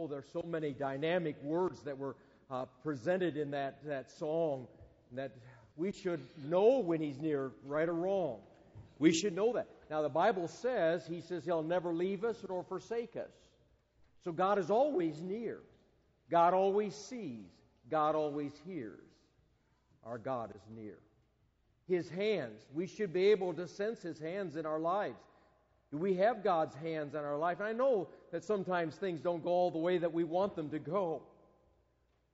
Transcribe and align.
Oh, 0.00 0.06
there's 0.06 0.30
so 0.32 0.42
many 0.46 0.72
dynamic 0.72 1.36
words 1.42 1.80
that 1.82 1.98
were 1.98 2.16
uh, 2.50 2.64
presented 2.82 3.36
in 3.36 3.50
that, 3.50 3.84
that 3.84 4.10
song 4.10 4.66
that 5.12 5.32
we 5.76 5.92
should 5.92 6.20
know 6.48 6.78
when 6.78 7.02
He's 7.02 7.18
near, 7.20 7.50
right 7.66 7.86
or 7.86 7.92
wrong. 7.92 8.38
We 8.98 9.12
should 9.12 9.36
know 9.36 9.52
that. 9.52 9.66
Now, 9.90 10.00
the 10.00 10.08
Bible 10.08 10.48
says, 10.48 11.06
He 11.06 11.20
says 11.20 11.44
He'll 11.44 11.62
never 11.62 11.92
leave 11.92 12.24
us 12.24 12.42
nor 12.48 12.64
forsake 12.64 13.14
us. 13.14 13.30
So 14.24 14.32
God 14.32 14.58
is 14.58 14.70
always 14.70 15.20
near. 15.20 15.58
God 16.30 16.54
always 16.54 16.94
sees. 16.94 17.50
God 17.90 18.14
always 18.14 18.52
hears. 18.66 19.00
Our 20.06 20.16
God 20.16 20.52
is 20.54 20.62
near. 20.74 20.96
His 21.88 22.08
hands, 22.08 22.62
we 22.72 22.86
should 22.86 23.12
be 23.12 23.26
able 23.32 23.52
to 23.52 23.68
sense 23.68 24.00
His 24.00 24.18
hands 24.18 24.56
in 24.56 24.64
our 24.64 24.80
lives. 24.80 25.18
We 25.92 26.14
have 26.14 26.44
God's 26.44 26.74
hands 26.76 27.14
on 27.16 27.24
our 27.24 27.36
life? 27.36 27.58
And 27.58 27.68
I 27.68 27.72
know 27.72 28.08
that 28.30 28.44
sometimes 28.44 28.94
things 28.94 29.20
don't 29.20 29.42
go 29.42 29.50
all 29.50 29.70
the 29.70 29.78
way 29.78 29.98
that 29.98 30.12
we 30.12 30.22
want 30.22 30.54
them 30.54 30.70
to 30.70 30.78
go. 30.78 31.22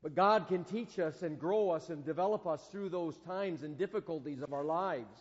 But 0.03 0.15
God 0.15 0.47
can 0.47 0.63
teach 0.63 0.99
us 0.99 1.23
and 1.23 1.39
grow 1.39 1.71
us 1.71 1.89
and 1.89 2.05
develop 2.05 2.47
us 2.47 2.63
through 2.71 2.91
those 2.91 3.17
times 3.19 3.63
and 3.63 3.79
difficulties 3.79 4.43
of 4.43 4.53
our 4.53 4.65
lives. 4.65 5.19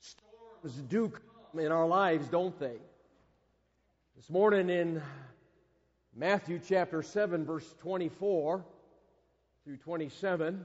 Storms 0.00 0.82
do 0.88 1.08
come 1.08 1.60
in 1.60 1.72
our 1.72 1.86
lives, 1.86 2.28
don't 2.28 2.58
they? 2.60 2.76
This 4.16 4.30
morning 4.30 4.70
in 4.70 5.02
Matthew 6.14 6.60
chapter 6.66 7.02
7, 7.02 7.44
verse 7.44 7.74
24 7.80 8.64
through 9.64 9.76
27, 9.78 10.64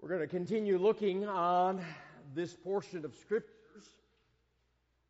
we're 0.00 0.08
going 0.08 0.20
to 0.20 0.26
continue 0.26 0.78
looking 0.78 1.26
on 1.26 1.84
this 2.34 2.54
portion 2.54 3.04
of 3.04 3.14
Scriptures. 3.16 3.53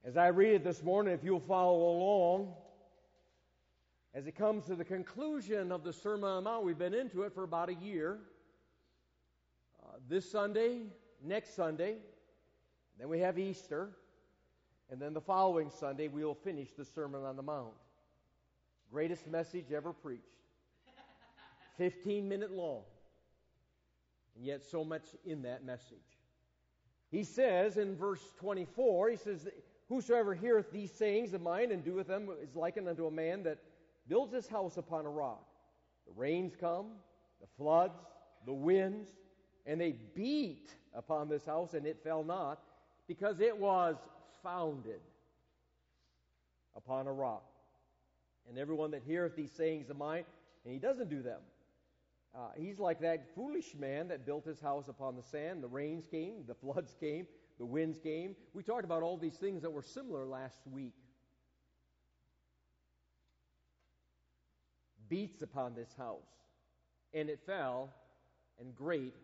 As 0.07 0.19
I 0.19 0.27
read 0.27 0.53
it 0.53 0.65
this 0.65 0.83
morning, 0.83 1.15
if 1.15 1.25
you'll 1.25 1.41
follow 1.41 1.79
along, 1.79 2.53
as 4.13 4.27
it 4.27 4.37
comes 4.37 4.67
to 4.67 4.75
the 4.75 4.85
conclusion 4.85 5.73
of 5.73 5.83
the 5.83 5.95
Sermon 5.95 6.25
on 6.25 6.45
the 6.45 6.51
Mount, 6.51 6.63
we've 6.63 6.77
been 6.77 6.93
into 6.93 7.23
it 7.23 7.33
for 7.33 7.43
about 7.43 7.71
a 7.71 7.75
year. 7.75 8.19
Uh, 9.83 9.93
this 10.07 10.31
Sunday, 10.31 10.83
next 11.23 11.57
Sunday, 11.57 11.97
then 12.99 13.09
we 13.09 13.19
have 13.21 13.39
Easter, 13.39 13.93
and 14.91 15.01
then 15.01 15.15
the 15.15 15.23
following 15.23 15.71
Sunday 15.71 16.09
we 16.09 16.23
will 16.23 16.35
finish 16.35 16.69
the 16.77 16.85
Sermon 16.85 17.25
on 17.25 17.35
the 17.35 17.43
Mount. 17.43 17.73
Greatest 18.93 19.27
message 19.27 19.73
ever 19.73 19.95
preached. 19.95 20.21
15 21.79 22.29
minute 22.29 22.53
long. 22.53 22.83
And 24.37 24.45
yet 24.45 24.63
so 24.71 24.85
much 24.85 25.05
in 25.25 25.41
that 25.43 25.65
message. 25.65 25.97
He 27.11 27.25
says 27.25 27.79
in 27.79 27.97
verse 27.97 28.21
24, 28.39 29.09
he 29.09 29.17
says, 29.17 29.49
Whosoever 29.89 30.35
heareth 30.35 30.71
these 30.71 30.91
sayings 30.93 31.35
of 31.35 31.43
mine 31.43 31.71
and 31.71 31.85
doeth 31.85 32.07
them 32.07 32.29
is 32.43 32.55
likened 32.55 32.89
unto 32.89 33.07
a 33.07 33.11
man 33.11 33.43
that 33.43 33.59
builds 34.09 34.33
his 34.33 34.47
house 34.47 34.77
upon 34.77 35.07
a 35.07 35.11
rock. 35.11 35.45
The 36.07 36.13
rains 36.17 36.55
come, 36.59 36.87
the 37.41 37.47
floods, 37.59 37.99
the 38.47 38.53
winds, 38.53 39.09
and 39.67 39.81
they 39.81 39.95
beat 40.15 40.75
upon 40.95 41.29
this 41.29 41.45
house, 41.45 41.75
and 41.75 41.87
it 41.87 42.03
fell 42.03 42.25
not, 42.25 42.61
because 43.07 43.41
it 43.41 43.57
was 43.57 43.97
founded 44.43 45.01
upon 46.77 47.07
a 47.07 47.13
rock. 47.13 47.45
And 48.49 48.59
everyone 48.59 48.91
that 48.93 49.03
heareth 49.07 49.37
these 49.37 49.53
sayings 49.53 49.91
of 49.91 49.97
mine, 49.97 50.25
and 50.65 50.73
he 50.73 50.79
doesn't 50.79 51.09
do 51.09 51.23
them, 51.23 51.41
uh, 52.35 52.49
he's 52.57 52.79
like 52.79 53.01
that 53.01 53.35
foolish 53.35 53.75
man 53.79 54.09
that 54.09 54.27
built 54.27 54.45
his 54.45 54.61
house 54.61 54.89
upon 54.89 55.15
the 55.15 55.23
sand. 55.23 55.63
The 55.63 55.69
rains 55.69 56.07
came, 56.11 56.45
the 56.47 56.55
floods 56.55 56.95
came, 56.99 57.27
the 57.59 57.67
winds 57.67 57.99
came. 57.99 58.35
We 58.53 58.63
talked 58.63 58.85
about 58.85 59.03
all 59.03 59.17
these 59.17 59.37
things 59.37 59.63
that 59.63 59.71
were 59.71 59.83
similar 59.83 60.27
last 60.27 60.59
week. 60.71 60.95
beats 65.09 65.43
upon 65.43 65.75
this 65.75 65.95
house, 65.97 66.27
and 67.13 67.29
it 67.29 67.39
fell, 67.47 67.91
and 68.59 68.75
great 68.75 69.15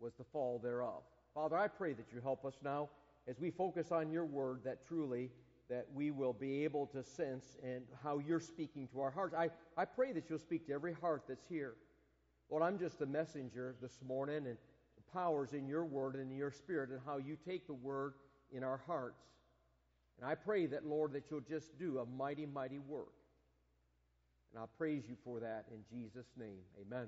was 0.00 0.12
the 0.14 0.24
fall 0.24 0.58
thereof. 0.62 1.02
Father, 1.34 1.56
I 1.56 1.68
pray 1.68 1.92
that 1.94 2.06
you 2.12 2.20
help 2.20 2.44
us 2.44 2.54
now 2.62 2.88
as 3.26 3.40
we 3.40 3.50
focus 3.50 3.92
on 3.92 4.10
your 4.10 4.24
word 4.24 4.60
that 4.64 4.86
truly 4.86 5.30
that 5.70 5.86
we 5.94 6.10
will 6.10 6.34
be 6.34 6.64
able 6.64 6.86
to 6.88 7.02
sense 7.02 7.56
and 7.62 7.84
how 8.02 8.18
you're 8.18 8.40
speaking 8.40 8.86
to 8.88 9.00
our 9.00 9.10
hearts. 9.10 9.34
I, 9.34 9.48
I 9.76 9.86
pray 9.86 10.12
that 10.12 10.28
you'll 10.28 10.38
speak 10.38 10.66
to 10.66 10.74
every 10.74 10.92
heart 10.92 11.22
that's 11.26 11.46
here. 11.48 11.74
Lord, 12.50 12.62
I'm 12.62 12.78
just 12.78 13.00
a 13.00 13.06
messenger 13.06 13.74
this 13.80 13.98
morning, 14.06 14.46
and 14.46 14.58
power's 15.12 15.52
in 15.52 15.66
your 15.66 15.84
word 15.84 16.14
and 16.14 16.30
in 16.30 16.36
your 16.36 16.50
spirit, 16.50 16.90
and 16.90 17.00
how 17.04 17.18
you 17.18 17.36
take 17.46 17.66
the 17.66 17.74
word 17.74 18.14
in 18.50 18.62
our 18.62 18.80
hearts. 18.86 19.22
And 20.20 20.30
I 20.30 20.34
pray 20.34 20.66
that, 20.66 20.86
Lord, 20.86 21.12
that 21.12 21.24
you'll 21.30 21.40
just 21.40 21.78
do 21.78 21.98
a 21.98 22.06
mighty, 22.06 22.46
mighty 22.46 22.78
work. 22.78 23.12
And 24.52 24.60
I'll 24.60 24.70
praise 24.78 25.04
you 25.08 25.16
for 25.24 25.40
that 25.40 25.64
in 25.70 25.78
Jesus' 25.90 26.26
name. 26.38 26.60
Amen. 26.80 27.06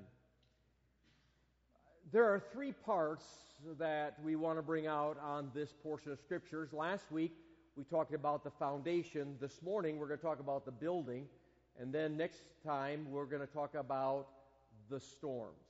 There 2.11 2.25
are 2.25 2.39
three 2.53 2.71
parts 2.71 3.25
that 3.79 4.15
we 4.23 4.35
want 4.35 4.57
to 4.57 4.61
bring 4.61 4.87
out 4.87 5.17
on 5.23 5.49
this 5.53 5.73
portion 5.83 6.11
of 6.11 6.19
Scriptures. 6.19 6.73
Last 6.73 7.11
week, 7.11 7.33
we 7.75 7.83
talked 7.83 8.13
about 8.13 8.43
the 8.43 8.51
foundation. 8.51 9.35
This 9.39 9.61
morning, 9.61 9.97
we're 9.97 10.07
going 10.07 10.19
to 10.19 10.25
talk 10.25 10.39
about 10.39 10.65
the 10.65 10.71
building. 10.71 11.25
And 11.79 11.93
then 11.93 12.15
next 12.15 12.41
time, 12.65 13.07
we're 13.09 13.25
going 13.25 13.45
to 13.45 13.53
talk 13.53 13.75
about 13.75 14.27
the 14.89 14.99
storms. 14.99 15.64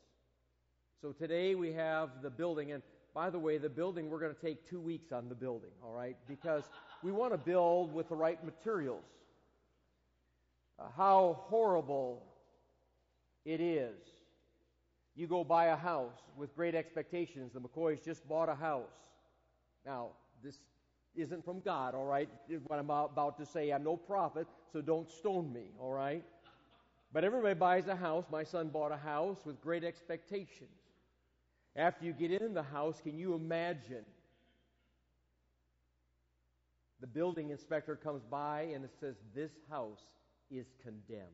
So 1.02 1.12
today, 1.12 1.56
we 1.56 1.74
have 1.74 2.10
the 2.22 2.30
building. 2.30 2.72
And 2.72 2.82
by 3.14 3.30
the 3.30 3.40
way, 3.40 3.58
the 3.58 3.70
building, 3.70 4.10
we're 4.10 4.20
going 4.20 4.34
to 4.34 4.42
take 4.42 4.70
two 4.70 4.80
weeks 4.80 5.12
on 5.12 5.30
the 5.30 5.36
building, 5.36 5.72
all 5.84 5.94
right? 5.94 6.18
Because 6.28 6.64
we 7.04 7.12
want 7.12 7.34
to 7.34 7.38
build 7.38 7.94
with 7.94 8.10
the 8.10 8.16
right 8.16 8.44
materials 8.44 9.04
uh, 10.80 10.84
how 10.96 11.38
horrible 11.44 12.24
it 13.46 13.62
is. 13.62 13.96
You 15.16 15.28
go 15.28 15.44
buy 15.44 15.68
a 15.68 15.76
house 15.76 16.20
with 16.36 16.54
great 16.56 16.76
expectations. 16.76 17.54
The 17.54 17.62
McCoys 17.62 18.04
just 18.04 18.28
bought 18.28 18.50
a 18.50 18.56
house. 18.56 18.98
Now, 19.86 20.10
this 20.44 20.58
isn't 21.16 21.46
from 21.46 21.62
God, 21.62 21.96
all 21.96 22.06
right? 22.06 22.28
What 22.68 22.80
I'm 22.80 22.90
about 22.90 23.38
to 23.40 23.46
say, 23.46 23.72
I'm 23.72 23.84
no 23.84 23.96
prophet, 23.96 24.48
so 24.74 24.82
don't 24.82 25.10
stone 25.10 25.54
me, 25.54 25.72
all 25.80 25.94
right? 25.94 26.24
But 27.14 27.24
everybody 27.24 27.54
buys 27.54 27.88
a 27.88 27.96
house. 27.96 28.26
My 28.30 28.44
son 28.44 28.68
bought 28.68 28.92
a 28.92 28.98
house 28.98 29.38
with 29.46 29.62
great 29.62 29.86
expectations. 29.86 30.85
After 31.76 32.06
you 32.06 32.14
get 32.14 32.32
in 32.32 32.54
the 32.54 32.64
house, 32.64 33.02
can 33.02 33.18
you 33.18 33.34
imagine? 33.34 34.06
The 37.02 37.08
building 37.08 37.50
inspector 37.50 37.96
comes 37.96 38.24
by 38.24 38.70
and 38.74 38.86
it 38.86 38.92
says, 39.00 39.16
This 39.34 39.52
house 39.70 40.02
is 40.50 40.66
condemned. 40.82 41.26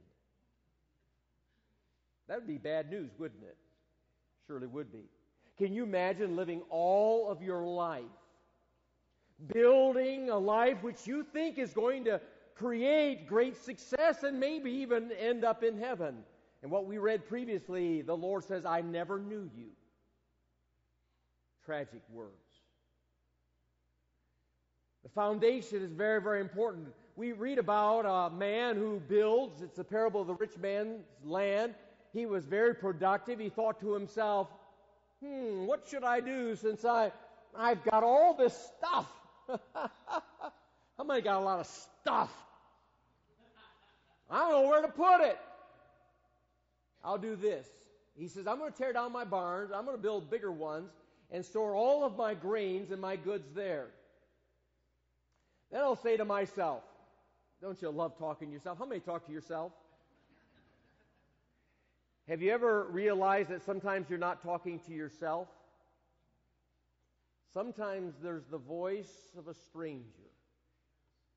That 2.27 2.39
would 2.39 2.47
be 2.47 2.57
bad 2.57 2.89
news, 2.89 3.11
wouldn't 3.17 3.43
it? 3.43 3.57
Surely 4.47 4.67
would 4.67 4.91
be. 4.91 5.03
Can 5.57 5.73
you 5.73 5.83
imagine 5.83 6.35
living 6.35 6.61
all 6.69 7.29
of 7.29 7.41
your 7.41 7.63
life 7.63 8.03
building 9.53 10.29
a 10.29 10.37
life 10.37 10.77
which 10.81 11.05
you 11.05 11.25
think 11.33 11.57
is 11.57 11.73
going 11.73 12.05
to 12.05 12.21
create 12.55 13.27
great 13.27 13.57
success 13.57 14.23
and 14.23 14.39
maybe 14.39 14.71
even 14.71 15.11
end 15.11 15.43
up 15.43 15.63
in 15.63 15.77
heaven? 15.77 16.17
And 16.63 16.71
what 16.71 16.85
we 16.85 16.97
read 16.97 17.27
previously, 17.27 18.01
the 18.01 18.15
Lord 18.15 18.43
says, 18.43 18.65
I 18.65 18.81
never 18.81 19.19
knew 19.19 19.49
you. 19.55 19.67
Tragic 21.71 22.01
words. 22.11 22.33
The 25.03 25.09
foundation 25.09 25.81
is 25.81 25.93
very, 25.93 26.21
very 26.21 26.41
important. 26.41 26.89
We 27.15 27.31
read 27.31 27.59
about 27.59 28.01
a 28.01 28.35
man 28.35 28.75
who 28.75 28.99
builds. 29.07 29.61
It's 29.61 29.77
the 29.77 29.83
parable 29.85 30.19
of 30.19 30.27
the 30.27 30.33
rich 30.33 30.57
man's 30.57 31.05
land. 31.23 31.73
He 32.11 32.25
was 32.25 32.43
very 32.43 32.75
productive. 32.75 33.39
He 33.39 33.47
thought 33.47 33.79
to 33.79 33.93
himself, 33.93 34.49
hmm, 35.23 35.65
what 35.65 35.87
should 35.89 36.03
I 36.03 36.19
do 36.19 36.57
since 36.57 36.83
I, 36.83 37.13
I've 37.55 37.81
got 37.85 38.03
all 38.03 38.33
this 38.33 38.69
stuff? 38.77 39.07
How 39.73 41.05
many 41.05 41.21
got 41.21 41.37
a 41.37 41.45
lot 41.45 41.61
of 41.61 41.67
stuff? 41.67 42.33
I 44.29 44.39
don't 44.39 44.51
know 44.63 44.69
where 44.69 44.81
to 44.81 44.89
put 44.89 45.21
it. 45.21 45.39
I'll 47.01 47.17
do 47.17 47.37
this. 47.37 47.65
He 48.17 48.27
says, 48.27 48.45
I'm 48.45 48.59
going 48.59 48.73
to 48.73 48.77
tear 48.77 48.91
down 48.91 49.13
my 49.13 49.23
barns. 49.23 49.71
I'm 49.73 49.85
going 49.85 49.95
to 49.95 50.03
build 50.03 50.29
bigger 50.29 50.51
ones 50.51 50.91
and 51.31 51.45
store 51.45 51.73
all 51.75 52.03
of 52.03 52.17
my 52.17 52.33
grains 52.33 52.91
and 52.91 53.01
my 53.01 53.15
goods 53.15 53.47
there. 53.55 53.87
Then 55.71 55.81
I'll 55.81 55.95
say 55.95 56.17
to 56.17 56.25
myself, 56.25 56.83
don't 57.61 57.81
you 57.81 57.89
love 57.89 58.17
talking 58.17 58.49
to 58.49 58.53
yourself? 58.53 58.77
How 58.77 58.85
many 58.85 58.99
talk 58.99 59.25
to 59.27 59.31
yourself? 59.31 59.71
Have 62.27 62.41
you 62.41 62.51
ever 62.51 62.87
realized 62.89 63.49
that 63.49 63.63
sometimes 63.65 64.09
you're 64.09 64.19
not 64.19 64.43
talking 64.43 64.79
to 64.87 64.93
yourself? 64.93 65.47
Sometimes 67.53 68.13
there's 68.23 68.45
the 68.49 68.57
voice 68.57 69.11
of 69.37 69.47
a 69.47 69.53
stranger 69.53 70.05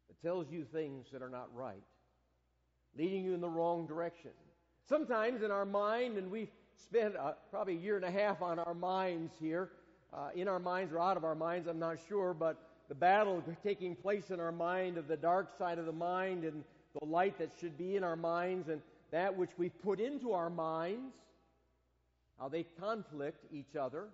that 0.09 0.21
tells 0.27 0.51
you 0.51 0.65
things 0.65 1.07
that 1.13 1.23
are 1.23 1.31
not 1.31 1.49
right, 1.55 1.83
leading 2.97 3.25
you 3.25 3.35
in 3.35 3.41
the 3.41 3.49
wrong 3.49 3.87
direction. 3.87 4.31
Sometimes 4.89 5.43
in 5.43 5.51
our 5.51 5.65
mind, 5.65 6.17
and 6.17 6.31
we've 6.31 6.53
spent 6.77 7.17
uh, 7.17 7.33
probably 7.51 7.75
a 7.75 7.81
year 7.81 7.97
and 7.97 8.05
a 8.05 8.11
half 8.11 8.43
on 8.43 8.59
our 8.59 8.75
minds 8.75 9.33
here, 9.41 9.71
uh, 10.15 10.29
in 10.35 10.49
our 10.49 10.59
minds 10.59 10.93
or 10.93 11.01
out 11.01 11.17
of 11.17 11.25
our 11.25 11.35
minds, 11.35 11.67
I'm 11.69 11.79
not 11.79 11.99
sure, 12.09 12.35
but 12.35 12.57
the 12.89 12.95
battle 12.95 13.43
taking 13.63 13.97
place 13.97 14.31
in 14.31 14.41
our 14.41 14.53
mind 14.53 14.99
of 14.99 15.09
the 15.09 15.17
dark 15.17 15.57
side 15.59 15.79
of 15.79 15.87
the 15.87 15.93
mind 15.93 16.45
and 16.45 16.63
the 17.01 17.07
light 17.07 17.39
that 17.39 17.51
should 17.61 17.77
be 17.77 17.97
in 17.97 18.05
our 18.05 18.17
minds 18.17 18.69
and 18.69 18.81
that 19.11 19.37
which 19.37 19.51
we've 19.57 19.77
put 19.83 20.01
into 20.01 20.33
our 20.33 20.51
minds, 20.51 21.15
how 22.39 22.49
they 22.49 22.65
conflict 22.81 23.45
each 23.53 23.77
other. 23.77 24.07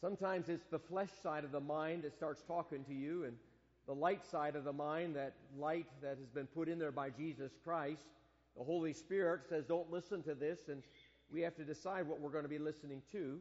Sometimes 0.00 0.48
it's 0.48 0.66
the 0.70 0.78
flesh 0.78 1.10
side 1.22 1.44
of 1.44 1.52
the 1.52 1.60
mind 1.60 2.02
that 2.02 2.14
starts 2.14 2.42
talking 2.46 2.84
to 2.84 2.94
you, 2.94 3.24
and 3.24 3.36
the 3.86 3.94
light 3.94 4.24
side 4.30 4.56
of 4.56 4.64
the 4.64 4.72
mind, 4.72 5.14
that 5.16 5.34
light 5.58 5.86
that 6.02 6.18
has 6.18 6.28
been 6.34 6.46
put 6.48 6.68
in 6.68 6.78
there 6.78 6.90
by 6.90 7.10
Jesus 7.10 7.52
Christ. 7.62 8.02
The 8.56 8.64
Holy 8.64 8.92
Spirit 8.92 9.42
says, 9.48 9.64
Don't 9.64 9.90
listen 9.92 10.22
to 10.24 10.34
this, 10.34 10.58
and 10.68 10.82
we 11.32 11.40
have 11.42 11.54
to 11.56 11.64
decide 11.64 12.08
what 12.08 12.20
we're 12.20 12.30
going 12.30 12.44
to 12.44 12.48
be 12.48 12.58
listening 12.58 13.00
to. 13.12 13.38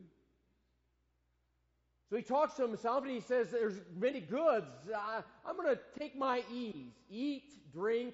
So 2.12 2.18
he 2.18 2.24
talks 2.24 2.56
to 2.56 2.63
himself 2.68 3.06
and 3.06 3.12
he 3.13 3.22
says, 3.22 3.52
There's 3.52 3.80
many 3.98 4.19
goods. 4.19 4.68
Uh, 4.94 5.22
I'm 5.46 5.56
going 5.56 5.74
to 5.74 5.80
take 5.98 6.18
my 6.18 6.44
ease, 6.54 6.92
eat, 7.10 7.54
drink, 7.74 8.13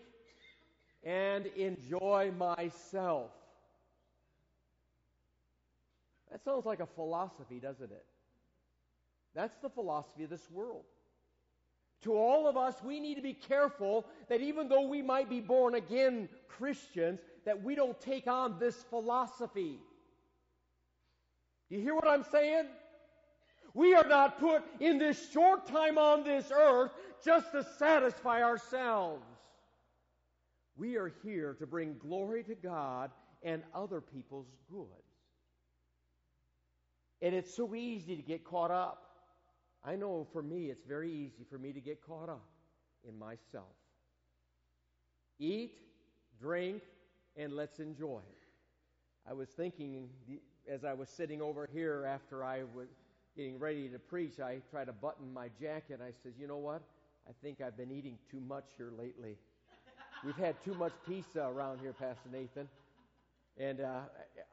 and 1.04 1.48
enjoy 1.48 2.32
myself. 2.38 3.32
That 6.32 6.44
sounds 6.44 6.64
like 6.64 6.80
a 6.80 6.86
philosophy, 6.86 7.60
doesn't 7.60 7.92
it? 7.92 8.06
That's 9.34 9.58
the 9.64 9.70
philosophy 9.70 10.26
of 10.26 10.30
this 10.30 10.48
world. 10.52 10.84
To 12.04 12.14
all 12.14 12.48
of 12.48 12.56
us, 12.56 12.76
we 12.84 13.00
need 13.00 13.16
to 13.16 13.24
be 13.24 13.34
careful 13.34 14.06
that 14.30 14.42
even 14.42 14.70
though 14.70 14.88
we 14.88 15.02
might 15.02 15.28
be 15.28 15.40
born 15.40 15.74
again 15.74 16.30
Christians, 16.48 17.20
that 17.46 17.64
we 17.64 17.74
don't 17.74 18.00
take 18.00 18.28
on 18.28 18.60
this 18.60 18.76
philosophy. 18.92 19.80
Do 21.70 21.76
you 21.76 21.82
hear 21.82 21.96
what 21.96 22.08
I'm 22.08 22.24
saying? 22.24 22.66
We 23.78 23.94
are 23.94 24.08
not 24.08 24.40
put 24.40 24.64
in 24.80 24.98
this 24.98 25.30
short 25.32 25.68
time 25.68 26.00
on 26.00 26.24
this 26.24 26.52
earth 26.52 26.90
just 27.24 27.52
to 27.52 27.64
satisfy 27.78 28.42
ourselves. 28.42 29.24
We 30.76 30.96
are 30.96 31.14
here 31.24 31.56
to 31.60 31.68
bring 31.68 31.96
glory 32.00 32.42
to 32.46 32.56
God 32.56 33.12
and 33.44 33.62
other 33.76 34.02
people's 34.02 34.48
goods. 34.68 34.90
And 37.22 37.36
it's 37.36 37.56
so 37.56 37.76
easy 37.76 38.16
to 38.16 38.24
get 38.24 38.44
caught 38.44 38.72
up. 38.72 39.04
I 39.86 39.96
know 39.96 40.26
for 40.34 40.42
me, 40.42 40.72
it's 40.72 40.84
very 40.88 41.12
easy 41.14 41.46
for 41.48 41.60
me 41.60 41.72
to 41.72 41.80
get 41.80 42.02
caught 42.02 42.30
up 42.30 42.50
in 43.08 43.16
myself. 43.20 43.76
Eat, 45.38 45.78
drink, 46.42 46.82
and 47.36 47.54
let's 47.54 47.78
enjoy. 47.78 48.22
I 49.30 49.34
was 49.34 49.50
thinking 49.50 50.10
as 50.68 50.84
I 50.84 50.94
was 50.94 51.10
sitting 51.10 51.44
over 51.44 51.70
here 51.72 52.06
after 52.08 52.44
I 52.44 52.64
was 52.74 52.88
getting 53.38 53.60
ready 53.60 53.88
to 53.88 54.00
preach, 54.00 54.40
I 54.40 54.58
try 54.72 54.84
to 54.84 54.92
button 54.92 55.32
my 55.32 55.50
jacket. 55.62 56.00
I 56.04 56.12
says, 56.24 56.34
You 56.40 56.48
know 56.48 56.58
what? 56.58 56.82
I 57.30 57.32
think 57.44 57.62
I've 57.62 57.78
been 57.78 57.92
eating 57.92 58.18
too 58.32 58.40
much 58.40 58.66
here 58.78 58.92
lately. 58.98 59.38
We've 60.26 60.36
had 60.36 60.56
too 60.66 60.74
much 60.74 60.94
pizza 61.08 61.44
around 61.44 61.80
here, 61.80 61.94
Pastor 61.94 62.30
Nathan. 62.32 62.68
And 63.60 63.82
uh, 63.82 64.00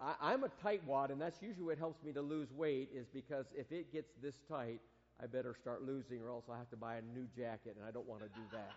I, 0.00 0.32
I'm 0.32 0.44
a 0.44 0.50
tightwad, 0.64 1.10
and 1.10 1.20
that's 1.20 1.40
usually 1.40 1.64
what 1.64 1.78
helps 1.78 2.02
me 2.02 2.12
to 2.12 2.20
lose 2.20 2.52
weight, 2.52 2.90
is 2.94 3.06
because 3.12 3.46
if 3.56 3.70
it 3.72 3.92
gets 3.92 4.12
this 4.22 4.34
tight, 4.48 4.81
I 5.22 5.26
better 5.26 5.54
start 5.58 5.86
losing, 5.86 6.20
or 6.20 6.31
else 6.31 6.44
I'll 6.50 6.56
have 6.56 6.70
to 6.70 6.76
buy 6.76 6.96
a 6.96 7.02
new 7.16 7.26
jacket, 7.36 7.76
and 7.78 7.86
I 7.86 7.90
don't 7.90 8.08
want 8.08 8.22
to 8.22 8.28
do 8.28 8.42
that. 8.52 8.72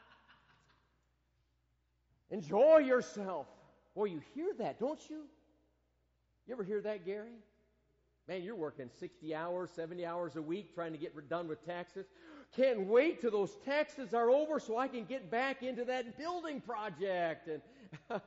Enjoy 2.30 2.78
yourself. 2.78 3.48
Boy, 3.96 4.06
you 4.06 4.22
hear 4.36 4.54
that, 4.60 4.80
don't 4.80 5.00
you? 5.10 5.24
You 6.46 6.54
ever 6.54 6.64
hear 6.64 6.82
that, 6.82 7.06
Gary? 7.06 7.34
Man, 8.28 8.44
you're 8.44 8.56
working 8.56 8.90
60 9.00 9.34
hours, 9.34 9.70
70 9.74 10.06
hours 10.06 10.36
a 10.36 10.42
week 10.42 10.74
trying 10.74 10.92
to 10.92 10.98
get 10.98 11.30
done 11.30 11.48
with 11.48 11.66
taxes. 11.66 12.06
Can't 12.56 12.86
wait 12.86 13.22
till 13.22 13.32
those 13.32 13.56
taxes 13.66 14.14
are 14.14 14.30
over 14.30 14.60
so 14.60 14.78
I 14.78 14.90
can 14.90 15.06
get 15.06 15.32
back 15.32 15.64
into 15.64 15.86
that 15.86 16.18
building 16.18 16.60
project 16.60 17.48
and 17.48 17.62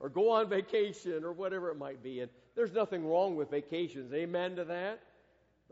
or 0.00 0.08
go 0.10 0.30
on 0.30 0.48
vacation 0.48 1.24
or 1.24 1.32
whatever 1.32 1.70
it 1.70 1.78
might 1.78 2.02
be. 2.02 2.20
And 2.20 2.30
there's 2.54 2.72
nothing 2.72 3.06
wrong 3.06 3.34
with 3.34 3.50
vacations. 3.50 4.12
Amen 4.12 4.56
to 4.56 4.64
that. 4.66 5.00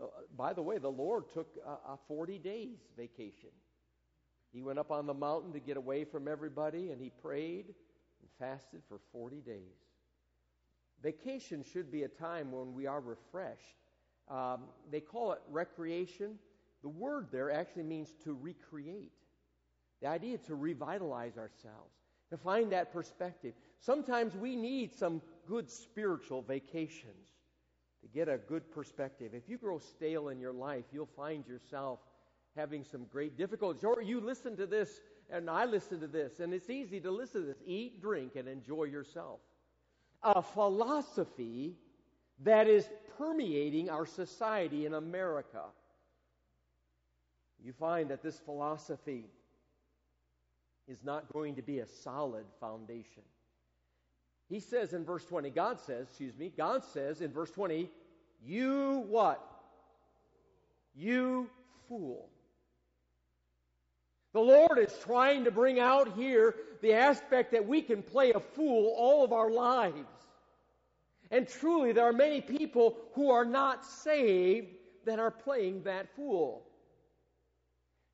Uh, 0.01 0.07
by 0.37 0.53
the 0.53 0.63
way, 0.63 0.79
the 0.79 0.91
Lord 0.91 1.25
took 1.33 1.49
a, 1.67 1.93
a 1.93 1.99
40 2.09 2.39
days 2.39 2.79
vacation. 2.97 3.51
He 4.53 4.63
went 4.63 4.79
up 4.79 4.91
on 4.91 5.07
the 5.07 5.15
mountain 5.15 5.53
to 5.53 5.61
get 5.61 5.77
away 5.77 6.05
from 6.05 6.27
everybody 6.27 6.91
and 6.91 7.01
he 7.01 7.11
prayed 7.23 7.67
and 7.67 8.31
fasted 8.39 8.81
for 8.89 8.99
40 9.13 9.41
days. 9.41 9.86
Vacation 11.03 11.65
should 11.73 11.91
be 11.91 12.03
a 12.03 12.09
time 12.09 12.51
when 12.53 12.75
we 12.75 12.87
are 12.87 13.01
refreshed. 13.01 13.77
Um, 14.29 14.63
they 14.91 15.01
call 15.01 15.33
it 15.33 15.41
recreation. 15.51 16.39
The 16.83 16.89
word 16.89 17.29
there 17.31 17.51
actually 17.51 17.85
means 17.85 18.15
to 18.25 18.37
recreate. 18.41 19.13
The 20.03 20.09
idea 20.09 20.39
to 20.39 20.55
revitalize 20.55 21.39
ourselves, 21.39 21.95
to 22.31 22.37
find 22.37 22.73
that 22.73 22.93
perspective. 22.93 23.55
Sometimes 23.81 24.35
we 24.35 24.57
need 24.57 24.93
some 24.93 25.23
good 25.47 25.71
spiritual 25.71 26.43
vacations 26.43 27.29
to 28.03 28.09
get 28.09 28.29
a 28.29 28.39
good 28.39 28.71
perspective. 28.71 29.33
If 29.33 29.49
you 29.49 29.59
grow 29.59 29.79
stale 29.79 30.29
in 30.29 30.39
your 30.39 30.53
life, 30.53 30.85
you'll 30.93 31.09
find 31.17 31.47
yourself 31.47 32.01
having 32.57 32.85
some 32.85 33.05
great 33.05 33.37
difficulties. 33.37 33.85
Or 33.85 34.03
you 34.03 34.21
listen 34.21 34.57
to 34.57 34.67
this, 34.67 35.01
and 35.31 35.49
I 35.49 35.65
listen 35.65 36.01
to 36.01 36.07
this, 36.07 36.41
and 36.41 36.53
it's 36.53 36.71
easy 36.71 37.01
to 37.01 37.11
listen 37.11 37.43
to 37.43 37.47
this. 37.47 37.63
Eat, 37.67 38.01
drink, 38.01 38.37
and 38.37 38.49
enjoy 38.49 38.85
yourself. 38.85 39.41
A 40.27 40.43
philosophy 40.43 41.77
that 42.43 42.67
is 42.67 42.85
permeating 43.17 43.89
our 43.89 44.05
society 44.05 44.85
in 44.85 44.95
America. 44.95 45.63
You 47.65 47.73
find 47.73 48.11
that 48.11 48.25
this 48.25 48.37
philosophy 48.41 49.27
is 50.89 50.99
not 51.05 51.33
going 51.33 51.55
to 51.55 51.63
be 51.63 51.79
a 51.79 51.87
solid 51.87 52.45
foundation. 52.61 53.23
He 54.49 54.59
says 54.59 54.93
in 54.93 55.05
verse 55.05 55.25
20, 55.25 55.51
God 55.51 55.81
says, 55.81 56.09
excuse 56.09 56.37
me, 56.37 56.53
God 56.57 56.83
says 56.93 57.21
in 57.21 57.33
verse 57.33 57.51
20, 57.53 57.89
you 58.45 59.05
what? 59.09 59.41
You 60.97 61.49
fool. 61.89 62.29
The 64.33 64.41
Lord 64.41 64.79
is 64.79 64.93
trying 65.05 65.45
to 65.45 65.51
bring 65.51 65.81
out 65.81 66.15
here 66.15 66.55
the 66.83 66.93
aspect 66.93 67.53
that 67.53 67.67
we 67.67 67.81
can 67.81 68.03
play 68.03 68.33
a 68.33 68.41
fool 68.41 68.95
all 68.97 69.25
of 69.25 69.33
our 69.33 69.51
lives. 69.51 70.09
And 71.31 71.49
truly, 71.49 71.93
there 71.93 72.05
are 72.05 72.13
many 72.13 72.41
people 72.41 72.97
who 73.15 73.31
are 73.31 73.45
not 73.45 73.85
saved 73.85 74.69
that 75.05 75.19
are 75.19 75.31
playing 75.31 75.85
that 75.85 76.15
fool. 76.15 76.67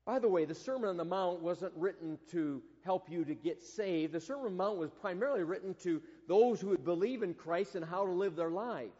By 0.05 0.19
the 0.19 0.27
way, 0.27 0.45
the 0.45 0.55
Sermon 0.55 0.89
on 0.89 0.97
the 0.97 1.05
Mount 1.05 1.41
wasn't 1.41 1.73
written 1.77 2.19
to 2.31 2.61
help 2.83 3.09
you 3.09 3.23
to 3.23 3.33
get 3.33 3.61
saved. 3.61 4.13
The 4.13 4.19
Sermon 4.19 4.45
on 4.45 4.51
the 4.51 4.63
Mount 4.63 4.77
was 4.77 4.91
primarily 4.91 5.43
written 5.43 5.75
to 5.83 6.01
those 6.27 6.59
who 6.59 6.69
would 6.69 6.83
believe 6.83 7.23
in 7.23 7.33
Christ 7.33 7.75
and 7.75 7.85
how 7.85 8.05
to 8.05 8.11
live 8.11 8.35
their 8.35 8.49
lives. 8.49 8.91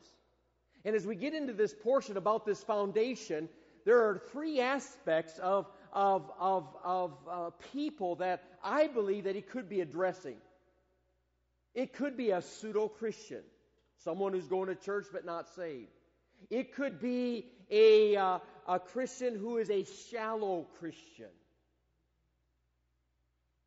And 0.86 0.96
as 0.96 1.06
we 1.06 1.16
get 1.16 1.34
into 1.34 1.54
this 1.54 1.74
portion 1.74 2.18
about 2.18 2.46
this 2.46 2.64
foundation, 2.64 3.50
there 3.86 4.10
are 4.10 4.22
three 4.32 4.62
aspects 4.62 5.38
of, 5.40 5.68
of, 5.92 6.32
of, 6.40 6.68
of 6.84 7.18
uh, 7.30 7.50
people 7.74 8.16
that 8.18 8.44
I 8.64 8.88
believe 8.88 9.26
that 9.26 9.36
he 9.36 9.42
could 9.42 9.68
be 9.70 9.82
addressing. 9.82 10.38
It 11.74 11.94
could 11.94 12.16
be 12.16 12.32
a 12.32 12.42
pseudo 12.42 12.88
Christian, 12.88 13.44
someone 14.04 14.34
who's 14.34 14.48
going 14.48 14.68
to 14.68 14.76
church 14.76 15.08
but 15.12 15.26
not 15.26 15.48
saved. 15.56 15.90
It 16.50 16.74
could 16.74 17.00
be 17.00 17.48
a, 17.72 18.16
uh, 18.16 18.40
a 18.68 18.80
Christian 18.80 19.38
who 19.38 19.58
is 19.58 19.70
a 19.70 19.86
shallow 20.12 20.68
Christian. 20.80 21.32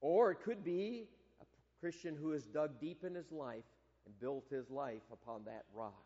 Or 0.00 0.30
it 0.30 0.42
could 0.42 0.64
be 0.64 1.08
a 1.40 1.44
Christian 1.80 2.16
who 2.20 2.30
has 2.30 2.44
dug 2.44 2.80
deep 2.80 3.02
in 3.04 3.14
his 3.14 3.32
life 3.32 3.64
and 4.04 4.18
built 4.20 4.44
his 4.50 4.70
life 4.70 5.02
upon 5.12 5.44
that 5.46 5.64
rock. 5.74 6.04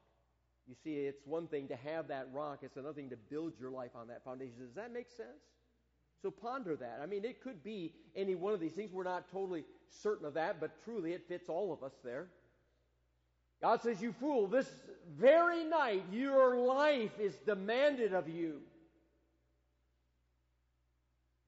You 0.68 0.74
see, 0.84 0.94
it's 0.94 1.26
one 1.26 1.48
thing 1.48 1.68
to 1.68 1.76
have 1.76 2.08
that 2.08 2.28
rock, 2.32 2.60
it's 2.62 2.76
another 2.76 2.94
thing 2.94 3.10
to 3.10 3.16
build 3.16 3.54
your 3.58 3.70
life 3.70 3.90
on 3.96 4.08
that 4.08 4.22
foundation. 4.24 4.54
Does 4.58 4.74
that 4.74 4.92
make 4.92 5.10
sense? 5.10 5.42
So 6.22 6.30
ponder 6.30 6.76
that. 6.76 7.00
I 7.02 7.06
mean, 7.06 7.24
it 7.24 7.42
could 7.42 7.64
be 7.64 7.94
any 8.14 8.34
one 8.34 8.52
of 8.52 8.60
these 8.60 8.72
things. 8.72 8.92
We're 8.92 9.04
not 9.04 9.30
totally 9.30 9.64
certain 9.88 10.26
of 10.26 10.34
that, 10.34 10.60
but 10.60 10.70
truly 10.84 11.12
it 11.12 11.26
fits 11.26 11.48
all 11.48 11.72
of 11.72 11.82
us 11.82 11.94
there. 12.04 12.28
God 13.60 13.82
says, 13.82 14.00
You 14.00 14.12
fool, 14.12 14.46
this 14.46 14.70
very 15.18 15.64
night 15.64 16.04
your 16.12 16.56
life 16.56 17.18
is 17.18 17.34
demanded 17.46 18.12
of 18.14 18.28
you. 18.28 18.60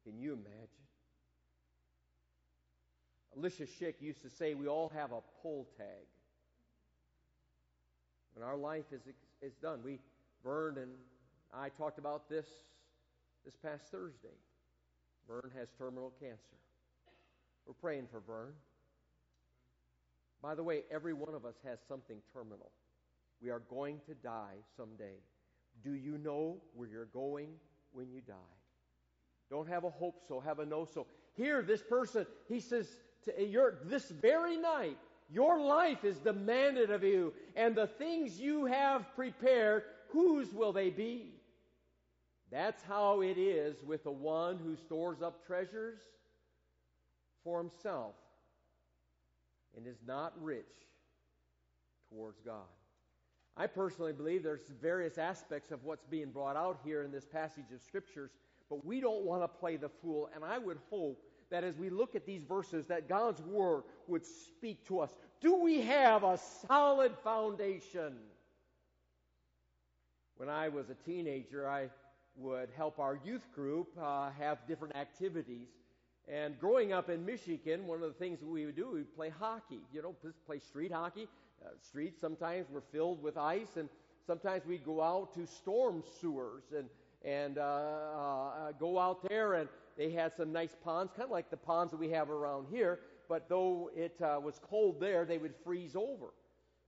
Can 0.04 0.18
you 0.18 0.32
imagine? 0.32 0.68
Alicia 3.36 3.64
Schick 3.64 3.94
used 4.00 4.22
to 4.22 4.30
say, 4.30 4.54
We 4.54 4.68
all 4.68 4.90
have 4.94 5.12
a 5.12 5.20
pull 5.42 5.66
tag. 5.76 6.06
When 8.34 8.46
our 8.46 8.56
life 8.56 8.84
is, 8.92 9.02
is 9.40 9.54
done, 9.62 9.80
we, 9.84 9.98
Vern 10.42 10.78
and 10.78 10.90
I 11.54 11.68
talked 11.70 11.98
about 11.98 12.28
this 12.28 12.46
this 13.44 13.54
past 13.56 13.90
Thursday. 13.90 14.36
Vern 15.28 15.50
has 15.56 15.68
terminal 15.78 16.12
cancer. 16.20 16.56
We're 17.66 17.74
praying 17.74 18.08
for 18.10 18.20
Vern. 18.20 18.52
By 20.42 20.56
the 20.56 20.62
way, 20.62 20.82
every 20.90 21.12
one 21.12 21.34
of 21.34 21.46
us 21.46 21.54
has 21.64 21.78
something 21.88 22.16
terminal. 22.32 22.72
We 23.40 23.50
are 23.50 23.62
going 23.70 24.00
to 24.06 24.14
die 24.14 24.56
someday. 24.76 25.14
Do 25.84 25.92
you 25.92 26.18
know 26.18 26.56
where 26.74 26.88
you're 26.88 27.04
going 27.06 27.48
when 27.92 28.10
you 28.10 28.20
die? 28.20 28.34
Don't 29.50 29.68
have 29.68 29.84
a 29.84 29.90
hope 29.90 30.20
so, 30.26 30.40
have 30.40 30.58
a 30.58 30.66
no 30.66 30.84
so. 30.84 31.06
Here, 31.36 31.62
this 31.62 31.82
person, 31.82 32.26
he 32.48 32.58
says, 32.58 32.88
to 33.24 33.46
your, 33.46 33.78
this 33.84 34.10
very 34.10 34.56
night, 34.56 34.98
your 35.30 35.60
life 35.60 36.04
is 36.04 36.18
demanded 36.18 36.90
of 36.90 37.04
you, 37.04 37.32
and 37.54 37.74
the 37.74 37.86
things 37.86 38.40
you 38.40 38.66
have 38.66 39.14
prepared, 39.14 39.84
whose 40.08 40.52
will 40.52 40.72
they 40.72 40.90
be? 40.90 41.34
That's 42.50 42.82
how 42.82 43.22
it 43.22 43.38
is 43.38 43.76
with 43.84 44.04
the 44.04 44.10
one 44.10 44.58
who 44.58 44.76
stores 44.76 45.22
up 45.22 45.46
treasures 45.46 46.00
for 47.44 47.58
himself 47.58 48.14
and 49.76 49.86
is 49.86 49.98
not 50.06 50.32
rich 50.40 50.64
towards 52.10 52.40
God. 52.40 52.68
I 53.56 53.66
personally 53.66 54.12
believe 54.12 54.42
there's 54.42 54.70
various 54.80 55.18
aspects 55.18 55.72
of 55.72 55.84
what's 55.84 56.06
being 56.06 56.30
brought 56.30 56.56
out 56.56 56.80
here 56.84 57.02
in 57.02 57.12
this 57.12 57.26
passage 57.26 57.70
of 57.74 57.82
scriptures, 57.82 58.30
but 58.70 58.84
we 58.84 59.00
don't 59.00 59.24
want 59.24 59.42
to 59.42 59.48
play 59.48 59.76
the 59.76 59.90
fool. 60.00 60.30
And 60.34 60.42
I 60.44 60.58
would 60.58 60.78
hope 60.90 61.22
that 61.50 61.64
as 61.64 61.76
we 61.76 61.90
look 61.90 62.14
at 62.14 62.24
these 62.24 62.42
verses, 62.44 62.86
that 62.86 63.08
God's 63.08 63.42
word 63.42 63.82
would 64.06 64.24
speak 64.24 64.86
to 64.88 65.00
us. 65.00 65.10
Do 65.42 65.56
we 65.56 65.82
have 65.82 66.24
a 66.24 66.38
solid 66.66 67.12
foundation? 67.22 68.14
When 70.36 70.48
I 70.48 70.68
was 70.68 70.88
a 70.88 70.94
teenager, 70.94 71.68
I 71.68 71.90
would 72.36 72.70
help 72.74 72.98
our 72.98 73.20
youth 73.22 73.46
group 73.54 73.88
uh, 74.00 74.30
have 74.38 74.66
different 74.66 74.96
activities. 74.96 75.68
And 76.32 76.58
growing 76.58 76.94
up 76.94 77.10
in 77.10 77.26
Michigan, 77.26 77.86
one 77.86 78.02
of 78.02 78.08
the 78.08 78.18
things 78.18 78.40
that 78.40 78.48
we 78.48 78.64
would 78.64 78.76
do, 78.76 78.92
we'd 78.92 79.14
play 79.14 79.28
hockey. 79.28 79.80
You 79.92 80.00
know, 80.00 80.14
play 80.46 80.60
street 80.60 80.90
hockey. 80.90 81.28
Uh, 81.62 81.68
streets 81.86 82.18
sometimes 82.20 82.70
were 82.70 82.82
filled 82.90 83.22
with 83.22 83.36
ice, 83.36 83.76
and 83.76 83.88
sometimes 84.26 84.64
we'd 84.64 84.84
go 84.84 85.02
out 85.02 85.34
to 85.34 85.46
storm 85.46 86.02
sewers 86.20 86.62
and 86.76 86.88
and 87.24 87.58
uh, 87.58 87.62
uh, 87.62 88.72
go 88.80 88.98
out 88.98 89.28
there, 89.28 89.54
and 89.54 89.68
they 89.96 90.10
had 90.10 90.32
some 90.36 90.52
nice 90.52 90.74
ponds, 90.82 91.12
kind 91.12 91.26
of 91.26 91.30
like 91.30 91.50
the 91.50 91.56
ponds 91.56 91.92
that 91.92 92.00
we 92.00 92.08
have 92.08 92.30
around 92.30 92.66
here. 92.68 92.98
But 93.28 93.48
though 93.48 93.90
it 93.94 94.20
uh, 94.20 94.40
was 94.42 94.58
cold 94.68 94.98
there, 94.98 95.24
they 95.24 95.38
would 95.38 95.54
freeze 95.64 95.94
over. 95.94 96.32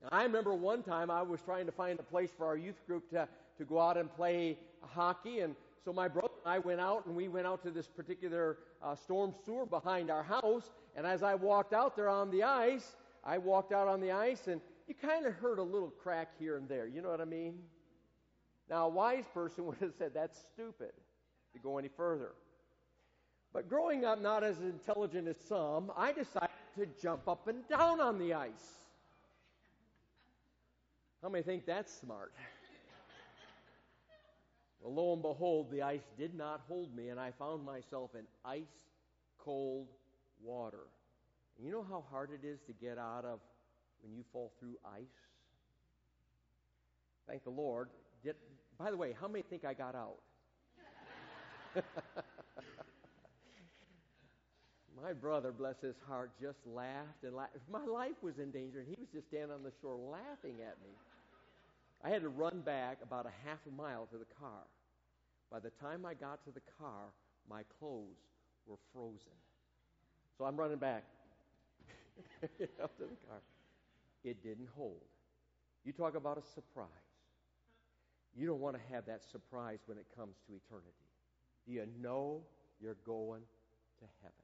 And 0.02 0.10
I 0.10 0.24
remember 0.24 0.54
one 0.54 0.82
time 0.82 1.10
I 1.10 1.22
was 1.22 1.40
trying 1.42 1.66
to 1.66 1.72
find 1.72 2.00
a 2.00 2.02
place 2.02 2.30
for 2.36 2.46
our 2.46 2.56
youth 2.56 2.84
group 2.86 3.10
to 3.10 3.28
to 3.58 3.64
go 3.64 3.78
out 3.78 3.98
and 3.98 4.12
play 4.16 4.58
hockey, 4.80 5.40
and 5.40 5.54
so 5.84 5.92
my 5.92 6.08
brother 6.08 6.32
and 6.44 6.52
I 6.52 6.58
went 6.58 6.80
out, 6.80 7.04
and 7.04 7.14
we 7.14 7.28
went 7.28 7.46
out 7.46 7.62
to 7.64 7.70
this 7.70 7.86
particular 7.86 8.58
uh, 8.82 8.94
storm 8.94 9.34
sewer 9.44 9.66
behind 9.66 10.10
our 10.10 10.22
house. 10.22 10.72
And 10.96 11.06
as 11.06 11.22
I 11.22 11.34
walked 11.34 11.74
out 11.74 11.94
there 11.94 12.08
on 12.08 12.30
the 12.30 12.42
ice, 12.42 12.96
I 13.22 13.36
walked 13.36 13.72
out 13.72 13.86
on 13.86 14.00
the 14.00 14.10
ice, 14.10 14.48
and 14.48 14.62
you 14.88 14.94
kind 14.94 15.26
of 15.26 15.34
heard 15.34 15.58
a 15.58 15.62
little 15.62 15.90
crack 15.90 16.30
here 16.38 16.56
and 16.56 16.66
there. 16.68 16.86
You 16.86 17.02
know 17.02 17.10
what 17.10 17.20
I 17.20 17.26
mean? 17.26 17.58
Now, 18.70 18.86
a 18.86 18.88
wise 18.88 19.24
person 19.34 19.66
would 19.66 19.76
have 19.80 19.92
said 19.98 20.12
that's 20.14 20.38
stupid 20.54 20.92
to 21.52 21.58
go 21.58 21.76
any 21.76 21.88
further. 21.88 22.32
But 23.52 23.68
growing 23.68 24.06
up 24.06 24.20
not 24.20 24.42
as 24.42 24.60
intelligent 24.60 25.28
as 25.28 25.36
some, 25.46 25.92
I 25.96 26.12
decided 26.12 26.48
to 26.76 26.86
jump 27.00 27.28
up 27.28 27.46
and 27.46 27.66
down 27.68 28.00
on 28.00 28.18
the 28.18 28.32
ice. 28.32 28.50
How 31.22 31.28
many 31.28 31.44
think 31.44 31.66
that's 31.66 31.92
smart? 31.92 32.32
Well, 34.84 34.94
lo 34.94 35.12
and 35.14 35.22
behold, 35.22 35.70
the 35.70 35.80
ice 35.80 36.04
did 36.18 36.34
not 36.34 36.60
hold 36.68 36.94
me, 36.94 37.08
and 37.08 37.18
I 37.18 37.30
found 37.38 37.64
myself 37.64 38.10
in 38.14 38.26
ice 38.44 38.84
cold 39.38 39.88
water. 40.42 40.86
And 41.56 41.66
you 41.66 41.72
know 41.72 41.86
how 41.88 42.04
hard 42.10 42.28
it 42.30 42.46
is 42.46 42.60
to 42.66 42.74
get 42.74 42.98
out 42.98 43.24
of 43.24 43.40
when 44.02 44.12
you 44.14 44.22
fall 44.30 44.52
through 44.60 44.76
ice? 44.84 45.06
Thank 47.26 47.44
the 47.44 47.50
Lord. 47.50 47.88
By 48.78 48.90
the 48.90 48.96
way, 48.98 49.16
how 49.18 49.26
many 49.26 49.42
think 49.48 49.64
I 49.64 49.72
got 49.72 49.94
out? 49.94 50.18
My 55.02 55.14
brother, 55.14 55.50
bless 55.50 55.80
his 55.80 55.96
heart, 56.06 56.30
just 56.40 56.58
laughed 56.66 57.24
and 57.24 57.34
laughed. 57.34 57.56
My 57.70 57.86
life 57.86 58.22
was 58.22 58.38
in 58.38 58.50
danger, 58.50 58.80
and 58.80 58.88
he 58.88 58.96
was 58.98 59.08
just 59.14 59.28
standing 59.28 59.52
on 59.52 59.62
the 59.62 59.72
shore 59.80 59.96
laughing 59.96 60.56
at 60.60 60.76
me. 60.82 60.90
I 62.04 62.10
had 62.10 62.20
to 62.22 62.28
run 62.28 62.60
back 62.60 62.98
about 63.02 63.26
a 63.26 63.48
half 63.48 63.58
a 63.66 63.74
mile 63.74 64.06
to 64.12 64.18
the 64.18 64.26
car. 64.38 64.66
By 65.50 65.58
the 65.58 65.70
time 65.70 66.04
I 66.04 66.12
got 66.12 66.44
to 66.44 66.50
the 66.50 66.60
car, 66.78 67.06
my 67.48 67.62
clothes 67.78 68.20
were 68.66 68.76
frozen. 68.92 69.32
So 70.36 70.44
I'm 70.44 70.56
running 70.56 70.78
back 70.78 71.04
up 72.82 72.96
to 72.98 73.04
the 73.04 73.16
car. 73.26 73.40
It 74.22 74.42
didn't 74.42 74.68
hold. 74.76 75.00
You 75.84 75.92
talk 75.92 76.14
about 76.14 76.38
a 76.38 76.42
surprise. 76.54 76.88
You 78.36 78.46
don't 78.46 78.60
want 78.60 78.76
to 78.76 78.94
have 78.94 79.06
that 79.06 79.22
surprise 79.30 79.78
when 79.86 79.96
it 79.96 80.06
comes 80.16 80.36
to 80.46 80.54
eternity. 80.54 80.88
Do 81.66 81.72
you 81.72 81.86
know 82.02 82.42
you're 82.80 82.96
going 83.06 83.42
to 84.00 84.04
heaven? 84.22 84.34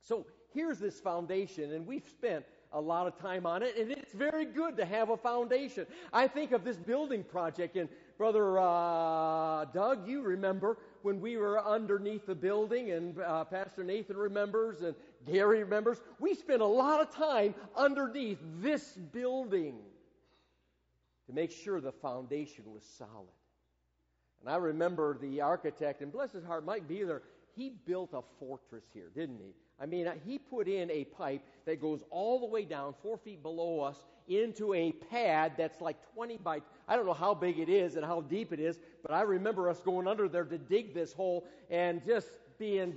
So 0.00 0.26
here's 0.52 0.78
this 0.78 1.00
foundation, 1.00 1.72
and 1.72 1.86
we've 1.86 2.08
spent 2.08 2.44
a 2.74 2.80
lot 2.80 3.06
of 3.06 3.16
time 3.18 3.46
on 3.46 3.62
it, 3.62 3.76
and 3.78 3.90
it's 3.90 4.12
very 4.12 4.44
good 4.44 4.76
to 4.76 4.84
have 4.84 5.08
a 5.08 5.16
foundation. 5.16 5.86
I 6.12 6.26
think 6.26 6.52
of 6.52 6.64
this 6.64 6.76
building 6.76 7.22
project, 7.22 7.76
and 7.76 7.88
Brother 8.18 8.58
uh, 8.58 9.64
Doug, 9.66 10.08
you 10.08 10.22
remember 10.22 10.78
when 11.02 11.20
we 11.20 11.36
were 11.36 11.64
underneath 11.64 12.26
the 12.26 12.34
building, 12.34 12.90
and 12.90 13.18
uh, 13.20 13.44
Pastor 13.44 13.84
Nathan 13.84 14.16
remembers, 14.16 14.82
and 14.82 14.94
Gary 15.24 15.62
remembers. 15.62 16.00
We 16.18 16.34
spent 16.34 16.62
a 16.62 16.66
lot 16.66 17.00
of 17.00 17.14
time 17.14 17.54
underneath 17.76 18.38
this 18.60 18.84
building 19.12 19.76
to 21.26 21.32
make 21.32 21.52
sure 21.52 21.80
the 21.80 21.92
foundation 21.92 22.64
was 22.72 22.82
solid. 22.98 23.28
And 24.40 24.52
I 24.52 24.56
remember 24.56 25.16
the 25.16 25.40
architect, 25.40 26.02
and 26.02 26.12
bless 26.12 26.32
his 26.32 26.44
heart, 26.44 26.66
Mike 26.66 26.88
Beeler, 26.88 27.20
he 27.56 27.70
built 27.86 28.10
a 28.12 28.22
fortress 28.38 28.84
here, 28.92 29.10
didn't 29.14 29.38
he? 29.38 29.54
I 29.80 29.86
mean, 29.86 30.10
he 30.24 30.38
put 30.38 30.68
in 30.68 30.90
a 30.90 31.04
pipe 31.04 31.42
that 31.66 31.80
goes 31.80 32.04
all 32.10 32.38
the 32.38 32.46
way 32.46 32.64
down, 32.64 32.94
four 33.02 33.18
feet 33.18 33.42
below 33.42 33.80
us, 33.80 34.04
into 34.28 34.72
a 34.72 34.92
pad 34.92 35.52
that's 35.58 35.80
like 35.80 35.96
20 36.14 36.38
by, 36.38 36.62
I 36.88 36.96
don't 36.96 37.06
know 37.06 37.12
how 37.12 37.34
big 37.34 37.58
it 37.58 37.68
is 37.68 37.96
and 37.96 38.04
how 38.04 38.20
deep 38.20 38.52
it 38.52 38.60
is, 38.60 38.78
but 39.02 39.12
I 39.12 39.22
remember 39.22 39.68
us 39.68 39.80
going 39.80 40.06
under 40.06 40.28
there 40.28 40.44
to 40.44 40.58
dig 40.58 40.94
this 40.94 41.12
hole 41.12 41.44
and 41.70 42.04
just 42.06 42.28
being 42.58 42.94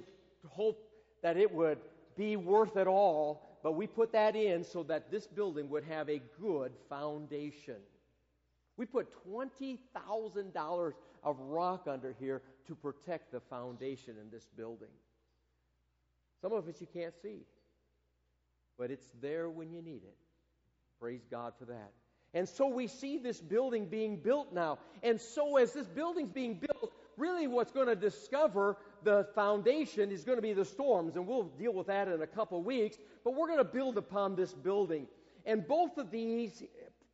hope 0.47 0.87
that 1.23 1.35
it 1.35 1.51
would 1.53 1.79
be 2.15 2.35
worth 2.35 2.77
it 2.77 2.87
all. 2.87 3.43
But 3.63 3.73
we 3.73 3.87
put 3.87 4.11
that 4.13 4.35
in 4.35 4.63
so 4.63 4.83
that 4.83 5.11
this 5.11 5.27
building 5.27 5.69
would 5.69 5.83
have 5.83 6.09
a 6.09 6.21
good 6.39 6.71
foundation. 6.89 7.77
We 8.77 8.85
put 8.85 9.07
$20,000 9.27 10.93
of 11.23 11.39
rock 11.39 11.87
under 11.89 12.15
here 12.19 12.43
to 12.67 12.75
protect 12.75 13.31
the 13.31 13.39
foundation 13.39 14.15
in 14.21 14.29
this 14.29 14.47
building. 14.55 14.87
Some 16.41 16.53
of 16.53 16.67
it 16.67 16.79
you 16.79 16.87
can't 16.93 17.13
see, 17.21 17.45
but 18.77 18.91
it's 18.91 19.07
there 19.21 19.49
when 19.49 19.71
you 19.71 19.81
need 19.81 20.03
it. 20.03 20.17
Praise 20.99 21.25
God 21.29 21.53
for 21.57 21.65
that. 21.65 21.91
And 22.33 22.47
so 22.47 22.67
we 22.67 22.87
see 22.87 23.17
this 23.17 23.39
building 23.39 23.87
being 23.87 24.17
built 24.17 24.53
now. 24.53 24.79
And 25.01 25.19
so 25.19 25.57
as 25.57 25.73
this 25.73 25.87
building's 25.87 26.29
being 26.29 26.55
built, 26.55 26.93
really 27.15 27.47
what's 27.47 27.71
going 27.71 27.87
to 27.87 27.95
discover 27.95 28.77
the 29.03 29.27
foundation 29.33 30.11
is 30.11 30.23
going 30.23 30.37
to 30.37 30.41
be 30.41 30.53
the 30.53 30.65
storms. 30.65 31.15
And 31.15 31.25
we'll 31.25 31.45
deal 31.57 31.73
with 31.73 31.87
that 31.87 32.07
in 32.07 32.21
a 32.21 32.27
couple 32.27 32.61
weeks. 32.61 32.97
But 33.23 33.33
we're 33.35 33.47
going 33.47 33.59
to 33.59 33.63
build 33.63 33.97
upon 33.97 34.35
this 34.35 34.53
building. 34.53 35.07
And 35.45 35.65
both 35.67 35.97
of 35.97 36.11
these 36.11 36.63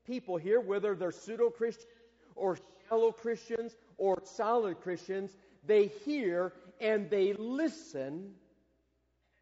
people 0.06 0.38
here, 0.38 0.60
whether 0.60 0.96
they're 0.96 1.12
pseudo 1.12 1.50
Christians 1.50 1.88
or 2.36 2.58
shallow 2.88 3.12
Christians 3.12 3.76
or 3.98 4.22
solid 4.26 4.82
Christians, 4.82 5.36
they 5.66 5.88
hear 6.06 6.54
and 6.82 7.10
they 7.10 7.34
listen 7.34 8.34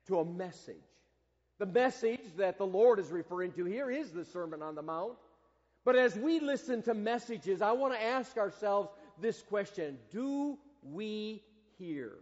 to 0.07 0.19
a 0.19 0.25
message. 0.25 0.75
The 1.59 1.65
message 1.65 2.21
that 2.37 2.57
the 2.57 2.65
Lord 2.65 2.99
is 2.99 3.09
referring 3.09 3.51
to 3.53 3.65
here 3.65 3.89
is 3.91 4.11
the 4.11 4.25
Sermon 4.25 4.61
on 4.61 4.75
the 4.75 4.81
Mount. 4.81 5.13
But 5.83 5.95
as 5.95 6.15
we 6.15 6.39
listen 6.39 6.81
to 6.83 6.93
messages, 6.93 7.61
I 7.61 7.71
want 7.71 7.93
to 7.93 8.01
ask 8.01 8.37
ourselves 8.37 8.89
this 9.19 9.41
question 9.41 9.97
Do 10.11 10.57
we 10.83 11.43
hear? 11.77 12.13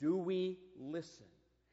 Do 0.00 0.16
we 0.16 0.58
listen? 0.78 1.26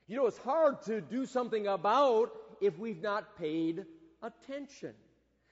You 0.08 0.18
know, 0.18 0.28
it's 0.28 0.38
hard 0.40 0.82
to 0.84 1.02
do 1.02 1.26
something 1.26 1.68
about 1.68 2.32
if 2.60 2.78
we've 2.78 3.02
not 3.02 3.38
paid 3.38 3.86
attention. 4.22 4.94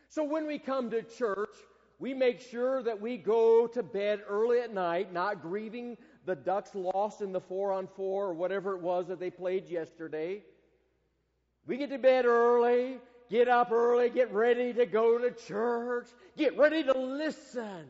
So 0.10 0.24
when 0.24 0.48
we 0.48 0.60
come 0.60 0.90
to 0.92 1.02
church, 1.04 1.56
we 2.00 2.14
make 2.14 2.40
sure 2.40 2.82
that 2.82 3.02
we 3.02 3.18
go 3.18 3.68
to 3.68 3.84
bed 3.84 4.22
early 4.28 4.60
at 4.62 4.74
night, 4.74 5.14
not 5.14 5.42
grieving 5.42 5.98
the 6.26 6.36
Ducks 6.36 6.74
lost 6.74 7.22
in 7.22 7.34
the 7.34 7.42
four 7.42 7.74
on 7.74 7.88
four 7.88 8.28
or 8.28 8.34
whatever 8.34 8.76
it 8.76 8.82
was 8.82 9.08
that 9.08 9.20
they 9.20 9.30
played 9.30 9.70
yesterday. 9.70 10.42
We 11.68 11.78
get 11.78 11.90
to 11.90 11.98
bed 11.98 12.26
early, 12.26 12.98
get 13.30 13.50
up 13.50 13.72
early, 13.72 14.10
get 14.10 14.32
ready 14.32 14.74
to 14.74 14.86
go 14.86 15.18
to 15.18 15.32
church, 15.32 16.08
get 16.38 16.58
ready 16.58 16.84
to 16.84 16.98
listen. 16.98 17.86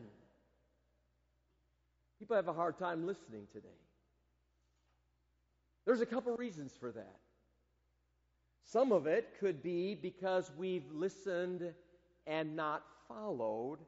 People 2.18 2.36
have 2.36 2.48
a 2.48 2.52
hard 2.52 2.78
time 2.78 3.06
listening 3.06 3.46
today. 3.52 3.68
There's 5.86 6.00
a 6.00 6.06
couple 6.06 6.36
reasons 6.36 6.72
for 6.78 6.90
that. 6.92 7.16
Some 8.64 8.92
of 8.92 9.06
it 9.06 9.34
could 9.40 9.62
be 9.62 9.94
because 9.94 10.50
we've 10.56 10.90
listened 10.92 11.72
and 12.26 12.54
not 12.54 12.84
followed, 13.08 13.78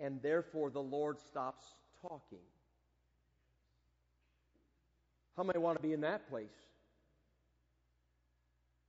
and 0.00 0.20
therefore 0.22 0.70
the 0.70 0.82
Lord 0.82 1.20
stops 1.20 1.64
talking. 2.02 2.38
How 5.36 5.42
many 5.42 5.58
want 5.58 5.76
to 5.76 5.82
be 5.82 5.92
in 5.92 6.00
that 6.00 6.28
place? 6.28 6.48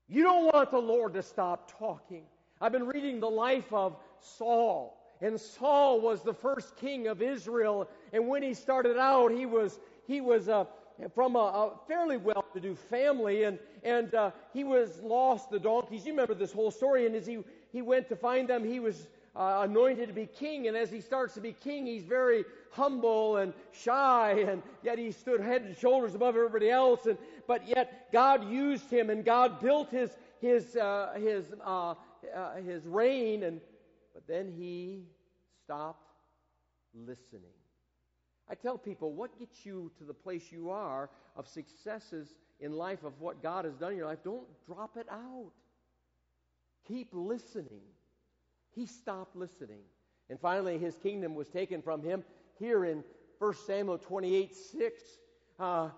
You 0.07 0.23
don't 0.23 0.45
want 0.53 0.71
the 0.71 0.79
Lord 0.79 1.13
to 1.13 1.23
stop 1.23 1.71
talking. 1.79 2.23
I've 2.59 2.71
been 2.71 2.85
reading 2.85 3.19
the 3.19 3.29
life 3.29 3.71
of 3.71 3.95
Saul. 4.19 4.97
And 5.21 5.39
Saul 5.39 6.01
was 6.01 6.23
the 6.23 6.33
first 6.33 6.75
king 6.75 7.07
of 7.07 7.21
Israel. 7.21 7.87
And 8.11 8.27
when 8.27 8.43
he 8.43 8.53
started 8.53 8.97
out, 8.97 9.31
he 9.31 9.45
was, 9.45 9.79
he 10.07 10.19
was 10.19 10.49
uh, 10.49 10.65
from 11.13 11.35
a, 11.35 11.39
a, 11.39 11.71
fairly 11.87 12.17
well-to-do 12.17 12.75
family. 12.75 13.43
And, 13.43 13.59
and 13.83 14.13
uh, 14.13 14.31
he 14.51 14.63
was 14.63 14.99
lost 15.01 15.49
the 15.49 15.59
donkeys. 15.59 16.05
You 16.05 16.11
remember 16.11 16.33
this 16.33 16.51
whole 16.51 16.71
story. 16.71 17.05
And 17.05 17.15
as 17.15 17.25
he, 17.25 17.39
he 17.71 17.81
went 17.81 18.09
to 18.09 18.15
find 18.15 18.47
them, 18.47 18.65
he 18.65 18.79
was 18.79 19.07
uh, 19.35 19.61
anointed 19.63 20.07
to 20.07 20.13
be 20.13 20.25
king. 20.25 20.67
And 20.67 20.75
as 20.75 20.91
he 20.91 21.01
starts 21.01 21.33
to 21.35 21.41
be 21.41 21.53
king, 21.53 21.85
he's 21.85 22.03
very 22.03 22.45
humble 22.71 23.37
and 23.37 23.53
shy. 23.71 24.45
And 24.47 24.61
yet 24.83 24.97
he 24.97 25.11
stood 25.11 25.41
head 25.41 25.63
and 25.63 25.77
shoulders 25.77 26.15
above 26.15 26.35
everybody 26.35 26.69
else. 26.69 27.05
And, 27.05 27.17
but 27.47 27.67
yet 27.67 28.11
God 28.11 28.49
used 28.49 28.89
him 28.89 29.09
and 29.09 29.23
God 29.23 29.59
built 29.59 29.89
his, 29.91 30.11
his, 30.39 30.75
uh, 30.75 31.13
his, 31.17 31.45
uh, 31.65 31.95
uh, 32.35 32.55
his 32.55 32.85
reign. 32.85 33.43
And, 33.43 33.61
but 34.13 34.27
then 34.27 34.51
he 34.57 35.03
stopped 35.63 36.07
listening. 36.93 37.53
I 38.49 38.55
tell 38.55 38.77
people, 38.77 39.13
what 39.13 39.39
gets 39.39 39.65
you 39.65 39.91
to 39.97 40.03
the 40.03 40.13
place 40.13 40.51
you 40.51 40.71
are 40.71 41.09
of 41.37 41.47
successes 41.47 42.35
in 42.59 42.73
life 42.73 43.03
of 43.03 43.19
what 43.19 43.41
God 43.41 43.65
has 43.65 43.75
done 43.75 43.91
in 43.91 43.97
your 43.97 44.07
life, 44.07 44.19
don't 44.23 44.47
drop 44.65 44.97
it 44.97 45.07
out. 45.09 45.51
Keep 46.87 47.09
listening. 47.13 47.81
He 48.75 48.85
stopped 48.85 49.35
listening. 49.35 49.81
And 50.29 50.39
finally, 50.39 50.77
his 50.77 50.95
kingdom 50.95 51.35
was 51.35 51.49
taken 51.49 51.81
from 51.81 52.01
him. 52.01 52.23
Here 52.57 52.85
in 52.85 53.03
1 53.39 53.53
Samuel 53.65 53.97
28 53.97 54.55
6, 54.55 55.03
uh, 55.59 55.89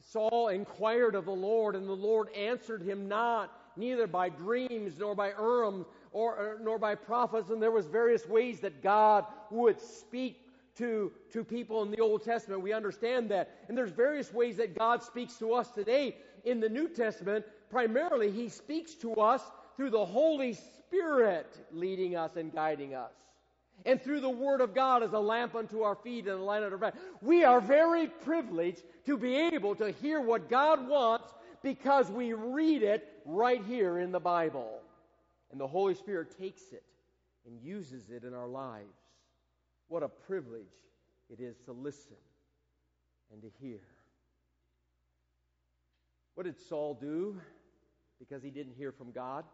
Saul 0.00 0.48
inquired 0.48 1.14
of 1.14 1.24
the 1.24 1.30
Lord, 1.30 1.76
and 1.76 1.88
the 1.88 1.92
Lord 1.92 2.28
answered 2.34 2.82
him 2.82 3.08
not, 3.08 3.52
neither 3.76 4.06
by 4.06 4.28
dreams 4.28 4.98
nor 4.98 5.14
by 5.14 5.30
Urim 5.38 5.86
or, 6.12 6.36
or, 6.36 6.58
nor 6.62 6.78
by 6.78 6.94
prophets. 6.94 7.50
And 7.50 7.62
there 7.62 7.70
was 7.70 7.86
various 7.86 8.26
ways 8.26 8.60
that 8.60 8.82
God 8.82 9.24
would 9.50 9.80
speak 9.80 10.40
to, 10.76 11.12
to 11.32 11.44
people 11.44 11.82
in 11.82 11.90
the 11.90 12.00
Old 12.00 12.24
Testament. 12.24 12.62
We 12.62 12.72
understand 12.72 13.30
that. 13.30 13.64
And 13.68 13.76
there's 13.76 13.90
various 13.90 14.32
ways 14.32 14.56
that 14.56 14.76
God 14.76 15.02
speaks 15.02 15.36
to 15.36 15.52
us 15.52 15.70
today 15.70 16.16
in 16.44 16.60
the 16.60 16.68
New 16.68 16.88
Testament. 16.88 17.44
Primarily, 17.70 18.30
He 18.30 18.48
speaks 18.48 18.94
to 18.96 19.14
us 19.14 19.42
through 19.80 19.88
the 19.88 20.04
Holy 20.04 20.52
Spirit 20.52 21.46
leading 21.72 22.14
us 22.14 22.36
and 22.36 22.52
guiding 22.52 22.94
us. 22.94 23.14
And 23.86 23.98
through 23.98 24.20
the 24.20 24.28
Word 24.28 24.60
of 24.60 24.74
God 24.74 25.02
as 25.02 25.14
a 25.14 25.18
lamp 25.18 25.54
unto 25.54 25.80
our 25.80 25.94
feet 25.94 26.26
and 26.26 26.38
a 26.38 26.42
light 26.42 26.62
unto 26.62 26.74
our 26.74 26.90
path. 26.92 27.00
We 27.22 27.44
are 27.44 27.62
very 27.62 28.08
privileged 28.08 28.82
to 29.06 29.16
be 29.16 29.34
able 29.36 29.74
to 29.76 29.90
hear 29.90 30.20
what 30.20 30.50
God 30.50 30.86
wants 30.86 31.32
because 31.62 32.10
we 32.10 32.34
read 32.34 32.82
it 32.82 33.08
right 33.24 33.64
here 33.64 33.98
in 33.98 34.12
the 34.12 34.20
Bible. 34.20 34.82
And 35.50 35.58
the 35.58 35.66
Holy 35.66 35.94
Spirit 35.94 36.36
takes 36.38 36.60
it 36.72 36.84
and 37.46 37.58
uses 37.62 38.10
it 38.10 38.22
in 38.22 38.34
our 38.34 38.48
lives. 38.48 38.98
What 39.88 40.02
a 40.02 40.08
privilege 40.08 40.76
it 41.30 41.40
is 41.40 41.56
to 41.64 41.72
listen 41.72 42.18
and 43.32 43.40
to 43.40 43.48
hear. 43.62 43.80
What 46.34 46.44
did 46.44 46.58
Saul 46.68 46.98
do 47.00 47.40
because 48.18 48.42
he 48.42 48.50
didn't 48.50 48.74
hear 48.74 48.92
from 48.92 49.10
God? 49.12 49.46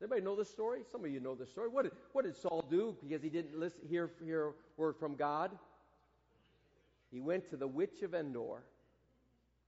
Anybody 0.00 0.20
know 0.20 0.36
this 0.36 0.50
story? 0.50 0.80
Some 0.92 1.04
of 1.04 1.10
you 1.10 1.20
know 1.20 1.34
this 1.34 1.50
story. 1.50 1.68
What 1.68 1.84
did, 1.84 1.92
what 2.12 2.24
did 2.24 2.36
Saul 2.36 2.66
do 2.68 2.96
because 3.02 3.22
he 3.22 3.30
didn't 3.30 3.58
listen, 3.58 3.80
hear, 3.88 4.10
hear 4.22 4.52
word 4.76 4.96
from 4.98 5.16
God? 5.16 5.50
He 7.10 7.20
went 7.20 7.48
to 7.50 7.56
the 7.56 7.66
witch 7.66 8.02
of 8.02 8.14
Endor, 8.14 8.62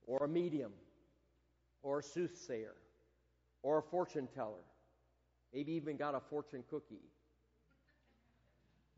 or 0.05 0.25
a 0.25 0.27
medium, 0.27 0.71
or 1.81 1.99
a 1.99 2.03
soothsayer, 2.03 2.75
or 3.63 3.79
a 3.79 3.81
fortune 3.81 4.27
teller. 4.35 4.65
Maybe 5.53 5.71
even 5.73 5.97
got 5.97 6.13
a 6.13 6.19
fortune 6.19 6.63
cookie. 6.69 7.01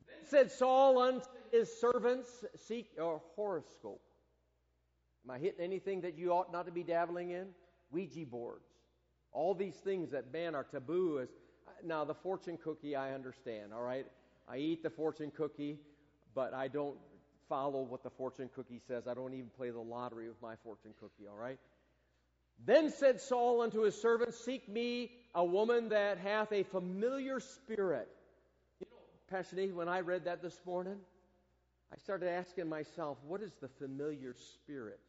Then 0.08 0.28
said 0.28 0.52
Saul 0.52 1.00
unto 1.00 1.26
his 1.52 1.72
servants, 1.80 2.44
Seek 2.68 2.90
your 2.98 3.22
horoscope. 3.36 4.02
Am 5.24 5.32
I 5.32 5.38
hitting 5.38 5.64
anything 5.64 6.02
that 6.02 6.18
you 6.18 6.32
ought 6.32 6.52
not 6.52 6.66
to 6.66 6.72
be 6.72 6.84
dabbling 6.84 7.30
in? 7.30 7.48
Ouija 7.92 8.26
boards. 8.26 8.71
All 9.34 9.54
these 9.54 9.76
things 9.76 10.12
that 10.12 10.32
man 10.34 10.56
are 10.56 10.64
taboo 10.64 11.20
is 11.20 11.30
now 11.84 12.04
the 12.04 12.14
fortune 12.14 12.58
cookie 12.62 12.96
I 12.96 13.14
understand, 13.14 13.74
all 13.74 13.82
right? 13.82 14.06
I 14.48 14.58
eat 14.58 14.84
the 14.84 14.90
fortune 14.90 15.32
cookie, 15.36 15.78
but 16.36 16.54
I 16.54 16.68
don't 16.68 16.98
follow 17.48 17.82
what 17.82 18.04
the 18.04 18.10
fortune 18.10 18.50
cookie 18.54 18.82
says. 18.88 19.08
I 19.08 19.14
don't 19.14 19.34
even 19.34 19.50
play 19.58 19.70
the 19.70 19.80
lottery 19.80 20.28
with 20.28 20.42
my 20.42 20.56
fortune 20.64 20.94
cookie, 21.00 21.28
all 21.30 21.38
right? 21.38 21.60
Then 22.66 22.92
said 22.92 23.20
Saul 23.20 23.62
unto 23.62 23.82
his 23.82 24.00
servants, 24.00 24.38
Seek 24.38 24.70
me 24.70 25.12
a 25.34 25.44
woman 25.44 25.90
that 25.90 26.18
hath 26.18 26.52
a 26.52 26.64
familiar 26.64 27.40
spirit. 27.40 28.08
You 28.80 28.88
know, 28.92 28.98
Pastor 29.30 29.56
Nathan, 29.56 29.76
when 29.76 29.88
I 29.88 30.02
read 30.02 30.26
that 30.26 30.42
this 30.42 30.60
morning, 30.66 30.98
I 31.94 31.98
started 31.98 32.30
asking 32.30 32.70
myself, 32.70 33.18
what 33.28 33.42
is 33.42 33.52
the 33.60 33.68
familiar 33.68 34.34
spirit? 34.34 35.00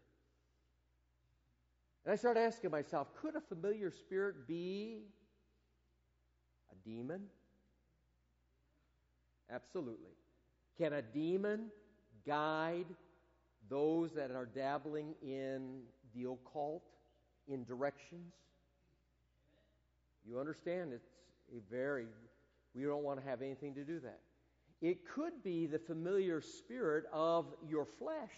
And 2.05 2.13
I 2.13 2.17
started 2.17 2.41
asking 2.41 2.71
myself, 2.71 3.09
could 3.21 3.37
a 3.37 3.41
familiar 3.41 3.91
spirit 3.91 4.47
be 4.49 5.03
a 6.71 6.89
demon? 6.89 7.23
Absolutely. 9.51 10.11
Can 10.79 10.95
a 10.95 11.03
demon 11.03 11.67
guide 12.27 12.87
those 13.69 14.13
that 14.15 14.31
are 14.33 14.47
dabbling 14.47 15.15
in 15.23 15.83
the 16.15 16.29
occult 16.29 16.83
in 17.47 17.65
directions? 17.65 18.33
You 20.27 20.41
understand 20.41 20.93
it's 20.93 21.09
a 21.55 21.61
very, 21.71 22.07
we 22.75 22.83
don't 22.83 23.03
want 23.05 23.21
to 23.23 23.29
have 23.29 23.43
anything 23.43 23.75
to 23.75 23.85
do 23.85 24.01
that. 24.01 24.21
It 24.81 25.09
could 25.09 25.45
be 25.45 25.67
the 25.67 25.79
familiar 25.79 26.41
spirit 26.41 27.05
of 27.13 27.47
your 27.69 27.85
flesh. 27.85 28.35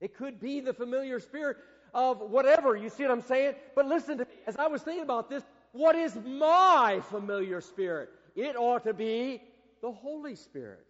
It 0.00 0.16
could 0.16 0.38
be 0.38 0.60
the 0.60 0.72
familiar 0.72 1.18
spirit 1.18 1.56
of 1.94 2.20
whatever. 2.20 2.76
You 2.76 2.90
see 2.90 3.04
what 3.04 3.12
I'm 3.12 3.22
saying? 3.22 3.54
But 3.74 3.86
listen 3.86 4.18
to 4.18 4.24
me. 4.24 4.30
As 4.46 4.56
I 4.56 4.66
was 4.66 4.82
thinking 4.82 5.04
about 5.04 5.30
this, 5.30 5.42
what 5.72 5.96
is 5.96 6.16
my 6.26 7.00
familiar 7.10 7.60
spirit? 7.60 8.10
It 8.36 8.56
ought 8.56 8.84
to 8.84 8.92
be 8.92 9.42
the 9.80 9.92
Holy 9.92 10.34
Spirit. 10.34 10.84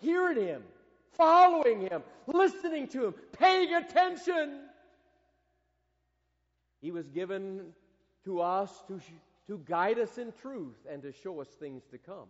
Hearing 0.00 0.46
Him, 0.46 0.62
following 1.16 1.82
Him, 1.82 2.02
listening 2.26 2.88
to 2.88 3.06
Him, 3.06 3.14
paying 3.32 3.74
attention. 3.74 4.60
He 6.80 6.90
was 6.90 7.08
given 7.08 7.72
to 8.24 8.40
us 8.40 8.70
to, 8.88 9.00
to 9.48 9.60
guide 9.64 9.98
us 9.98 10.18
in 10.18 10.32
truth 10.40 10.76
and 10.90 11.02
to 11.02 11.12
show 11.12 11.40
us 11.40 11.48
things 11.48 11.82
to 11.90 11.98
come. 11.98 12.28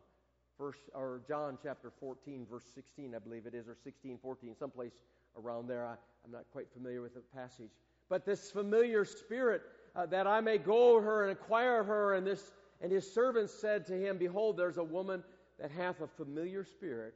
First, 0.56 0.80
or 0.94 1.20
John 1.28 1.56
chapter 1.62 1.92
14, 2.00 2.46
verse 2.50 2.64
16, 2.74 3.14
I 3.14 3.18
believe 3.18 3.46
it 3.46 3.54
is, 3.54 3.68
or 3.68 3.76
16, 3.84 4.18
14, 4.20 4.56
someplace 4.58 4.92
around 5.36 5.68
there. 5.68 5.86
I, 5.86 5.94
am 6.28 6.32
not 6.32 6.44
quite 6.52 6.70
familiar 6.72 7.00
with 7.00 7.14
the 7.14 7.22
passage. 7.34 7.70
But 8.08 8.24
this 8.24 8.50
familiar 8.50 9.04
spirit, 9.04 9.62
uh, 9.96 10.06
that 10.06 10.26
I 10.26 10.40
may 10.40 10.58
go 10.58 10.98
to 10.98 11.04
her 11.04 11.22
and 11.22 11.32
acquire 11.32 11.82
her, 11.82 12.14
and 12.14 12.26
this 12.26 12.52
and 12.80 12.92
his 12.92 13.10
servants 13.10 13.52
said 13.52 13.86
to 13.86 13.94
him, 13.94 14.18
Behold, 14.18 14.56
there's 14.56 14.76
a 14.76 14.84
woman 14.84 15.24
that 15.58 15.70
hath 15.70 16.00
a 16.00 16.06
familiar 16.06 16.64
spirit 16.64 17.14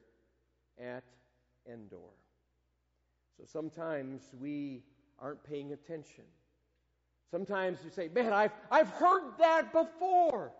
at 0.80 1.04
Endor. 1.70 1.98
So 3.36 3.44
sometimes 3.46 4.22
we 4.40 4.82
aren't 5.20 5.42
paying 5.44 5.72
attention. 5.72 6.24
Sometimes 7.30 7.78
you 7.84 7.90
say, 7.90 8.08
Man, 8.08 8.32
I've, 8.32 8.52
I've 8.70 8.88
heard 8.88 9.32
that 9.38 9.72
before. 9.72 10.52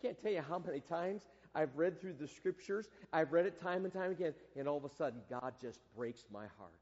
Can't 0.00 0.18
tell 0.20 0.32
you 0.32 0.42
how 0.48 0.62
many 0.64 0.80
times 0.80 1.22
I've 1.54 1.76
read 1.76 2.00
through 2.00 2.14
the 2.14 2.28
scriptures, 2.28 2.88
I've 3.12 3.32
read 3.32 3.46
it 3.46 3.60
time 3.60 3.84
and 3.84 3.92
time 3.92 4.12
again, 4.12 4.32
and 4.56 4.68
all 4.68 4.76
of 4.76 4.84
a 4.84 4.94
sudden, 4.94 5.20
God 5.28 5.54
just 5.60 5.80
breaks 5.96 6.24
my 6.32 6.46
heart. 6.58 6.72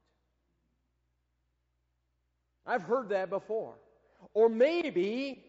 I've 2.67 2.83
heard 2.83 3.09
that 3.09 3.29
before. 3.29 3.75
Or 4.33 4.49
maybe 4.49 5.43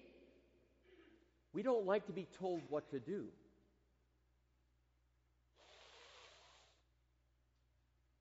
we 1.52 1.62
don't 1.62 1.85
like 1.85 2.07
to 2.07 2.12
be 2.12 2.26
told 2.38 2.62
what 2.68 2.90
to 2.92 3.00
do. 3.00 3.24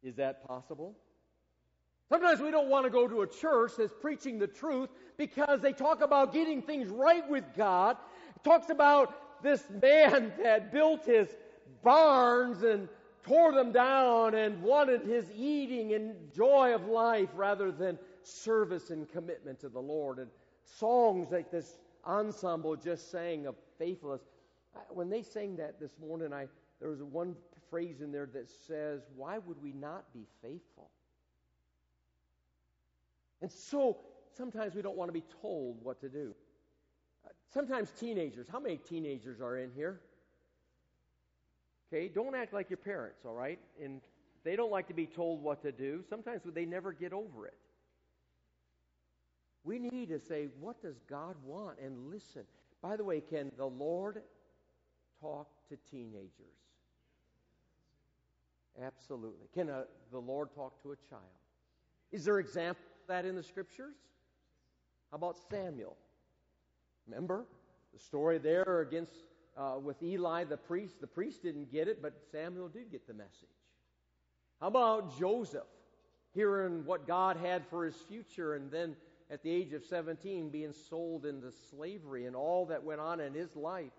Is 0.04 0.16
that 0.16 0.48
possible? 0.48 0.96
Sometimes 2.10 2.40
we 2.40 2.52
don't 2.52 2.70
want 2.70 2.86
to 2.86 2.90
go 2.90 3.08
to 3.08 3.22
a 3.22 3.28
church 3.28 3.74
that's 3.78 3.94
preaching 4.02 4.40
the 4.40 4.48
truth 4.48 4.90
because 5.18 5.60
they 5.60 5.74
talk 5.74 6.02
about 6.02 6.34
getting 6.34 6.62
things 6.62 6.88
right 6.88 7.28
with 7.30 7.44
God. 7.56 7.98
It 8.36 8.44
talks 8.44 8.70
about 8.70 9.44
this 9.44 9.64
man 9.82 10.32
that 10.44 10.72
built 10.72 11.06
his 11.06 11.28
barns 11.84 12.64
and 12.64 12.88
tore 13.24 13.52
them 13.52 13.74
down 13.74 14.36
and 14.36 14.62
wanted 14.62 15.02
his 15.02 15.26
eating 15.36 15.94
and 15.94 16.16
joy 16.34 16.74
of 16.74 16.88
life 16.88 17.30
rather 17.36 17.72
than 17.72 18.00
service 18.28 18.90
and 18.90 19.10
commitment 19.10 19.60
to 19.62 19.70
the 19.70 19.80
Lord. 19.80 20.20
And 20.20 20.30
songs 20.64 21.32
like 21.32 21.52
this 21.52 21.78
ensemble 22.06 22.76
just 22.76 23.12
sang 23.12 23.48
of 23.48 23.56
faithfulness. 23.78 24.22
When 24.90 25.10
they 25.10 25.24
sang 25.24 25.56
that 25.58 25.80
this 25.80 25.92
morning, 26.00 26.34
I 26.34 26.48
there 26.80 26.90
was 26.90 27.02
one 27.02 27.36
phrase 27.70 28.02
in 28.02 28.12
there 28.12 28.28
that 28.34 28.50
says, 28.50 29.02
"Why 29.16 29.40
would 29.40 29.62
we 29.62 29.74
not 29.74 30.14
be 30.14 30.26
faithful?" 30.42 30.92
And 33.42 33.52
so 33.52 33.98
sometimes 34.36 34.76
we 34.76 34.82
don't 34.82 34.98
want 34.98 35.10
to 35.10 35.14
be 35.14 35.26
told 35.42 35.84
what 35.84 36.00
to 36.02 36.10
do. 36.10 36.36
Uh, 37.26 37.30
sometimes 37.54 37.92
teenagers, 37.92 38.48
how 38.48 38.60
many 38.60 38.78
teenagers 38.78 39.42
are 39.42 39.58
in 39.58 39.72
here? 39.72 40.02
Okay, 41.88 42.08
don't 42.08 42.36
act 42.36 42.54
like 42.54 42.70
your 42.70 42.78
parents, 42.78 43.26
all 43.26 43.34
right? 43.34 43.60
And 43.82 44.02
they 44.44 44.56
don't 44.56 44.72
like 44.72 44.88
to 44.88 44.94
be 44.94 45.06
told 45.06 45.42
what 45.42 45.62
to 45.62 45.72
do. 45.72 46.04
Sometimes 46.10 46.42
they 46.46 46.66
never 46.66 46.92
get 46.92 47.14
over 47.14 47.48
it. 47.48 47.58
We 49.64 49.80
need 49.80 50.10
to 50.10 50.20
say, 50.20 50.48
what 50.60 50.82
does 50.82 50.96
God 51.10 51.36
want? 51.46 51.80
And 51.84 52.10
listen. 52.10 52.44
By 52.82 52.96
the 52.96 53.04
way, 53.04 53.22
can 53.22 53.52
the 53.58 53.66
Lord 53.66 54.22
talk 55.20 55.48
to 55.70 55.78
teenagers? 55.92 56.32
Absolutely. 58.82 59.48
Can 59.54 59.70
a, 59.70 59.86
the 60.12 60.20
Lord 60.20 60.50
talk 60.56 60.82
to 60.84 60.92
a 60.92 60.96
child? 61.10 61.24
Is 62.12 62.26
there 62.26 62.40
example 62.40 62.84
of 63.02 63.08
that 63.08 63.26
in 63.26 63.36
the 63.36 63.44
scriptures? 63.44 63.96
How 65.12 65.18
about 65.18 65.36
Samuel? 65.50 65.98
Remember 67.08 67.46
the 67.94 68.00
story 68.00 68.38
there 68.38 68.82
against 68.82 69.12
uh, 69.58 69.76
with 69.84 70.02
Eli 70.04 70.44
the 70.44 70.58
priest. 70.58 71.02
The 71.02 71.08
priest 71.08 71.42
didn't 71.42 71.72
get 71.72 71.88
it, 71.88 72.02
but 72.02 72.14
Samuel 72.32 72.68
did 72.68 72.92
get 72.92 73.08
the 73.08 73.14
message. 73.14 73.50
How 74.62 74.68
about 74.68 75.18
Joseph 75.20 75.64
hearing 76.34 76.86
what 76.86 77.08
God 77.08 77.38
had 77.38 77.66
for 77.68 77.86
his 77.86 77.96
future 77.96 78.54
and 78.54 78.70
then 78.70 78.96
at 79.30 79.44
the 79.44 79.50
age 79.50 79.74
of 79.74 79.84
17 79.84 80.50
being 80.50 80.74
sold 80.74 81.26
into 81.26 81.52
slavery 81.70 82.26
and 82.26 82.36
all 82.36 82.66
that 82.68 82.84
went 82.84 83.02
on 83.02 83.20
in 83.20 83.34
his 83.34 83.56
life? 83.56 83.92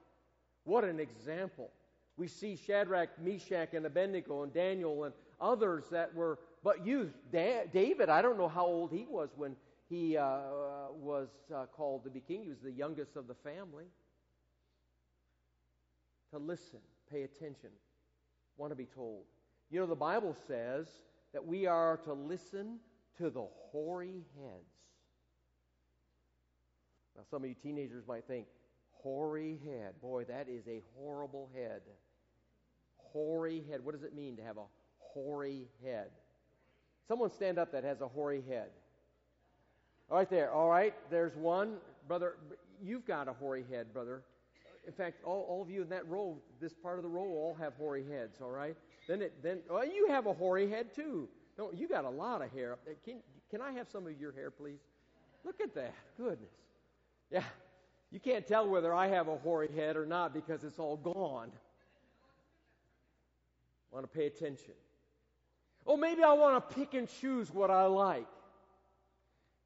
What 0.65 0.85
an 0.85 1.01
example. 1.01 1.71
We 2.17 2.29
see 2.29 2.57
Shadrach, 2.57 3.11
Meshach, 3.23 3.75
and 3.75 3.87
Abednego, 3.87 4.43
and 4.43 4.53
Daniel, 4.53 5.05
and 5.05 5.15
others 5.41 5.85
that 5.91 6.15
were 6.15 6.39
but 6.65 6.85
youth. 6.85 7.13
David, 7.31 8.09
I 8.09 8.23
don't 8.23 8.37
know 8.37 8.49
how 8.49 8.67
old 8.67 8.91
he 8.91 9.07
was 9.09 9.31
when 9.37 9.55
he 9.89 10.17
uh, 10.17 10.41
was 11.01 11.29
uh, 11.55 11.67
called 11.67 12.05
to 12.05 12.11
be 12.11 12.21
king. 12.21 12.43
He 12.43 12.49
was 12.49 12.61
the 12.61 12.73
youngest 12.73 13.17
of 13.17 13.27
the 13.27 13.35
family. 13.35 13.87
To 16.33 16.39
listen, 16.39 16.81
pay 17.11 17.23
attention, 17.23 17.71
want 18.59 18.71
to 18.73 18.77
be 18.77 18.85
told. 18.85 19.23
You 19.71 19.81
know, 19.81 19.87
the 19.87 19.95
Bible 19.95 20.37
says 20.47 20.89
that 21.33 21.47
we 21.47 21.67
are 21.67 21.97
to 22.05 22.13
listen 22.13 22.79
to 23.17 23.31
the 23.31 23.47
hoary 23.71 24.25
heads. 24.37 24.78
Now, 27.19 27.25
some 27.29 27.43
of 27.43 27.49
you 27.49 27.57
teenagers 27.61 28.05
might 28.07 28.25
think, 28.29 28.47
hoary 28.93 29.59
head. 29.65 29.95
Boy, 30.01 30.25
that 30.25 30.49
is 30.49 30.69
a 30.69 30.83
horrible 30.97 31.51
head. 31.53 31.81
Hoary 32.97 33.65
head. 33.69 33.85
What 33.85 33.97
does 33.97 34.05
it 34.05 34.15
mean 34.15 34.37
to 34.37 34.43
have 34.45 34.57
a 34.57 34.67
hoary 34.99 35.67
head? 35.85 36.11
Someone 37.09 37.31
stand 37.31 37.59
up 37.59 37.73
that 37.73 37.83
has 37.83 38.01
a 38.03 38.07
hoary 38.07 38.45
head. 38.49 38.69
Right 40.09 40.31
there. 40.31 40.53
All 40.53 40.71
right. 40.71 40.95
There's 41.11 41.35
one. 41.35 41.79
Brother, 42.07 42.37
you've 42.81 43.05
got 43.05 43.27
a 43.27 43.33
hoary 43.33 43.65
head, 43.69 43.93
brother. 43.93 44.23
In 44.87 44.93
fact, 44.93 45.25
all, 45.25 45.45
all 45.49 45.61
of 45.61 45.71
you 45.71 45.83
in 45.83 45.89
that 45.89 46.09
row, 46.09 46.39
this 46.61 46.73
part 46.73 46.99
of 46.99 47.03
the 47.03 47.09
row, 47.09 47.25
all 47.25 47.57
have 47.59 47.75
hoary 47.75 48.05
heads, 48.09 48.39
all 48.41 48.51
right? 48.51 48.77
Then 49.09 49.23
it, 49.23 49.43
then, 49.43 49.59
well, 49.69 49.85
you 49.85 50.07
have 50.09 50.27
a 50.27 50.33
hoary 50.33 50.71
head 50.71 50.95
too. 50.95 51.29
No, 51.59 51.73
you 51.73 51.89
got 51.89 52.05
a 52.05 52.11
lot 52.11 52.43
of 52.43 52.51
hair. 52.53 52.79
Can, 53.05 53.17
can 53.51 53.61
I 53.61 53.73
have 53.73 53.89
some 53.91 54.07
of 54.07 54.19
your 54.19 54.33
hair, 54.33 54.51
please? 54.51 54.79
Look 55.45 55.61
at 55.61 55.75
that. 55.75 55.95
Goodness. 56.17 56.49
Yeah. 57.31 57.43
You 58.11 58.21
can't 58.21 58.47
tell 58.47 58.69
whether 58.69 58.95
I 58.95 59.09
have 59.09 59.29
a 59.29 59.37
hoary 59.37 59.69
head 59.75 59.97
or 59.97 60.07
not 60.07 60.33
because 60.33 60.65
it's 60.65 60.79
all 60.79 60.97
gone. 60.97 61.51
I 63.91 63.95
want 63.95 64.11
to 64.11 64.19
pay 64.19 64.27
attention. 64.27 64.75
Oh, 65.87 65.97
maybe 65.97 66.23
I 66.23 66.33
want 66.33 66.69
to 66.69 66.75
pick 66.75 66.95
and 66.95 67.09
choose 67.21 67.53
what 67.53 67.71
I 67.71 67.87
like. 67.87 68.27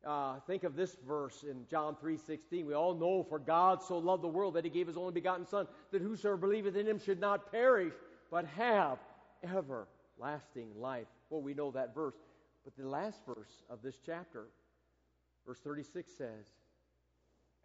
Uh, 0.05 0.41
think 0.49 0.65
of 0.65 0.75
this 0.75 0.97
verse 1.07 1.45
in 1.45 1.67
John 1.69 1.95
3:16. 1.97 2.67
We 2.67 2.75
all 2.75 2.95
know, 2.95 3.23
for 3.23 3.39
God 3.39 3.83
so 3.83 3.99
loved 3.99 4.25
the 4.25 4.29
world 4.29 4.55
that 4.55 4.65
He 4.65 4.71
gave 4.71 4.89
His 4.89 4.97
only 4.97 5.13
begotten 5.13 5.47
Son, 5.47 5.69
that 5.93 6.03
whosoever 6.03 6.37
believeth 6.37 6.75
in 6.75 6.87
Him 6.87 6.99
should 6.99 7.21
not 7.21 7.53
perish, 7.53 7.95
but 8.31 8.45
have 8.47 8.99
everlasting 9.45 10.71
life. 10.77 11.07
Well, 11.31 11.43
we 11.43 11.55
know 11.55 11.71
that 11.73 11.95
verse, 11.95 12.17
but 12.65 12.77
the 12.77 12.89
last 12.89 13.25
verse 13.25 13.63
of 13.71 13.81
this 13.83 13.97
chapter, 14.05 14.47
verse 15.47 15.61
36 15.61 16.13
says, 16.17 16.47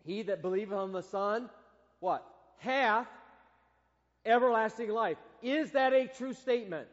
"He 0.05 0.23
that 0.23 0.41
believeth 0.41 0.77
on 0.77 0.91
the 0.91 1.03
Son, 1.03 1.49
what 1.99 2.25
hath 2.57 3.07
everlasting 4.25 4.89
life." 4.89 5.17
Is 5.41 5.71
that 5.71 5.93
a 5.93 6.07
true 6.07 6.33
statement? 6.33 6.87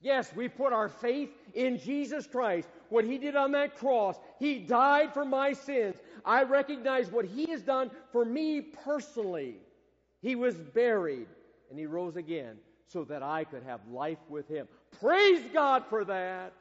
Yes, 0.00 0.34
we 0.36 0.48
put 0.48 0.74
our 0.74 0.90
faith 0.90 1.30
in 1.54 1.78
Jesus 1.78 2.26
Christ. 2.26 2.68
What 2.90 3.04
He 3.04 3.16
did 3.16 3.36
on 3.36 3.52
that 3.52 3.76
cross, 3.76 4.20
He 4.38 4.58
died 4.58 5.14
for 5.14 5.24
my 5.24 5.54
sins. 5.54 5.96
I 6.26 6.42
recognize 6.42 7.10
what 7.10 7.24
He 7.24 7.46
has 7.46 7.62
done 7.62 7.90
for 8.12 8.24
me 8.24 8.60
personally. 8.60 9.56
He 10.20 10.36
was 10.36 10.56
buried 10.56 11.28
and 11.70 11.78
He 11.78 11.86
rose 11.86 12.16
again 12.16 12.58
so 12.86 13.04
that 13.04 13.22
I 13.22 13.44
could 13.44 13.62
have 13.62 13.80
life 13.88 14.18
with 14.28 14.46
Him. 14.46 14.68
Praise 15.00 15.42
God 15.54 15.86
for 15.86 16.04
that. 16.04 16.52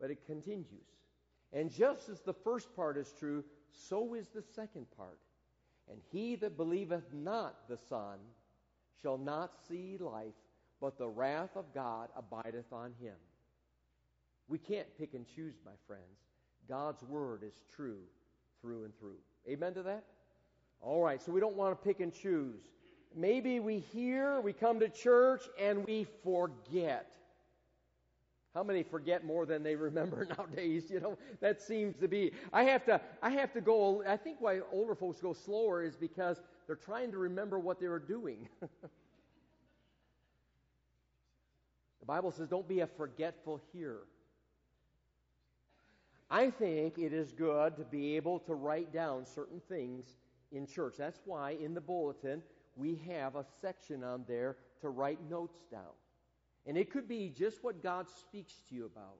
But 0.00 0.10
it 0.10 0.24
continues. 0.26 0.66
And 1.52 1.70
just 1.70 2.08
as 2.08 2.20
the 2.22 2.32
first 2.32 2.74
part 2.74 2.96
is 2.96 3.12
true, 3.18 3.44
so 3.88 4.14
is 4.14 4.28
the 4.28 4.42
second 4.54 4.86
part. 4.96 5.18
And 5.90 6.00
he 6.12 6.36
that 6.36 6.56
believeth 6.56 7.12
not 7.12 7.68
the 7.68 7.78
Son 7.88 8.18
shall 9.00 9.18
not 9.18 9.52
see 9.68 9.96
life, 9.98 10.34
but 10.80 10.98
the 10.98 11.08
wrath 11.08 11.56
of 11.56 11.72
God 11.74 12.08
abideth 12.16 12.72
on 12.72 12.92
him. 13.00 13.14
We 14.48 14.58
can't 14.58 14.86
pick 14.98 15.14
and 15.14 15.26
choose, 15.26 15.54
my 15.64 15.72
friends. 15.86 16.02
God's 16.68 17.02
word 17.02 17.42
is 17.42 17.54
true 17.74 18.00
through 18.60 18.84
and 18.84 18.98
through. 18.98 19.18
Amen 19.48 19.74
to 19.74 19.82
that? 19.82 20.04
All 20.80 21.02
right, 21.02 21.20
so 21.22 21.32
we 21.32 21.40
don't 21.40 21.56
want 21.56 21.78
to 21.78 21.84
pick 21.84 22.00
and 22.00 22.12
choose. 22.12 22.62
Maybe 23.14 23.60
we 23.60 23.78
hear, 23.78 24.40
we 24.40 24.52
come 24.52 24.80
to 24.80 24.88
church, 24.88 25.42
and 25.60 25.84
we 25.84 26.06
forget. 26.24 27.12
How 28.54 28.62
many 28.62 28.82
forget 28.82 29.24
more 29.24 29.46
than 29.46 29.62
they 29.62 29.74
remember 29.76 30.26
nowadays? 30.38 30.84
You 30.90 31.00
know, 31.00 31.18
that 31.40 31.60
seems 31.60 31.96
to 31.96 32.08
be. 32.08 32.32
I 32.52 32.64
have 32.64 32.84
to. 32.86 33.00
I 33.22 33.30
have 33.30 33.52
to 33.54 33.60
go. 33.60 34.04
I 34.06 34.16
think 34.16 34.38
why 34.40 34.60
older 34.72 34.94
folks 34.94 35.20
go 35.20 35.32
slower 35.32 35.82
is 35.82 35.96
because 35.96 36.40
they're 36.66 36.76
trying 36.76 37.10
to 37.12 37.18
remember 37.18 37.58
what 37.58 37.80
they 37.80 37.88
were 37.88 37.98
doing. 37.98 38.48
The 42.02 42.06
Bible 42.06 42.32
says, 42.32 42.48
don't 42.48 42.66
be 42.66 42.80
a 42.80 42.86
forgetful 42.88 43.60
hearer. 43.72 44.08
I 46.28 46.50
think 46.50 46.98
it 46.98 47.12
is 47.12 47.30
good 47.30 47.76
to 47.76 47.84
be 47.84 48.16
able 48.16 48.40
to 48.40 48.54
write 48.54 48.92
down 48.92 49.24
certain 49.24 49.60
things 49.68 50.16
in 50.50 50.66
church. 50.66 50.94
That's 50.98 51.20
why 51.24 51.52
in 51.52 51.74
the 51.74 51.80
bulletin 51.80 52.42
we 52.74 53.00
have 53.08 53.36
a 53.36 53.44
section 53.60 54.02
on 54.02 54.24
there 54.26 54.56
to 54.80 54.88
write 54.88 55.20
notes 55.30 55.60
down. 55.70 55.94
And 56.66 56.76
it 56.76 56.90
could 56.90 57.08
be 57.08 57.32
just 57.36 57.62
what 57.64 57.82
God 57.82 58.06
speaks 58.08 58.54
to 58.68 58.74
you 58.74 58.84
about. 58.86 59.18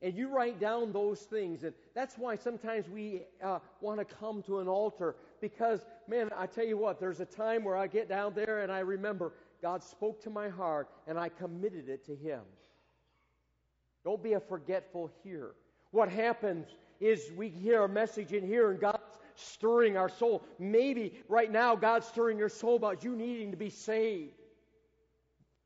And 0.00 0.14
you 0.14 0.28
write 0.28 0.60
down 0.60 0.92
those 0.92 1.20
things. 1.20 1.64
And 1.64 1.74
that's 1.94 2.16
why 2.16 2.36
sometimes 2.36 2.88
we 2.88 3.22
uh, 3.42 3.58
want 3.80 3.98
to 3.98 4.04
come 4.04 4.42
to 4.44 4.60
an 4.60 4.68
altar 4.68 5.16
because, 5.40 5.80
man, 6.06 6.30
I 6.36 6.46
tell 6.46 6.64
you 6.64 6.78
what, 6.78 7.00
there's 7.00 7.20
a 7.20 7.26
time 7.26 7.64
where 7.64 7.76
I 7.76 7.86
get 7.88 8.08
down 8.08 8.32
there 8.34 8.60
and 8.60 8.70
I 8.70 8.80
remember 8.80 9.32
God 9.60 9.82
spoke 9.82 10.22
to 10.22 10.30
my 10.30 10.48
heart 10.48 10.88
and 11.06 11.18
I 11.18 11.28
committed 11.28 11.88
it 11.88 12.06
to 12.06 12.14
Him. 12.14 12.40
Don't 14.04 14.22
be 14.22 14.34
a 14.34 14.40
forgetful 14.40 15.10
hearer. 15.24 15.54
What 15.90 16.08
happens 16.08 16.68
is 17.00 17.30
we 17.36 17.48
hear 17.48 17.82
a 17.82 17.88
message 17.88 18.32
in 18.32 18.46
here 18.46 18.70
and 18.70 18.80
God's 18.80 19.02
stirring 19.34 19.96
our 19.96 20.08
soul. 20.08 20.44
Maybe 20.58 21.12
right 21.28 21.50
now 21.50 21.76
God's 21.76 22.06
stirring 22.06 22.38
your 22.38 22.48
soul 22.48 22.76
about 22.76 23.04
you 23.04 23.16
needing 23.16 23.50
to 23.50 23.56
be 23.56 23.70
saved. 23.70 24.34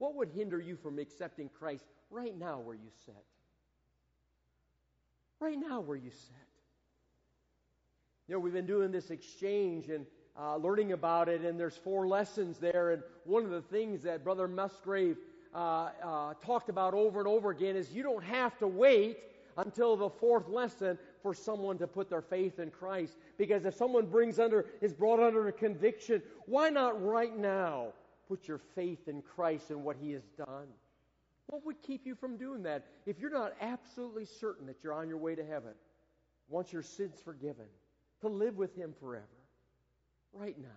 What 0.03 0.17
would 0.17 0.31
hinder 0.31 0.59
you 0.59 0.75
from 0.75 0.99
accepting 0.99 1.49
Christ 1.49 1.85
right 2.11 2.37
now 2.37 2.59
where 2.59 2.75
you 2.75 2.91
sit? 3.07 3.15
Right 5.39 5.57
now 5.57 5.79
where 5.79 5.97
you 5.97 6.11
sit. 6.11 6.49
You 8.27 8.35
know, 8.35 8.41
we've 8.41 8.53
been 8.53 8.67
doing 8.67 8.91
this 8.91 9.13
exchange 9.13 9.91
and 9.91 10.05
uh, 10.37 10.57
learning 10.57 10.91
about 10.91 11.29
it, 11.29 11.43
and 11.43 11.59
there's 11.59 11.77
four 11.77 12.09
lessons 12.09 12.59
there. 12.59 12.91
And 12.91 13.05
one 13.27 13.45
of 13.45 13.51
the 13.51 13.63
things 13.63 14.03
that 14.03 14.25
Brother 14.25 14.49
Musgrave 14.49 15.19
uh, 15.55 15.91
uh, 16.03 16.35
talked 16.45 16.69
about 16.69 16.95
over 16.95 17.21
and 17.21 17.29
over 17.29 17.51
again 17.51 17.77
is 17.77 17.93
you 17.93 18.03
don't 18.03 18.25
have 18.25 18.59
to 18.59 18.67
wait 18.67 19.19
until 19.57 19.97
the 19.97 20.11
fourth 20.11 20.49
lesson 20.49 20.99
for 21.23 21.33
someone 21.33 21.79
to 21.79 21.87
put 21.87 22.11
their 22.11 22.23
faith 22.23 22.59
in 22.59 22.73
Christ. 22.73 23.13
Because 23.39 23.65
if 23.67 23.77
someone 23.77 24.07
brings 24.07 24.41
under 24.41 24.67
is 24.81 24.93
brought 24.93 25.21
under 25.21 25.47
a 25.47 25.53
conviction, 25.53 26.21
why 26.47 26.71
not 26.71 27.01
right 27.01 27.39
now 27.39 27.93
put 28.33 28.49
your 28.49 28.61
faith 28.75 29.09
in 29.09 29.21
Christ 29.21 29.71
and 29.71 29.85
what 29.85 29.97
He 30.01 30.13
has 30.13 30.23
done? 30.39 30.69
What 31.49 31.67
would 31.67 31.83
keep 31.83 32.07
you 32.07 32.15
from 32.15 32.39
doing 32.39 32.63
that 32.63 32.87
if 33.05 33.19
you're 33.19 33.31
not 33.31 33.53
absolutely 33.61 34.25
certain 34.25 34.67
that 34.67 34.77
you're 34.83 34.95
on 34.95 35.09
your 35.09 35.19
way 35.19 35.35
to 35.35 35.45
heaven, 35.45 35.75
once 36.49 36.73
your 36.73 36.83
sins 36.83 37.21
forgiven, 37.23 37.67
to 38.23 38.29
live 38.29 38.57
with 38.57 38.75
Him 38.75 38.95
forever? 38.99 39.27
right 40.33 40.57
now. 40.61 40.69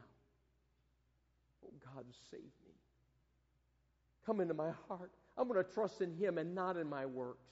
Oh, 1.66 1.74
God, 1.94 2.06
save 2.32 2.42
me. 2.42 2.74
Come 4.26 4.42
into 4.42 4.54
my 4.54 4.72
heart. 4.88 5.12
I'm 5.38 5.48
going 5.48 5.64
to 5.64 5.72
trust 5.72 6.02
in 6.02 6.16
Him 6.16 6.38
and 6.38 6.54
not 6.54 6.78
in 6.78 6.90
my 6.90 7.06
works. 7.06 7.48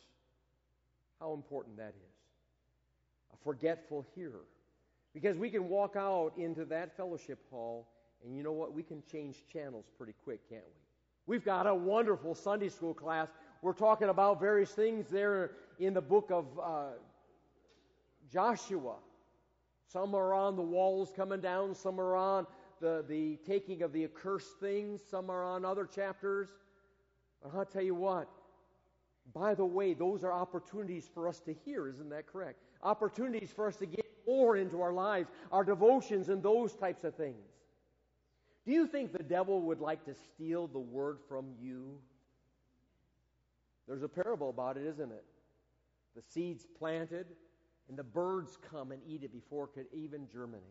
How 1.19 1.33
important 1.33 1.77
that 1.77 1.93
is. 1.95 2.15
A 3.33 3.43
forgetful 3.43 4.05
hearer. 4.15 4.45
Because 5.13 5.37
we 5.37 5.49
can 5.49 5.69
walk 5.69 5.95
out 5.95 6.33
into 6.37 6.65
that 6.65 6.97
fellowship 6.97 7.39
hall, 7.49 7.87
and 8.23 8.35
you 8.35 8.43
know 8.43 8.51
what? 8.51 8.73
We 8.73 8.83
can 8.83 9.03
change 9.11 9.37
channels 9.51 9.85
pretty 9.97 10.13
quick, 10.23 10.47
can't 10.49 10.63
we? 10.65 10.83
We've 11.25 11.45
got 11.45 11.67
a 11.67 11.75
wonderful 11.75 12.35
Sunday 12.35 12.69
school 12.69 12.93
class. 12.93 13.29
We're 13.61 13.73
talking 13.73 14.09
about 14.09 14.39
various 14.39 14.71
things 14.71 15.07
there 15.09 15.51
in 15.79 15.93
the 15.93 16.01
book 16.01 16.29
of 16.31 16.45
uh, 16.61 16.83
Joshua. 18.31 18.95
Some 19.87 20.15
are 20.15 20.33
on 20.33 20.55
the 20.55 20.61
walls 20.61 21.11
coming 21.15 21.39
down, 21.39 21.75
some 21.75 21.99
are 21.99 22.15
on 22.15 22.47
the, 22.81 23.05
the 23.07 23.37
taking 23.45 23.81
of 23.83 23.93
the 23.93 24.03
accursed 24.03 24.59
things, 24.59 25.01
some 25.09 25.29
are 25.29 25.43
on 25.43 25.63
other 25.63 25.85
chapters. 25.85 26.49
But 27.41 27.53
I'll 27.55 27.65
tell 27.65 27.83
you 27.83 27.95
what, 27.95 28.27
by 29.33 29.53
the 29.53 29.65
way, 29.65 29.93
those 29.93 30.23
are 30.23 30.33
opportunities 30.33 31.09
for 31.13 31.27
us 31.27 31.39
to 31.41 31.53
hear, 31.53 31.87
isn't 31.87 32.09
that 32.09 32.27
correct? 32.27 32.59
Opportunities 32.81 33.51
for 33.51 33.67
us 33.67 33.77
to 33.77 33.85
get 33.85 34.05
more 34.27 34.57
into 34.57 34.81
our 34.81 34.93
lives, 34.93 35.29
our 35.51 35.63
devotions, 35.63 36.29
and 36.29 36.41
those 36.43 36.73
types 36.73 37.03
of 37.03 37.15
things. 37.15 37.52
Do 38.65 38.71
you 38.71 38.87
think 38.87 39.11
the 39.11 39.23
devil 39.23 39.61
would 39.61 39.81
like 39.81 40.05
to 40.05 40.13
steal 40.13 40.67
the 40.67 40.79
word 40.79 41.17
from 41.27 41.47
you? 41.59 41.97
There's 43.87 44.03
a 44.03 44.07
parable 44.07 44.49
about 44.49 44.77
it, 44.77 44.85
isn't 44.87 45.11
it? 45.11 45.25
The 46.15 46.21
seeds 46.21 46.65
planted, 46.79 47.25
and 47.89 47.97
the 47.97 48.03
birds 48.03 48.57
come 48.71 48.91
and 48.91 49.01
eat 49.07 49.23
it 49.23 49.33
before 49.33 49.65
it 49.65 49.73
could 49.73 49.87
even 49.93 50.27
germinate. 50.31 50.63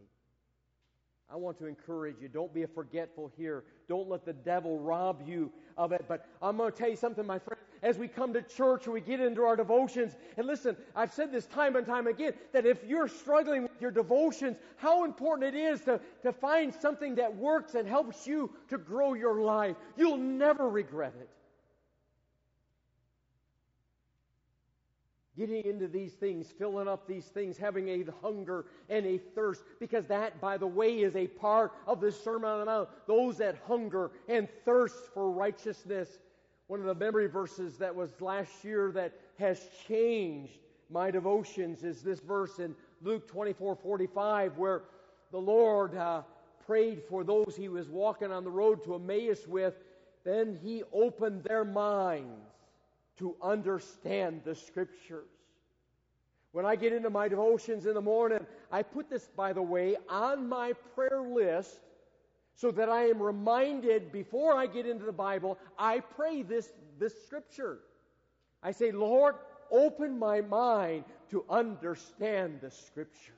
I 1.31 1.37
want 1.37 1.59
to 1.59 1.67
encourage 1.67 2.17
you. 2.21 2.29
Don't 2.29 2.53
be 2.53 2.63
a 2.63 2.69
forgetful 2.69 3.33
here. 3.37 3.65
Don't 3.89 4.09
let 4.09 4.25
the 4.25 4.33
devil 4.33 4.79
rob 4.79 5.23
you 5.27 5.51
of 5.77 5.93
it. 5.93 6.05
But 6.07 6.27
I'm 6.41 6.57
going 6.57 6.73
to 6.73 6.77
tell 6.77 6.91
you 6.91 6.97
something, 6.97 7.27
my 7.27 7.39
friend. 7.39 7.61
As 7.83 7.99
we 7.99 8.07
come 8.07 8.33
to 8.35 8.43
church 8.43 8.87
or 8.87 8.93
we 8.93 9.01
get 9.01 9.21
into 9.21 9.43
our 9.43 9.57
devotions, 9.57 10.17
and 10.37 10.47
listen, 10.47 10.77
I've 10.95 11.13
said 11.13 11.33
this 11.33 11.47
time 11.47 11.75
and 11.75 11.85
time 11.85 12.07
again 12.07 12.33
that 12.53 12.65
if 12.65 12.85
you're 12.85 13.09
struggling 13.09 13.63
with 13.65 13.81
your 13.81 13.91
devotions, 13.91 14.57
how 14.77 15.05
important 15.05 15.55
it 15.55 15.59
is 15.59 15.81
to, 15.83 16.01
to 16.23 16.33
find 16.33 16.73
something 16.73 17.17
that 17.17 17.37
works 17.37 17.75
and 17.75 17.89
helps 17.89 18.27
you 18.27 18.51
to 18.69 18.79
grow 18.79 19.15
your 19.15 19.41
life. 19.41 19.77
You'll 19.97 20.17
never 20.17 20.69
regret 20.69 21.15
it. 21.21 21.29
getting 25.37 25.65
into 25.65 25.89
these 25.89 26.13
things, 26.13 26.47
filling 26.59 26.89
up 26.89 27.07
these 27.07 27.25
things, 27.25 27.57
having 27.57 27.89
a 27.89 28.05
hunger 28.21 28.67
and 28.89 29.07
a 29.07 29.19
thirst, 29.19 29.63
because 29.81 30.07
that, 30.07 30.41
by 30.41 30.57
the 30.57 30.67
way, 30.67 31.01
is 31.01 31.17
a 31.17 31.27
part 31.27 31.73
of 31.87 32.01
the 32.01 32.13
Sermon 32.13 32.51
on 32.51 32.61
the 32.61 32.67
Mount. 32.67 32.89
Those 33.07 33.39
that 33.39 33.57
hunger 33.67 34.11
and 34.29 34.49
thirst 34.65 34.95
for 35.15 35.31
righteousness. 35.31 36.09
One 36.73 36.81
of 36.81 36.87
the 36.87 37.05
memory 37.05 37.27
verses 37.27 37.77
that 37.77 37.95
was 37.95 38.09
last 38.23 38.65
year 38.65 38.91
that 38.93 39.13
has 39.39 39.61
changed 39.87 40.59
my 40.89 41.11
devotions 41.11 41.85
is 41.85 42.01
this 42.01 42.21
verse 42.21 42.61
in 42.61 42.75
Luke 43.03 43.29
24 43.29 43.77
45, 43.77 44.57
where 44.57 44.85
the 45.33 45.39
Lord 45.39 45.95
uh, 45.95 46.23
prayed 46.65 47.03
for 47.11 47.25
those 47.25 47.55
he 47.59 47.69
was 47.69 47.91
walking 47.91 48.33
on 48.33 48.43
the 48.43 48.51
road 48.51 48.83
to 48.85 48.95
Emmaus 48.95 49.47
with. 49.47 49.75
Then 50.25 50.59
he 50.63 50.83
opened 50.95 51.45
their 51.45 51.67
minds 51.67 52.41
to 53.19 53.37
understand 53.43 54.41
the 54.43 54.55
scriptures. 54.55 55.29
When 56.53 56.65
I 56.65 56.77
get 56.77 56.95
into 56.95 57.11
my 57.11 57.29
devotions 57.29 57.85
in 57.85 57.93
the 57.93 58.01
morning, 58.01 58.47
I 58.71 58.83
put 58.83 59.11
this, 59.11 59.29
by 59.37 59.53
the 59.53 59.61
way, 59.61 59.99
on 60.09 60.49
my 60.49 60.73
prayer 60.95 61.21
list 61.21 61.81
so 62.55 62.71
that 62.71 62.89
I 62.89 63.07
am 63.07 63.23
reminded 63.23 64.13
before 64.13 64.55
I 64.55 64.67
get 64.67 64.87
into 64.87 65.05
the 65.05 65.13
Bible, 65.13 65.59
I 65.79 66.01
pray 66.01 66.43
this, 66.43 66.73
this 66.99 67.15
scripture. 67.25 67.79
I 68.63 68.73
say, 68.73 68.93
Lord, 68.93 69.37
open 69.71 70.19
my 70.19 70.41
mind 70.41 71.05
to 71.31 71.45
understand 71.49 72.61
the 72.61 72.71
scriptures. 72.71 73.35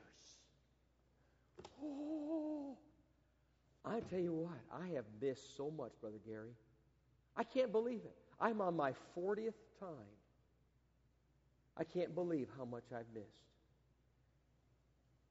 Oh, 1.82 2.76
I 3.84 4.00
tell 4.00 4.20
you 4.20 4.32
what, 4.32 4.58
I 4.72 4.94
have 4.94 5.04
missed 5.20 5.56
so 5.56 5.70
much, 5.70 5.92
Brother 6.00 6.18
Gary. 6.26 6.54
I 7.36 7.44
can't 7.44 7.72
believe 7.72 8.00
it. 8.04 8.16
I'm 8.40 8.60
on 8.60 8.76
my 8.76 8.92
40th 9.16 9.54
time. 9.80 10.14
I 11.76 11.84
can't 11.84 12.14
believe 12.14 12.48
how 12.56 12.64
much 12.64 12.84
I've 12.92 13.06
missed. 13.14 13.26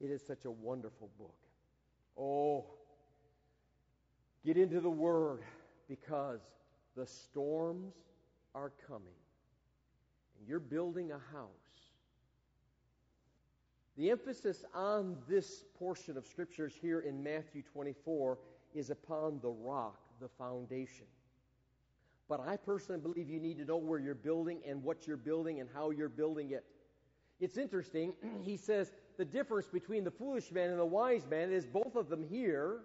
It 0.01 0.09
is 0.09 0.21
such 0.25 0.45
a 0.45 0.51
wonderful 0.51 1.09
book. 1.17 1.35
Oh, 2.17 2.65
get 4.45 4.57
into 4.57 4.79
the 4.79 4.89
Word 4.89 5.39
because 5.87 6.41
the 6.95 7.05
storms 7.05 7.93
are 8.55 8.71
coming. 8.87 9.13
And 10.39 10.47
you're 10.47 10.59
building 10.59 11.11
a 11.11 11.19
house. 11.35 11.49
The 13.97 14.09
emphasis 14.09 14.65
on 14.73 15.17
this 15.27 15.65
portion 15.77 16.17
of 16.17 16.25
Scriptures 16.25 16.73
here 16.81 17.01
in 17.01 17.21
Matthew 17.21 17.61
24 17.61 18.39
is 18.73 18.89
upon 18.89 19.39
the 19.41 19.49
rock, 19.49 19.99
the 20.19 20.27
foundation. 20.27 21.05
But 22.27 22.39
I 22.39 22.57
personally 22.57 22.99
believe 22.99 23.29
you 23.29 23.39
need 23.39 23.59
to 23.59 23.65
know 23.65 23.77
where 23.77 23.99
you're 23.99 24.15
building 24.15 24.61
and 24.67 24.83
what 24.83 25.05
you're 25.05 25.17
building 25.17 25.59
and 25.59 25.69
how 25.73 25.91
you're 25.91 26.09
building 26.09 26.51
it. 26.51 26.65
It's 27.39 27.57
interesting. 27.57 28.13
he 28.43 28.57
says 28.57 28.91
the 29.17 29.25
difference 29.25 29.67
between 29.67 30.03
the 30.03 30.11
foolish 30.11 30.51
man 30.51 30.69
and 30.71 30.79
the 30.79 30.85
wise 30.85 31.27
man 31.29 31.51
is 31.51 31.65
both 31.65 31.95
of 31.95 32.09
them 32.09 32.23
here. 32.23 32.79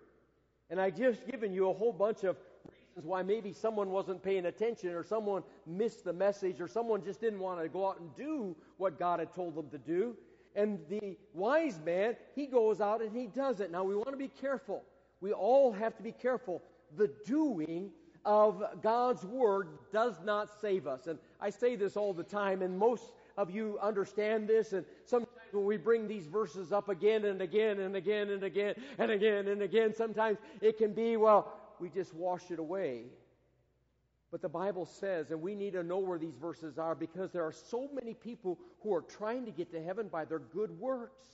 And 0.70 0.80
I 0.80 0.90
just 0.90 1.26
given 1.26 1.52
you 1.52 1.70
a 1.70 1.72
whole 1.72 1.92
bunch 1.92 2.24
of 2.24 2.36
reasons 2.64 3.06
why 3.06 3.22
maybe 3.22 3.52
someone 3.52 3.90
wasn't 3.90 4.22
paying 4.22 4.46
attention 4.46 4.90
or 4.90 5.02
someone 5.02 5.42
missed 5.66 6.04
the 6.04 6.12
message 6.12 6.60
or 6.60 6.68
someone 6.68 7.02
just 7.02 7.20
didn't 7.20 7.38
want 7.38 7.60
to 7.60 7.68
go 7.68 7.88
out 7.88 8.00
and 8.00 8.14
do 8.16 8.54
what 8.76 8.98
God 8.98 9.18
had 9.18 9.32
told 9.32 9.54
them 9.54 9.70
to 9.70 9.78
do. 9.78 10.16
And 10.54 10.78
the 10.88 11.16
wise 11.34 11.80
man, 11.84 12.16
he 12.34 12.46
goes 12.46 12.80
out 12.80 13.00
and 13.00 13.16
he 13.16 13.26
does 13.26 13.60
it. 13.60 13.70
Now 13.70 13.84
we 13.84 13.94
want 13.94 14.10
to 14.10 14.16
be 14.16 14.28
careful. 14.28 14.82
We 15.20 15.32
all 15.32 15.72
have 15.72 15.96
to 15.96 16.02
be 16.02 16.12
careful. 16.12 16.62
The 16.96 17.10
doing 17.26 17.90
of 18.24 18.62
God's 18.82 19.24
Word 19.24 19.68
does 19.92 20.20
not 20.24 20.50
save 20.60 20.86
us. 20.86 21.06
And 21.06 21.18
I 21.40 21.50
say 21.50 21.76
this 21.76 21.96
all 21.96 22.12
the 22.12 22.22
time, 22.22 22.62
and 22.62 22.78
most 22.78 23.12
of 23.36 23.50
you 23.50 23.78
understand 23.80 24.48
this. 24.48 24.72
And 24.72 24.84
sometimes 25.04 25.37
when 25.52 25.64
we 25.64 25.76
bring 25.76 26.08
these 26.08 26.26
verses 26.26 26.72
up 26.72 26.88
again 26.88 27.24
and 27.24 27.40
again 27.42 27.80
and 27.80 27.96
again 27.96 28.30
and 28.30 28.42
again 28.42 28.74
and 28.98 29.10
again 29.10 29.48
and 29.48 29.62
again, 29.62 29.94
sometimes 29.94 30.38
it 30.60 30.78
can 30.78 30.92
be, 30.92 31.16
well, 31.16 31.52
we 31.80 31.88
just 31.88 32.14
wash 32.14 32.50
it 32.50 32.58
away. 32.58 33.04
But 34.30 34.42
the 34.42 34.48
Bible 34.48 34.84
says, 34.84 35.30
and 35.30 35.40
we 35.40 35.54
need 35.54 35.72
to 35.72 35.82
know 35.82 35.98
where 35.98 36.18
these 36.18 36.36
verses 36.36 36.78
are 36.78 36.94
because 36.94 37.30
there 37.32 37.44
are 37.44 37.52
so 37.52 37.88
many 37.94 38.12
people 38.12 38.58
who 38.82 38.94
are 38.94 39.02
trying 39.02 39.46
to 39.46 39.50
get 39.50 39.70
to 39.72 39.82
heaven 39.82 40.08
by 40.08 40.24
their 40.24 40.38
good 40.38 40.70
works. 40.78 41.24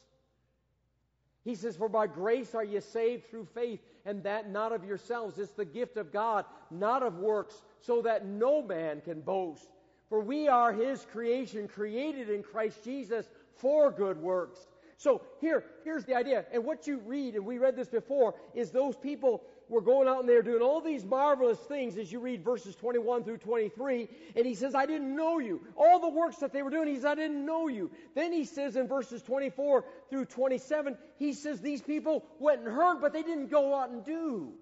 He 1.44 1.54
says, 1.54 1.76
For 1.76 1.88
by 1.88 2.06
grace 2.06 2.54
are 2.54 2.64
you 2.64 2.80
saved 2.80 3.28
through 3.28 3.46
faith, 3.46 3.80
and 4.06 4.22
that 4.22 4.50
not 4.50 4.72
of 4.72 4.84
yourselves. 4.84 5.38
It's 5.38 5.52
the 5.52 5.64
gift 5.64 5.96
of 5.96 6.12
God, 6.12 6.46
not 6.70 7.02
of 7.02 7.18
works, 7.18 7.62
so 7.80 8.00
that 8.02 8.26
no 8.26 8.62
man 8.62 9.02
can 9.02 9.20
boast. 9.20 9.68
For 10.08 10.20
we 10.20 10.48
are 10.48 10.72
his 10.72 11.04
creation, 11.04 11.68
created 11.68 12.30
in 12.30 12.42
Christ 12.42 12.82
Jesus 12.84 13.26
for 13.56 13.90
good 13.90 14.18
works. 14.20 14.58
So 14.96 15.22
here, 15.40 15.64
here's 15.84 16.04
the 16.04 16.14
idea. 16.14 16.44
And 16.52 16.64
what 16.64 16.86
you 16.86 16.98
read, 17.04 17.34
and 17.34 17.44
we 17.44 17.58
read 17.58 17.76
this 17.76 17.88
before, 17.88 18.34
is 18.54 18.70
those 18.70 18.96
people 18.96 19.42
were 19.68 19.80
going 19.80 20.08
out 20.08 20.20
and 20.20 20.28
they're 20.28 20.42
doing 20.42 20.62
all 20.62 20.80
these 20.80 21.04
marvelous 21.04 21.58
things 21.58 21.96
as 21.96 22.12
you 22.12 22.20
read 22.20 22.44
verses 22.44 22.76
21 22.76 23.24
through 23.24 23.38
23. 23.38 24.08
And 24.36 24.46
he 24.46 24.54
says, 24.54 24.74
I 24.74 24.86
didn't 24.86 25.14
know 25.14 25.38
you. 25.38 25.62
All 25.76 26.00
the 26.00 26.08
works 26.08 26.36
that 26.36 26.52
they 26.52 26.62
were 26.62 26.70
doing, 26.70 26.88
he 26.88 26.96
says, 26.96 27.04
I 27.06 27.14
didn't 27.14 27.44
know 27.44 27.68
you. 27.68 27.90
Then 28.14 28.32
he 28.32 28.44
says 28.44 28.76
in 28.76 28.86
verses 28.86 29.22
24 29.22 29.84
through 30.10 30.26
27, 30.26 30.96
he 31.16 31.32
says, 31.32 31.60
These 31.60 31.82
people 31.82 32.24
went 32.38 32.60
and 32.60 32.68
heard, 32.68 33.00
but 33.00 33.12
they 33.12 33.22
didn't 33.22 33.50
go 33.50 33.74
out 33.74 33.90
and 33.90 34.04
do. 34.04 34.52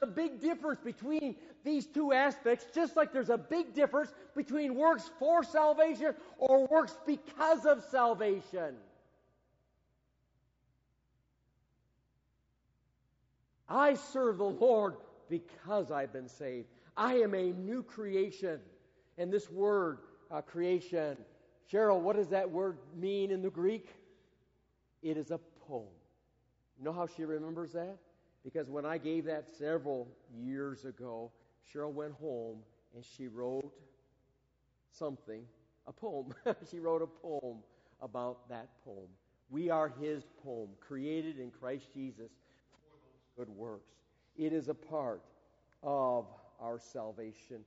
There's 0.00 0.10
a 0.10 0.14
big 0.14 0.40
difference 0.40 0.80
between 0.80 1.36
these 1.68 1.86
two 1.86 2.12
aspects, 2.12 2.64
just 2.74 2.96
like 2.96 3.12
there's 3.12 3.28
a 3.28 3.36
big 3.36 3.74
difference 3.74 4.10
between 4.34 4.74
works 4.74 5.10
for 5.18 5.44
salvation 5.44 6.14
or 6.38 6.66
works 6.66 6.96
because 7.06 7.66
of 7.66 7.84
salvation. 7.90 8.74
I 13.68 13.94
serve 13.94 14.38
the 14.38 14.44
Lord 14.44 14.94
because 15.28 15.90
I've 15.90 16.12
been 16.12 16.28
saved. 16.28 16.68
I 16.96 17.16
am 17.16 17.34
a 17.34 17.52
new 17.52 17.82
creation. 17.82 18.60
And 19.18 19.30
this 19.30 19.50
word, 19.50 19.98
uh, 20.30 20.40
creation, 20.40 21.18
Cheryl, 21.70 22.00
what 22.00 22.16
does 22.16 22.28
that 22.28 22.50
word 22.50 22.78
mean 22.96 23.30
in 23.30 23.42
the 23.42 23.50
Greek? 23.50 23.88
It 25.02 25.18
is 25.18 25.30
a 25.30 25.38
poem. 25.66 25.84
You 26.78 26.84
know 26.84 26.92
how 26.92 27.06
she 27.06 27.24
remembers 27.24 27.72
that? 27.72 27.98
Because 28.42 28.70
when 28.70 28.86
I 28.86 28.96
gave 28.96 29.26
that 29.26 29.44
several 29.58 30.08
years 30.34 30.86
ago, 30.86 31.30
Cheryl 31.72 31.92
went 31.92 32.14
home 32.14 32.58
and 32.94 33.04
she 33.04 33.28
wrote 33.28 33.72
something, 34.90 35.42
a 35.86 35.92
poem. 35.92 36.34
she 36.70 36.78
wrote 36.78 37.02
a 37.02 37.06
poem 37.06 37.58
about 38.00 38.48
that 38.48 38.68
poem. 38.84 39.08
We 39.50 39.70
are 39.70 39.92
his 40.00 40.24
poem, 40.42 40.68
created 40.80 41.38
in 41.38 41.50
Christ 41.50 41.86
Jesus 41.94 42.30
for 42.70 42.96
those 43.02 43.46
good 43.46 43.56
works. 43.56 43.92
It 44.36 44.52
is 44.52 44.68
a 44.68 44.74
part 44.74 45.22
of 45.82 46.26
our 46.60 46.78
salvation 46.78 47.64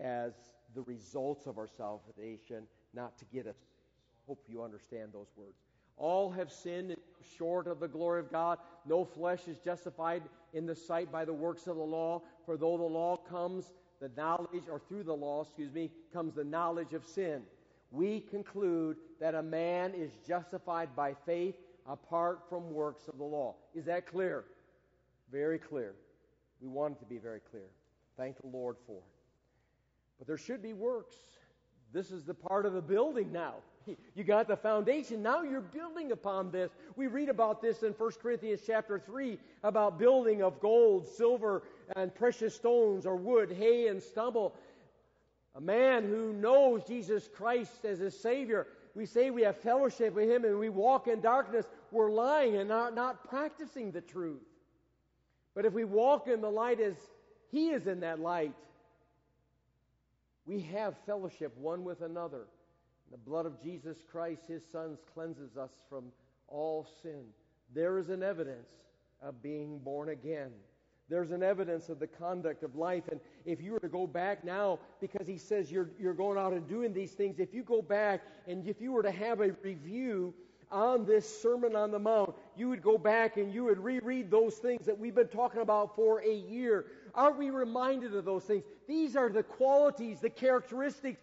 as 0.00 0.32
the 0.74 0.82
results 0.82 1.46
of 1.46 1.58
our 1.58 1.68
salvation, 1.68 2.64
not 2.94 3.18
to 3.18 3.24
get 3.26 3.46
us 3.46 3.56
hope 4.26 4.44
you 4.48 4.62
understand 4.62 5.10
those 5.12 5.28
words. 5.36 5.56
All 5.98 6.30
have 6.30 6.50
sinned 6.50 6.90
and 6.90 6.98
short 7.36 7.66
of 7.66 7.80
the 7.80 7.88
glory 7.88 8.20
of 8.20 8.30
God. 8.30 8.58
No 8.86 9.04
flesh 9.04 9.48
is 9.48 9.58
justified 9.58 10.22
in 10.54 10.66
the 10.66 10.74
sight 10.74 11.12
by 11.12 11.24
the 11.24 11.32
works 11.32 11.66
of 11.66 11.76
the 11.76 11.82
law. 11.82 12.22
For 12.46 12.56
though 12.56 12.76
the 12.76 12.84
law 12.84 13.16
comes, 13.16 13.72
the 14.00 14.10
knowledge, 14.16 14.64
or 14.70 14.80
through 14.88 15.04
the 15.04 15.12
law, 15.12 15.42
excuse 15.42 15.72
me, 15.72 15.90
comes 16.12 16.34
the 16.34 16.44
knowledge 16.44 16.92
of 16.92 17.04
sin. 17.04 17.42
We 17.90 18.20
conclude 18.20 18.96
that 19.20 19.34
a 19.34 19.42
man 19.42 19.94
is 19.94 20.12
justified 20.26 20.94
by 20.94 21.14
faith 21.26 21.56
apart 21.86 22.40
from 22.48 22.72
works 22.72 23.08
of 23.08 23.18
the 23.18 23.24
law. 23.24 23.56
Is 23.74 23.86
that 23.86 24.06
clear? 24.06 24.44
Very 25.32 25.58
clear. 25.58 25.94
We 26.60 26.68
want 26.68 26.96
it 26.96 27.00
to 27.00 27.06
be 27.06 27.18
very 27.18 27.40
clear. 27.40 27.66
Thank 28.16 28.40
the 28.40 28.48
Lord 28.48 28.76
for 28.86 28.98
it. 28.98 29.04
But 30.18 30.26
there 30.26 30.36
should 30.36 30.62
be 30.62 30.72
works. 30.72 31.16
This 31.92 32.10
is 32.10 32.24
the 32.24 32.34
part 32.34 32.66
of 32.66 32.72
the 32.72 32.82
building 32.82 33.32
now. 33.32 33.54
You 34.14 34.24
got 34.24 34.48
the 34.48 34.56
foundation. 34.56 35.22
Now 35.22 35.42
you're 35.42 35.60
building 35.60 36.12
upon 36.12 36.50
this. 36.50 36.70
We 36.96 37.06
read 37.06 37.28
about 37.28 37.62
this 37.62 37.82
in 37.82 37.92
1 37.92 38.10
Corinthians 38.22 38.60
chapter 38.66 38.98
3 38.98 39.38
about 39.62 39.98
building 39.98 40.42
of 40.42 40.60
gold, 40.60 41.06
silver, 41.06 41.62
and 41.96 42.14
precious 42.14 42.54
stones, 42.54 43.06
or 43.06 43.16
wood, 43.16 43.50
hay, 43.52 43.88
and 43.88 44.02
stubble. 44.02 44.54
A 45.54 45.60
man 45.60 46.04
who 46.04 46.32
knows 46.32 46.84
Jesus 46.84 47.28
Christ 47.34 47.84
as 47.84 47.98
his 47.98 48.18
Savior. 48.18 48.66
We 48.94 49.06
say 49.06 49.30
we 49.30 49.42
have 49.42 49.56
fellowship 49.58 50.14
with 50.14 50.28
him 50.28 50.44
and 50.44 50.58
we 50.58 50.68
walk 50.68 51.08
in 51.08 51.20
darkness. 51.20 51.66
We're 51.90 52.10
lying 52.10 52.56
and 52.56 52.68
not, 52.68 52.94
not 52.94 53.28
practicing 53.28 53.90
the 53.90 54.00
truth. 54.00 54.42
But 55.54 55.64
if 55.64 55.72
we 55.72 55.84
walk 55.84 56.28
in 56.28 56.40
the 56.40 56.50
light 56.50 56.80
as 56.80 56.94
he 57.50 57.70
is 57.70 57.86
in 57.86 58.00
that 58.00 58.20
light, 58.20 58.54
we 60.46 60.60
have 60.60 60.94
fellowship 61.06 61.56
one 61.58 61.84
with 61.84 62.00
another. 62.00 62.46
The 63.10 63.18
blood 63.18 63.46
of 63.46 63.62
Jesus 63.62 63.96
Christ, 64.10 64.42
his 64.48 64.62
Son, 64.70 64.98
cleanses 65.14 65.56
us 65.56 65.70
from 65.88 66.04
all 66.46 66.86
sin. 67.02 67.24
There 67.74 67.98
is 67.98 68.08
an 68.10 68.22
evidence 68.22 68.68
of 69.22 69.42
being 69.42 69.78
born 69.78 70.10
again. 70.10 70.50
There's 71.08 71.30
an 71.30 71.42
evidence 71.42 71.88
of 71.88 71.98
the 71.98 72.06
conduct 72.06 72.62
of 72.62 72.76
life. 72.76 73.04
And 73.10 73.20
if 73.46 73.62
you 73.62 73.72
were 73.72 73.80
to 73.80 73.88
go 73.88 74.06
back 74.06 74.44
now, 74.44 74.78
because 75.00 75.26
he 75.26 75.38
says 75.38 75.72
you're, 75.72 75.90
you're 75.98 76.14
going 76.14 76.38
out 76.38 76.52
and 76.52 76.68
doing 76.68 76.92
these 76.92 77.12
things, 77.12 77.38
if 77.38 77.54
you 77.54 77.62
go 77.62 77.80
back 77.80 78.22
and 78.46 78.66
if 78.68 78.80
you 78.80 78.92
were 78.92 79.02
to 79.02 79.10
have 79.10 79.40
a 79.40 79.52
review 79.62 80.34
on 80.70 81.06
this 81.06 81.40
Sermon 81.40 81.74
on 81.74 81.90
the 81.90 81.98
Mount, 81.98 82.34
you 82.56 82.68
would 82.68 82.82
go 82.82 82.98
back 82.98 83.38
and 83.38 83.54
you 83.54 83.64
would 83.64 83.78
reread 83.78 84.30
those 84.30 84.56
things 84.56 84.84
that 84.84 84.98
we've 84.98 85.14
been 85.14 85.28
talking 85.28 85.62
about 85.62 85.96
for 85.96 86.22
a 86.22 86.34
year. 86.34 86.84
Aren't 87.14 87.38
we 87.38 87.48
reminded 87.48 88.14
of 88.14 88.26
those 88.26 88.44
things? 88.44 88.64
These 88.86 89.16
are 89.16 89.30
the 89.30 89.42
qualities, 89.42 90.20
the 90.20 90.28
characteristics 90.28 91.22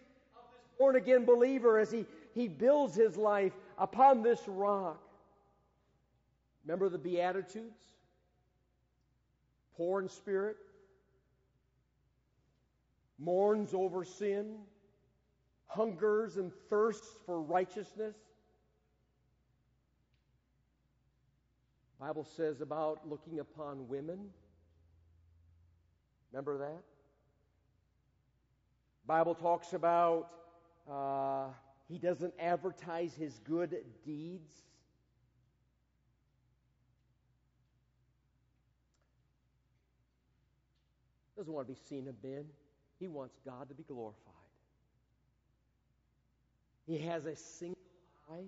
born 0.78 0.96
again 0.96 1.24
believer 1.24 1.78
as 1.78 1.90
he, 1.90 2.06
he 2.34 2.48
builds 2.48 2.94
his 2.94 3.16
life 3.16 3.52
upon 3.78 4.22
this 4.22 4.40
rock. 4.46 5.00
Remember 6.64 6.88
the 6.88 6.98
Beatitudes? 6.98 7.80
Poor 9.76 10.00
in 10.00 10.08
spirit, 10.08 10.56
mourns 13.18 13.74
over 13.74 14.04
sin, 14.04 14.56
hungers 15.66 16.38
and 16.38 16.50
thirsts 16.70 17.08
for 17.26 17.40
righteousness. 17.40 18.16
Bible 22.00 22.26
says 22.36 22.60
about 22.60 23.08
looking 23.08 23.38
upon 23.38 23.88
women 23.88 24.18
Remember 26.36 26.58
that? 26.58 26.82
Bible 29.06 29.34
talks 29.34 29.72
about 29.72 30.28
uh, 30.90 31.48
he 31.88 31.98
doesn't 31.98 32.34
advertise 32.38 33.14
his 33.14 33.38
good 33.44 33.76
deeds. 34.04 34.50
Doesn't 41.36 41.52
want 41.52 41.68
to 41.68 41.72
be 41.72 41.78
seen 41.88 42.08
of 42.08 42.14
men. 42.24 42.46
He 42.98 43.08
wants 43.08 43.38
God 43.44 43.68
to 43.68 43.74
be 43.74 43.82
glorified. 43.82 44.32
He 46.86 46.98
has 46.98 47.26
a 47.26 47.36
single 47.36 47.76
eye. 48.32 48.44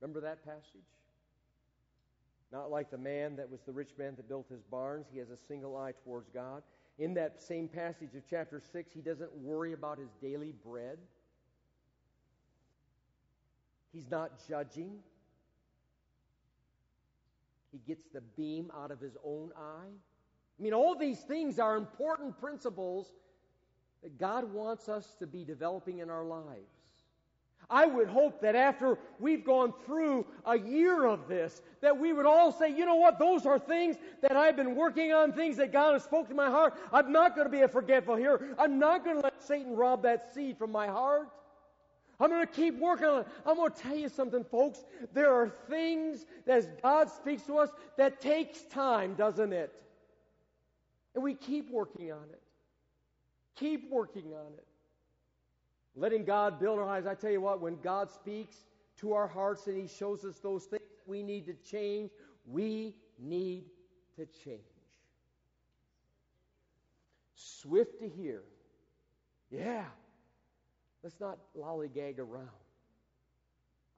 Remember 0.00 0.20
that 0.20 0.44
passage? 0.44 0.86
Not 2.52 2.70
like 2.70 2.90
the 2.90 2.98
man 2.98 3.36
that 3.36 3.50
was 3.50 3.60
the 3.66 3.72
rich 3.72 3.90
man 3.98 4.14
that 4.16 4.28
built 4.28 4.46
his 4.48 4.62
barns. 4.62 5.06
He 5.12 5.18
has 5.18 5.30
a 5.30 5.36
single 5.48 5.76
eye 5.76 5.92
towards 6.04 6.30
God. 6.30 6.62
In 6.98 7.12
that 7.14 7.42
same 7.42 7.68
passage 7.68 8.14
of 8.14 8.22
chapter 8.30 8.62
6, 8.72 8.92
he 8.94 9.00
doesn't 9.00 9.34
worry 9.34 9.72
about 9.72 9.98
his 9.98 10.08
daily 10.22 10.54
bread. 10.64 10.98
He's 13.92 14.10
not 14.10 14.32
judging. 14.48 14.98
He 17.72 17.78
gets 17.86 18.06
the 18.12 18.20
beam 18.36 18.70
out 18.76 18.90
of 18.90 19.00
his 19.00 19.16
own 19.24 19.50
eye. 19.56 19.92
I 20.58 20.62
mean, 20.62 20.72
all 20.72 20.96
these 20.96 21.20
things 21.20 21.58
are 21.58 21.76
important 21.76 22.38
principles 22.40 23.12
that 24.02 24.18
God 24.18 24.52
wants 24.52 24.88
us 24.88 25.14
to 25.18 25.26
be 25.26 25.44
developing 25.44 25.98
in 25.98 26.10
our 26.10 26.24
lives. 26.24 26.70
I 27.68 27.86
would 27.86 28.08
hope 28.08 28.40
that 28.42 28.54
after 28.54 28.98
we've 29.18 29.44
gone 29.44 29.72
through 29.84 30.24
a 30.44 30.56
year 30.56 31.04
of 31.04 31.26
this, 31.26 31.62
that 31.80 31.98
we 31.98 32.12
would 32.12 32.26
all 32.26 32.52
say, 32.52 32.70
you 32.70 32.86
know 32.86 32.94
what, 32.94 33.18
those 33.18 33.44
are 33.44 33.58
things 33.58 33.96
that 34.22 34.36
I've 34.36 34.56
been 34.56 34.76
working 34.76 35.12
on, 35.12 35.32
things 35.32 35.56
that 35.56 35.72
God 35.72 35.94
has 35.94 36.04
spoken 36.04 36.30
to 36.30 36.34
my 36.34 36.48
heart. 36.48 36.74
I'm 36.92 37.10
not 37.10 37.34
going 37.34 37.46
to 37.46 37.50
be 37.50 37.62
a 37.62 37.68
forgetful 37.68 38.14
here. 38.14 38.54
I'm 38.58 38.78
not 38.78 39.04
going 39.04 39.16
to 39.16 39.22
let 39.22 39.42
Satan 39.42 39.74
rob 39.74 40.04
that 40.04 40.32
seed 40.32 40.56
from 40.58 40.70
my 40.70 40.86
heart. 40.86 41.28
I'm 42.18 42.30
going 42.30 42.46
to 42.46 42.52
keep 42.52 42.78
working 42.78 43.06
on 43.06 43.20
it. 43.20 43.26
I'm 43.44 43.56
going 43.56 43.70
to 43.70 43.78
tell 43.78 43.96
you 43.96 44.08
something, 44.08 44.44
folks. 44.44 44.84
There 45.12 45.32
are 45.32 45.52
things 45.68 46.24
that 46.46 46.58
as 46.58 46.68
God 46.82 47.10
speaks 47.10 47.42
to 47.44 47.58
us 47.58 47.70
that 47.98 48.20
takes 48.20 48.62
time, 48.62 49.14
doesn't 49.14 49.52
it? 49.52 49.72
And 51.14 51.22
we 51.22 51.34
keep 51.34 51.70
working 51.70 52.12
on 52.12 52.24
it. 52.30 52.42
Keep 53.56 53.90
working 53.90 54.34
on 54.34 54.52
it. 54.56 54.66
Letting 55.94 56.24
God 56.24 56.60
build 56.60 56.78
our 56.78 56.88
eyes. 56.88 57.06
I 57.06 57.14
tell 57.14 57.30
you 57.30 57.40
what, 57.40 57.60
when 57.60 57.78
God 57.82 58.10
speaks 58.10 58.56
to 58.98 59.12
our 59.14 59.26
hearts 59.26 59.66
and 59.66 59.76
He 59.76 59.88
shows 59.88 60.24
us 60.24 60.38
those 60.38 60.64
things 60.64 60.82
we 61.06 61.22
need 61.22 61.46
to 61.46 61.54
change, 61.70 62.10
we 62.46 62.94
need 63.18 63.64
to 64.16 64.26
change. 64.44 64.60
Swift 67.34 68.00
to 68.00 68.08
hear. 68.08 68.42
Yeah. 69.50 69.84
Let's 71.06 71.20
not 71.20 71.38
lollygag 71.56 72.18
around. 72.18 72.48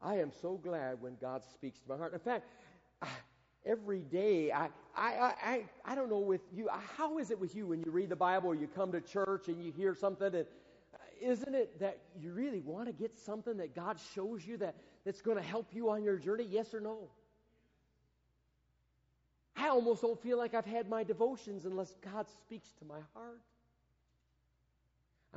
I 0.02 0.16
am 0.16 0.30
so 0.42 0.60
glad 0.62 1.00
when 1.00 1.16
God 1.18 1.42
speaks 1.54 1.80
to 1.80 1.88
my 1.88 1.96
heart. 1.96 2.12
In 2.12 2.18
fact, 2.18 2.44
every 3.64 4.00
day, 4.00 4.52
I, 4.52 4.68
I, 4.94 5.32
I, 5.42 5.64
I 5.86 5.94
don't 5.94 6.10
know 6.10 6.18
with 6.18 6.42
you, 6.54 6.68
how 6.98 7.16
is 7.16 7.30
it 7.30 7.40
with 7.40 7.54
you 7.54 7.66
when 7.66 7.80
you 7.82 7.90
read 7.90 8.10
the 8.10 8.16
Bible 8.16 8.50
or 8.50 8.54
you 8.54 8.66
come 8.66 8.92
to 8.92 9.00
church 9.00 9.48
and 9.48 9.64
you 9.64 9.72
hear 9.72 9.94
something 9.94 10.34
and 10.34 10.44
uh, 10.92 10.98
isn't 11.22 11.54
it 11.54 11.80
that 11.80 11.96
you 12.20 12.30
really 12.32 12.60
want 12.60 12.88
to 12.88 12.92
get 12.92 13.16
something 13.16 13.56
that 13.56 13.74
God 13.74 13.98
shows 14.14 14.46
you 14.46 14.58
that, 14.58 14.74
that's 15.06 15.22
going 15.22 15.38
to 15.38 15.42
help 15.42 15.68
you 15.72 15.88
on 15.88 16.04
your 16.04 16.18
journey? 16.18 16.44
Yes 16.46 16.74
or 16.74 16.80
no? 16.80 17.08
I 19.56 19.68
almost 19.68 20.02
don't 20.02 20.22
feel 20.22 20.36
like 20.36 20.52
I've 20.52 20.66
had 20.66 20.90
my 20.90 21.04
devotions 21.04 21.64
unless 21.64 21.94
God 22.04 22.26
speaks 22.42 22.68
to 22.80 22.84
my 22.84 23.00
heart. 23.14 23.40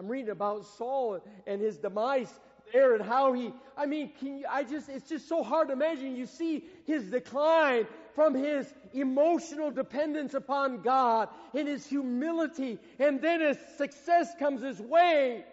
I'm 0.01 0.07
reading 0.07 0.31
about 0.31 0.65
Saul 0.65 1.23
and 1.45 1.61
his 1.61 1.77
demise 1.77 2.33
there 2.73 2.95
and 2.95 3.05
how 3.05 3.33
he, 3.33 3.53
I 3.77 3.85
mean, 3.85 4.11
you, 4.19 4.43
I 4.49 4.63
just, 4.63 4.89
it's 4.89 5.07
just 5.07 5.29
so 5.29 5.43
hard 5.43 5.67
to 5.67 5.73
imagine. 5.73 6.15
You 6.15 6.25
see 6.25 6.65
his 6.87 7.03
decline 7.03 7.85
from 8.15 8.33
his 8.33 8.73
emotional 8.93 9.69
dependence 9.69 10.33
upon 10.33 10.81
God 10.81 11.29
and 11.53 11.67
his 11.67 11.85
humility, 11.85 12.79
and 12.97 13.21
then 13.21 13.43
as 13.43 13.59
success 13.77 14.31
comes 14.39 14.63
his 14.63 14.79
way, 14.79 15.45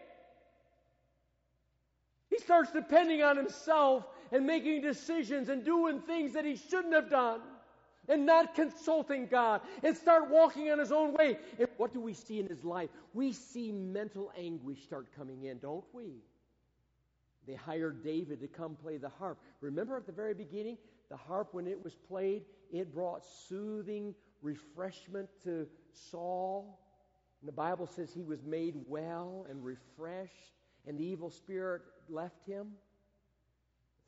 he 2.30 2.38
starts 2.38 2.72
depending 2.72 3.22
on 3.22 3.36
himself 3.36 4.06
and 4.32 4.46
making 4.46 4.80
decisions 4.80 5.50
and 5.50 5.62
doing 5.62 6.00
things 6.00 6.32
that 6.32 6.46
he 6.46 6.56
shouldn't 6.56 6.94
have 6.94 7.10
done 7.10 7.42
and 8.08 8.26
not 8.26 8.54
consulting 8.54 9.26
God 9.26 9.60
and 9.82 9.96
start 9.96 10.30
walking 10.30 10.70
on 10.70 10.78
his 10.78 10.92
own 10.92 11.14
way. 11.14 11.38
And 11.58 11.68
what 11.76 11.92
do 11.92 12.00
we 12.00 12.14
see 12.14 12.40
in 12.40 12.46
his 12.46 12.64
life? 12.64 12.90
We 13.14 13.32
see 13.32 13.72
mental 13.72 14.32
anguish 14.36 14.82
start 14.82 15.08
coming 15.16 15.44
in, 15.44 15.58
don't 15.58 15.84
we? 15.92 16.22
They 17.46 17.54
hired 17.54 18.02
David 18.02 18.40
to 18.40 18.48
come 18.48 18.76
play 18.76 18.98
the 18.98 19.08
harp. 19.08 19.38
Remember 19.60 19.96
at 19.96 20.06
the 20.06 20.12
very 20.12 20.34
beginning, 20.34 20.76
the 21.08 21.16
harp, 21.16 21.48
when 21.52 21.66
it 21.66 21.82
was 21.82 21.94
played, 21.94 22.42
it 22.70 22.92
brought 22.92 23.24
soothing 23.48 24.14
refreshment 24.42 25.28
to 25.44 25.66
Saul. 26.10 26.78
And 27.40 27.48
the 27.48 27.52
Bible 27.52 27.86
says 27.86 28.12
he 28.12 28.22
was 28.22 28.42
made 28.44 28.74
well 28.86 29.46
and 29.48 29.64
refreshed, 29.64 30.52
and 30.86 30.98
the 30.98 31.04
evil 31.04 31.30
spirit 31.30 31.82
left 32.10 32.44
him? 32.46 32.72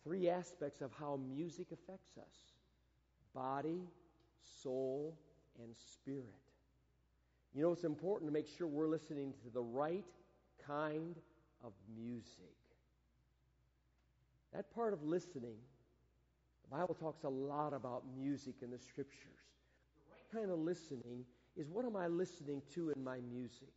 Three 0.04 0.28
aspects 0.28 0.82
of 0.82 0.90
how 0.98 1.18
music 1.34 1.68
affects 1.72 2.18
us 2.18 2.49
body, 3.34 3.82
soul, 4.62 5.16
and 5.62 5.74
spirit. 5.76 6.24
You 7.54 7.62
know, 7.62 7.72
it's 7.72 7.84
important 7.84 8.28
to 8.30 8.32
make 8.32 8.46
sure 8.46 8.66
we're 8.66 8.88
listening 8.88 9.34
to 9.42 9.50
the 9.52 9.62
right 9.62 10.04
kind 10.66 11.16
of 11.64 11.72
music. 11.96 12.54
That 14.52 14.72
part 14.74 14.92
of 14.92 15.02
listening, 15.02 15.56
the 16.64 16.76
Bible 16.76 16.94
talks 16.94 17.24
a 17.24 17.28
lot 17.28 17.72
about 17.72 18.02
music 18.16 18.56
in 18.62 18.70
the 18.70 18.78
scriptures. 18.78 19.40
The 19.96 20.12
right 20.12 20.42
kind 20.42 20.52
of 20.52 20.58
listening 20.58 21.24
is 21.56 21.68
what 21.68 21.84
am 21.84 21.96
I 21.96 22.06
listening 22.06 22.62
to 22.74 22.90
in 22.90 23.02
my 23.02 23.18
music? 23.32 23.72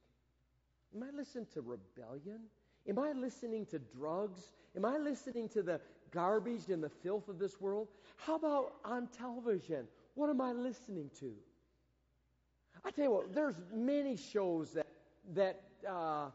Am 0.96 1.04
I 1.04 1.16
listening 1.16 1.48
to 1.54 1.62
rebellion? 1.62 2.42
Am 2.88 3.00
I 3.00 3.14
listening 3.14 3.66
to 3.68 3.80
drugs? 3.80 4.52
Am 4.76 4.86
I 4.86 4.98
listening 4.98 5.50
to 5.50 5.64
the 5.64 5.80
garbage 6.14 6.70
and 6.70 6.84
the 6.84 6.90
filth 6.90 7.28
of 7.28 7.40
this 7.40 7.60
world? 7.60 7.88
How 8.18 8.36
about 8.36 8.76
on 8.86 9.08
television? 9.08 9.88
What 10.16 10.30
am 10.30 10.42
I 10.42 10.52
listening 10.54 11.10
to? 11.20 11.34
I 12.86 12.92
tell 12.92 13.06
you 13.06 13.12
what, 13.12 13.34
there's 13.34 13.56
many 13.74 14.18
shows 14.18 14.72
that 14.72 14.88
that 15.34 15.62
uh, 15.90 16.26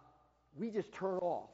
we 0.58 0.70
just 0.70 0.92
turn 0.92 1.18
off, 1.18 1.50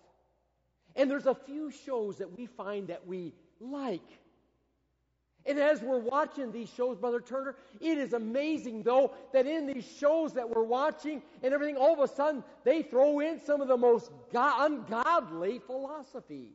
and 0.94 1.10
there's 1.10 1.26
a 1.26 1.34
few 1.34 1.70
shows 1.70 2.18
that 2.18 2.36
we 2.38 2.46
find 2.46 2.88
that 2.88 3.06
we 3.06 3.32
like. 3.60 4.00
And 5.46 5.58
as 5.58 5.82
we're 5.82 5.98
watching 5.98 6.52
these 6.52 6.70
shows, 6.70 6.96
Brother 6.96 7.20
Turner, 7.20 7.56
it 7.80 7.98
is 7.98 8.14
amazing, 8.14 8.82
though, 8.82 9.12
that 9.34 9.46
in 9.46 9.66
these 9.66 9.84
shows 9.98 10.32
that 10.34 10.48
we're 10.48 10.62
watching 10.62 11.22
and 11.42 11.52
everything, 11.52 11.76
all 11.76 11.92
of 11.92 11.98
a 11.98 12.08
sudden 12.08 12.42
they 12.64 12.82
throw 12.82 13.20
in 13.20 13.40
some 13.44 13.60
of 13.60 13.68
the 13.68 13.76
most 13.76 14.10
go- 14.32 14.54
ungodly 14.60 15.58
philosophy. 15.58 16.52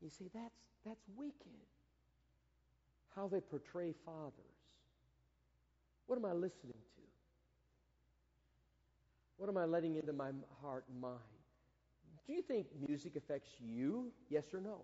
You 0.00 0.08
see, 0.08 0.30
that's, 0.32 0.60
that's 0.84 1.02
wicked. 1.16 1.66
How 3.14 3.28
they 3.28 3.40
portray 3.40 3.92
fathers. 4.04 4.34
What 6.06 6.18
am 6.18 6.24
I 6.24 6.32
listening 6.32 6.72
to? 6.72 7.02
What 9.36 9.48
am 9.48 9.56
I 9.56 9.64
letting 9.64 9.96
into 9.96 10.12
my 10.12 10.30
heart 10.60 10.84
and 10.90 11.00
mind? 11.00 11.18
Do 12.26 12.32
you 12.32 12.42
think 12.42 12.66
music 12.86 13.16
affects 13.16 13.50
you? 13.58 14.12
Yes 14.28 14.44
or 14.52 14.60
no? 14.60 14.82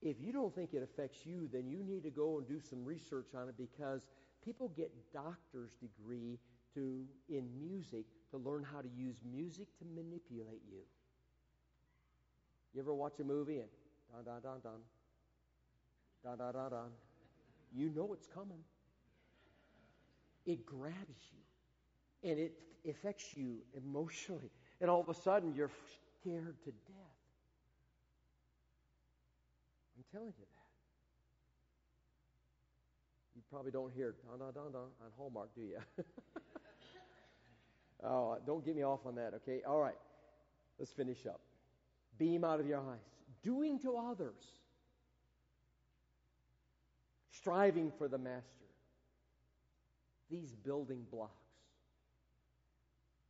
If 0.00 0.16
you 0.20 0.32
don't 0.32 0.54
think 0.54 0.74
it 0.74 0.82
affects 0.82 1.24
you, 1.24 1.48
then 1.52 1.68
you 1.68 1.82
need 1.82 2.02
to 2.02 2.10
go 2.10 2.38
and 2.38 2.46
do 2.46 2.60
some 2.60 2.84
research 2.84 3.28
on 3.36 3.48
it 3.48 3.54
because 3.56 4.08
people 4.44 4.68
get 4.76 4.92
doctor's 5.12 5.72
degree 5.80 6.38
to 6.74 7.04
in 7.28 7.48
music 7.56 8.04
to 8.30 8.36
learn 8.36 8.64
how 8.64 8.80
to 8.80 8.88
use 8.96 9.16
music 9.32 9.68
to 9.78 9.84
manipulate 9.84 10.62
you. 10.68 10.80
You 12.74 12.80
ever 12.80 12.94
watch 12.94 13.20
a 13.20 13.24
movie 13.24 13.58
and 13.58 13.68
dun 14.10 14.24
dun 14.24 14.40
dun 14.42 14.60
dun 14.62 14.72
dun 16.24 16.38
dun 16.38 16.52
dun 16.52 16.70
dun? 16.70 16.90
You 17.74 17.90
know 17.94 18.12
it's 18.14 18.26
coming. 18.34 18.64
It 20.46 20.64
grabs 20.64 21.22
you 21.32 22.30
and 22.30 22.38
it 22.38 22.52
affects 22.88 23.36
you 23.36 23.58
emotionally. 23.76 24.50
And 24.80 24.90
all 24.90 25.00
of 25.00 25.08
a 25.08 25.14
sudden 25.14 25.54
you're 25.54 25.70
scared 26.20 26.56
to 26.64 26.70
death. 26.70 27.18
I'm 29.96 30.04
telling 30.10 30.28
you 30.28 30.32
that. 30.38 30.46
You 33.36 33.42
probably 33.50 33.70
don't 33.70 33.92
hear 33.92 34.14
dun 34.30 34.38
dun 34.38 34.52
dun 34.54 34.72
dun 34.72 34.80
on 34.80 35.10
Hallmark, 35.18 35.54
do 35.54 35.60
you? 35.60 35.78
oh, 38.04 38.38
don't 38.46 38.64
get 38.64 38.74
me 38.74 38.82
off 38.82 39.00
on 39.04 39.16
that, 39.16 39.34
okay? 39.34 39.60
All 39.66 39.78
right. 39.78 39.98
Let's 40.78 40.92
finish 40.92 41.26
up. 41.26 41.40
Beam 42.22 42.44
out 42.44 42.60
of 42.60 42.68
your 42.68 42.78
eyes. 42.78 43.00
Doing 43.42 43.80
to 43.80 43.96
others. 43.96 44.44
Striving 47.32 47.90
for 47.98 48.06
the 48.06 48.18
master. 48.18 48.46
These 50.30 50.54
building 50.54 51.04
blocks. 51.10 51.32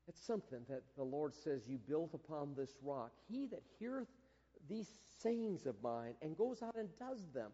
It's 0.08 0.22
something 0.26 0.58
that 0.68 0.82
the 0.98 1.04
Lord 1.04 1.34
says, 1.34 1.62
You 1.66 1.78
built 1.78 2.12
upon 2.12 2.54
this 2.54 2.68
rock. 2.82 3.12
He 3.30 3.46
that 3.46 3.62
heareth 3.78 4.08
these 4.68 4.90
sayings 5.22 5.64
of 5.64 5.74
mine 5.82 6.12
and 6.20 6.36
goes 6.36 6.62
out 6.62 6.76
and 6.76 6.90
does 6.98 7.22
them. 7.32 7.50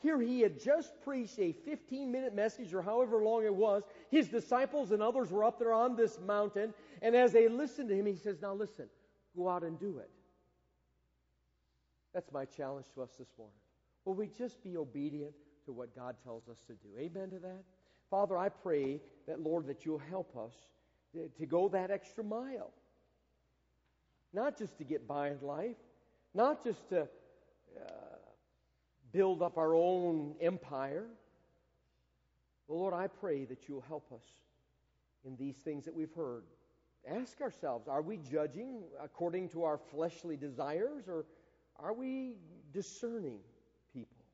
Here 0.00 0.18
he 0.18 0.40
had 0.40 0.58
just 0.62 0.94
preached 1.02 1.38
a 1.38 1.52
15 1.52 2.10
minute 2.10 2.34
message, 2.34 2.72
or 2.72 2.80
however 2.80 3.22
long 3.22 3.44
it 3.44 3.54
was. 3.54 3.82
His 4.10 4.28
disciples 4.28 4.92
and 4.92 5.02
others 5.02 5.30
were 5.30 5.44
up 5.44 5.58
there 5.58 5.74
on 5.74 5.94
this 5.94 6.18
mountain, 6.26 6.72
and 7.02 7.14
as 7.14 7.32
they 7.32 7.48
listened 7.48 7.90
to 7.90 7.94
him, 7.94 8.06
he 8.06 8.16
says, 8.16 8.40
Now 8.40 8.54
listen, 8.54 8.86
go 9.36 9.50
out 9.50 9.62
and 9.62 9.78
do 9.78 9.98
it. 9.98 10.08
That's 12.14 12.30
my 12.32 12.44
challenge 12.44 12.86
to 12.94 13.02
us 13.02 13.10
this 13.18 13.28
morning. 13.36 13.56
Will 14.04 14.14
we 14.14 14.28
just 14.28 14.62
be 14.62 14.76
obedient 14.76 15.34
to 15.66 15.72
what 15.72 15.94
God 15.96 16.14
tells 16.22 16.48
us 16.48 16.58
to 16.68 16.74
do? 16.74 16.88
Amen 16.98 17.30
to 17.30 17.38
that? 17.40 17.64
Father, 18.08 18.38
I 18.38 18.48
pray 18.48 19.00
that, 19.26 19.40
Lord, 19.40 19.66
that 19.66 19.84
you'll 19.84 19.98
help 19.98 20.36
us 20.36 20.54
to 21.38 21.46
go 21.46 21.68
that 21.68 21.90
extra 21.90 22.22
mile. 22.22 22.72
Not 24.32 24.56
just 24.56 24.78
to 24.78 24.84
get 24.84 25.06
by 25.06 25.30
in 25.30 25.40
life, 25.42 25.76
not 26.34 26.62
just 26.62 26.88
to 26.88 27.02
uh, 27.02 27.06
build 29.12 29.42
up 29.42 29.56
our 29.56 29.74
own 29.74 30.34
empire. 30.40 31.06
But 32.68 32.74
Lord, 32.74 32.94
I 32.94 33.06
pray 33.06 33.44
that 33.44 33.68
you'll 33.68 33.84
help 33.88 34.12
us 34.12 34.24
in 35.24 35.36
these 35.36 35.56
things 35.56 35.84
that 35.84 35.94
we've 35.94 36.12
heard. 36.14 36.42
Ask 37.08 37.40
ourselves 37.40 37.86
are 37.86 38.02
we 38.02 38.18
judging 38.18 38.82
according 39.02 39.50
to 39.50 39.64
our 39.64 39.78
fleshly 39.78 40.36
desires, 40.36 41.04
or 41.08 41.26
are 41.80 41.92
we 41.92 42.34
discerning 42.72 43.38
people? 43.92 44.24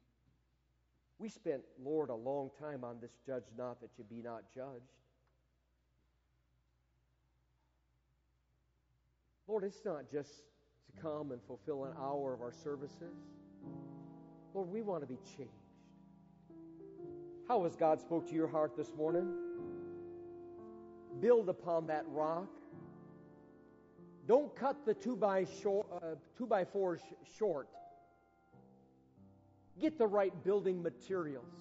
We 1.18 1.28
spent, 1.28 1.62
Lord, 1.82 2.10
a 2.10 2.14
long 2.14 2.50
time 2.60 2.84
on 2.84 2.96
this 3.00 3.12
judge 3.26 3.44
not 3.56 3.80
that 3.80 3.90
you 3.98 4.04
be 4.04 4.22
not 4.22 4.42
judged. 4.54 4.84
Lord, 9.46 9.64
it's 9.64 9.84
not 9.84 10.10
just 10.10 10.30
to 10.86 11.02
come 11.02 11.32
and 11.32 11.42
fulfill 11.42 11.84
an 11.84 11.92
hour 11.98 12.32
of 12.32 12.40
our 12.40 12.52
services. 12.52 13.16
Lord, 14.54 14.68
we 14.68 14.82
want 14.82 15.02
to 15.02 15.08
be 15.08 15.18
changed. 15.36 15.50
How 17.48 17.64
has 17.64 17.74
God 17.74 18.00
spoke 18.00 18.28
to 18.28 18.34
your 18.34 18.46
heart 18.46 18.76
this 18.76 18.92
morning? 18.96 19.28
Build 21.20 21.48
upon 21.48 21.88
that 21.88 22.04
rock. 22.08 22.48
Don't 24.30 24.54
cut 24.54 24.86
the 24.86 24.94
two 24.94 25.16
by, 25.16 25.44
short, 25.60 25.88
uh, 25.92 26.14
two 26.38 26.46
by 26.46 26.64
fours 26.64 27.00
short. 27.36 27.68
Get 29.80 29.98
the 29.98 30.06
right 30.06 30.32
building 30.44 30.80
materials. 30.80 31.52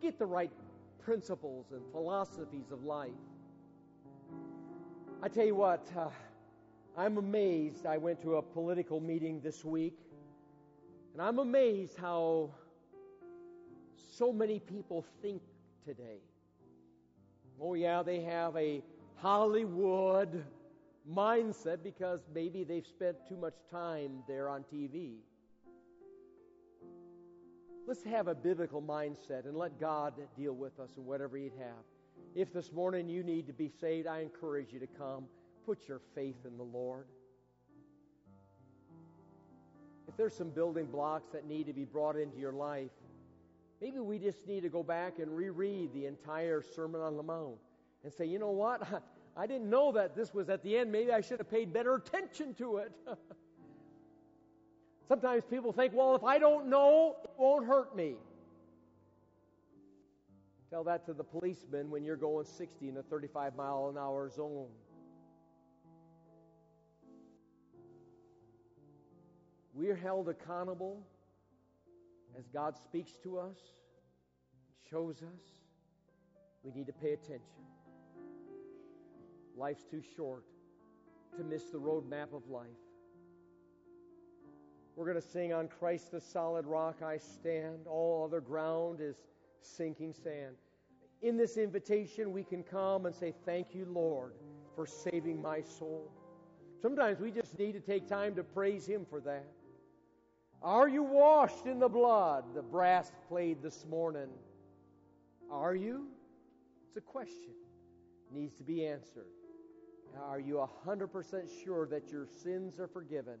Get 0.00 0.16
the 0.16 0.26
right 0.26 0.52
principles 1.04 1.72
and 1.72 1.82
philosophies 1.90 2.70
of 2.70 2.84
life. 2.84 3.10
I 5.20 5.26
tell 5.26 5.44
you 5.44 5.56
what, 5.56 5.84
uh, 5.98 6.10
I'm 6.96 7.18
amazed. 7.18 7.84
I 7.84 7.96
went 7.96 8.22
to 8.22 8.36
a 8.36 8.42
political 8.42 9.00
meeting 9.00 9.40
this 9.40 9.64
week, 9.64 9.98
and 11.14 11.20
I'm 11.20 11.40
amazed 11.40 11.96
how 11.96 12.50
so 14.16 14.32
many 14.32 14.60
people 14.60 15.04
think 15.20 15.42
today. 15.84 16.20
Oh, 17.60 17.74
yeah, 17.74 18.04
they 18.04 18.20
have 18.20 18.56
a 18.56 18.84
Hollywood 19.16 20.44
mindset 21.10 21.82
because 21.82 22.20
maybe 22.34 22.64
they've 22.64 22.86
spent 22.86 23.16
too 23.28 23.36
much 23.36 23.54
time 23.70 24.22
there 24.26 24.48
on 24.48 24.64
TV. 24.72 25.16
Let's 27.86 28.02
have 28.04 28.26
a 28.26 28.34
biblical 28.34 28.82
mindset 28.82 29.44
and 29.44 29.56
let 29.56 29.78
God 29.78 30.14
deal 30.36 30.54
with 30.54 30.80
us 30.80 30.90
in 30.96 31.04
whatever 31.04 31.36
He'd 31.36 31.52
have. 31.58 31.84
If 32.34 32.52
this 32.52 32.72
morning 32.72 33.08
you 33.08 33.22
need 33.22 33.46
to 33.46 33.52
be 33.52 33.68
saved, 33.80 34.08
I 34.08 34.20
encourage 34.20 34.72
you 34.72 34.80
to 34.80 34.86
come 34.86 35.26
put 35.64 35.88
your 35.88 36.00
faith 36.14 36.44
in 36.44 36.56
the 36.56 36.64
Lord. 36.64 37.06
If 40.08 40.16
there's 40.16 40.34
some 40.34 40.50
building 40.50 40.86
blocks 40.86 41.28
that 41.32 41.46
need 41.46 41.66
to 41.66 41.72
be 41.72 41.84
brought 41.84 42.16
into 42.16 42.38
your 42.38 42.52
life, 42.52 42.90
maybe 43.80 43.98
we 43.98 44.18
just 44.18 44.46
need 44.46 44.62
to 44.62 44.68
go 44.68 44.82
back 44.82 45.18
and 45.18 45.36
reread 45.36 45.92
the 45.92 46.06
entire 46.06 46.62
Sermon 46.62 47.00
on 47.00 47.16
the 47.16 47.22
Mount 47.22 47.56
and 48.04 48.12
say, 48.12 48.24
you 48.24 48.38
know 48.38 48.50
what? 48.50 49.02
I 49.36 49.46
didn't 49.46 49.68
know 49.68 49.92
that 49.92 50.16
this 50.16 50.32
was 50.32 50.48
at 50.48 50.62
the 50.62 50.76
end. 50.78 50.90
Maybe 50.90 51.12
I 51.12 51.20
should 51.20 51.38
have 51.38 51.50
paid 51.50 51.72
better 51.72 51.94
attention 51.94 52.54
to 52.54 52.78
it. 52.78 52.92
Sometimes 55.08 55.44
people 55.44 55.72
think, 55.72 55.92
well, 55.94 56.14
if 56.14 56.24
I 56.24 56.38
don't 56.38 56.68
know, 56.68 57.16
it 57.22 57.30
won't 57.36 57.66
hurt 57.66 57.94
me. 57.94 58.14
Tell 60.70 60.82
that 60.84 61.04
to 61.06 61.12
the 61.12 61.22
policeman 61.22 61.90
when 61.90 62.02
you're 62.02 62.16
going 62.16 62.44
60 62.44 62.88
in 62.88 62.96
a 62.96 63.02
35 63.02 63.54
mile 63.56 63.88
an 63.88 63.98
hour 63.98 64.28
zone. 64.30 64.68
We're 69.74 69.94
held 69.94 70.28
accountable 70.30 71.06
as 72.38 72.48
God 72.48 72.76
speaks 72.78 73.12
to 73.22 73.38
us, 73.38 73.58
shows 74.90 75.22
us. 75.22 75.42
We 76.64 76.72
need 76.72 76.86
to 76.86 76.92
pay 76.92 77.12
attention. 77.12 77.75
Life's 79.56 79.84
too 79.84 80.02
short 80.16 80.44
to 81.36 81.44
miss 81.44 81.64
the 81.64 81.78
roadmap 81.78 82.34
of 82.34 82.48
life. 82.48 82.66
We're 84.96 85.04
going 85.04 85.20
to 85.20 85.28
sing 85.28 85.52
on 85.52 85.68
Christ 85.68 86.12
the 86.12 86.20
solid 86.20 86.66
rock 86.66 87.02
I 87.02 87.18
stand. 87.18 87.86
All 87.86 88.24
other 88.24 88.40
ground 88.40 89.00
is 89.00 89.16
sinking 89.60 90.14
sand. 90.14 90.56
In 91.22 91.36
this 91.36 91.56
invitation, 91.56 92.32
we 92.32 92.42
can 92.42 92.62
come 92.62 93.06
and 93.06 93.14
say, 93.14 93.34
Thank 93.44 93.74
you, 93.74 93.86
Lord, 93.90 94.32
for 94.74 94.86
saving 94.86 95.40
my 95.40 95.60
soul. 95.60 96.10
Sometimes 96.80 97.20
we 97.20 97.30
just 97.30 97.58
need 97.58 97.72
to 97.72 97.80
take 97.80 98.08
time 98.08 98.34
to 98.36 98.42
praise 98.42 98.86
Him 98.86 99.06
for 99.08 99.20
that. 99.20 99.46
Are 100.62 100.88
you 100.88 101.02
washed 101.02 101.66
in 101.66 101.78
the 101.78 101.88
blood? 101.88 102.44
The 102.54 102.62
brass 102.62 103.12
played 103.28 103.62
this 103.62 103.84
morning. 103.88 104.28
Are 105.50 105.74
you? 105.74 106.06
It's 106.88 106.96
a 106.96 107.00
question. 107.00 107.52
It 108.30 108.38
needs 108.38 108.56
to 108.56 108.64
be 108.64 108.86
answered. 108.86 109.26
Are 110.22 110.40
you 110.40 110.66
100% 110.86 111.64
sure 111.64 111.86
that 111.88 112.10
your 112.10 112.26
sins 112.26 112.78
are 112.78 112.88
forgiven 112.88 113.36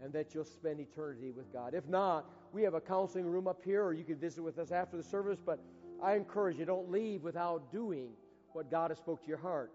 and 0.00 0.12
that 0.12 0.34
you'll 0.34 0.44
spend 0.44 0.80
eternity 0.80 1.30
with 1.30 1.52
God? 1.52 1.74
If 1.74 1.88
not, 1.88 2.30
we 2.52 2.62
have 2.62 2.74
a 2.74 2.80
counseling 2.80 3.26
room 3.26 3.46
up 3.46 3.62
here, 3.64 3.82
or 3.84 3.92
you 3.92 4.04
can 4.04 4.16
visit 4.16 4.42
with 4.42 4.58
us 4.58 4.72
after 4.72 4.96
the 4.96 5.02
service. 5.02 5.38
But 5.44 5.60
I 6.02 6.14
encourage 6.14 6.58
you, 6.58 6.64
don't 6.64 6.90
leave 6.90 7.22
without 7.22 7.70
doing 7.72 8.10
what 8.52 8.70
God 8.70 8.90
has 8.90 8.98
spoke 8.98 9.22
to 9.22 9.28
your 9.28 9.38
heart. 9.38 9.72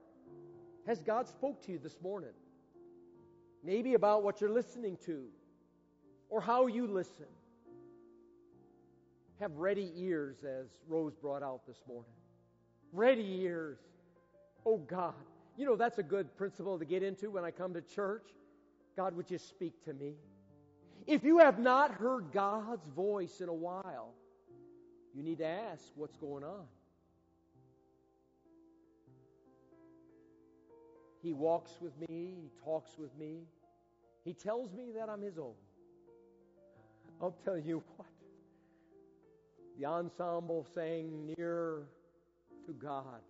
Has 0.86 1.02
God 1.02 1.28
spoke 1.28 1.64
to 1.66 1.72
you 1.72 1.80
this 1.80 2.00
morning? 2.02 2.34
Maybe 3.64 3.96
about 3.96 4.24
what 4.24 4.40
you're 4.40 4.52
listening 4.52 4.98
to 5.06 5.26
or 6.30 6.42
how 6.42 6.68
you 6.68 6.88
listen. 6.88 7.26
Have 9.40 9.56
ready 9.58 9.92
ears, 9.96 10.38
as 10.44 10.68
Rose 10.88 11.14
brought 11.14 11.44
out 11.44 11.62
this 11.68 11.84
morning. 11.88 12.12
Ready 12.92 13.42
ears. 13.42 13.78
Oh 14.66 14.78
God. 14.78 15.14
You 15.58 15.66
know, 15.66 15.76
that's 15.76 15.98
a 15.98 16.04
good 16.04 16.38
principle 16.38 16.78
to 16.78 16.86
get 16.86 17.02
into 17.02 17.32
when 17.32 17.44
I 17.44 17.50
come 17.52 17.74
to 17.74 17.82
church. 17.82 18.28
God, 18.96 19.16
would 19.18 19.30
you 19.30 19.40
speak 19.40 19.84
to 19.86 19.94
me? 19.94 20.14
If 21.08 21.24
you 21.24 21.40
have 21.40 21.58
not 21.58 21.92
heard 21.92 22.32
God's 22.32 22.86
voice 22.96 23.42
in 23.42 23.50
a 23.50 23.54
while, 23.54 24.14
you 25.16 25.24
need 25.24 25.40
to 25.40 25.48
ask 25.48 25.84
what's 25.96 26.16
going 26.18 26.44
on. 26.44 26.66
He 31.24 31.34
walks 31.34 31.72
with 31.82 31.98
me, 32.08 32.36
He 32.42 32.50
talks 32.64 32.98
with 32.98 33.18
me, 33.18 33.40
He 34.24 34.34
tells 34.34 34.72
me 34.74 34.92
that 34.96 35.10
I'm 35.10 35.22
His 35.22 35.40
own. 35.40 35.56
I'll 37.20 37.36
tell 37.44 37.58
you 37.58 37.84
what. 37.96 38.08
The 39.80 39.86
ensemble 39.86 40.68
sang 40.76 41.34
near 41.38 41.88
to 42.66 42.74
God. 42.74 43.22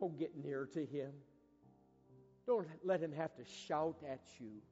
Oh, 0.00 0.08
get 0.08 0.32
near 0.44 0.68
to 0.74 0.84
Him. 0.84 1.10
Don't 2.46 2.66
let 2.84 3.00
Him 3.00 3.12
have 3.12 3.34
to 3.36 3.44
shout 3.44 3.96
at 4.08 4.20
you. 4.38 4.62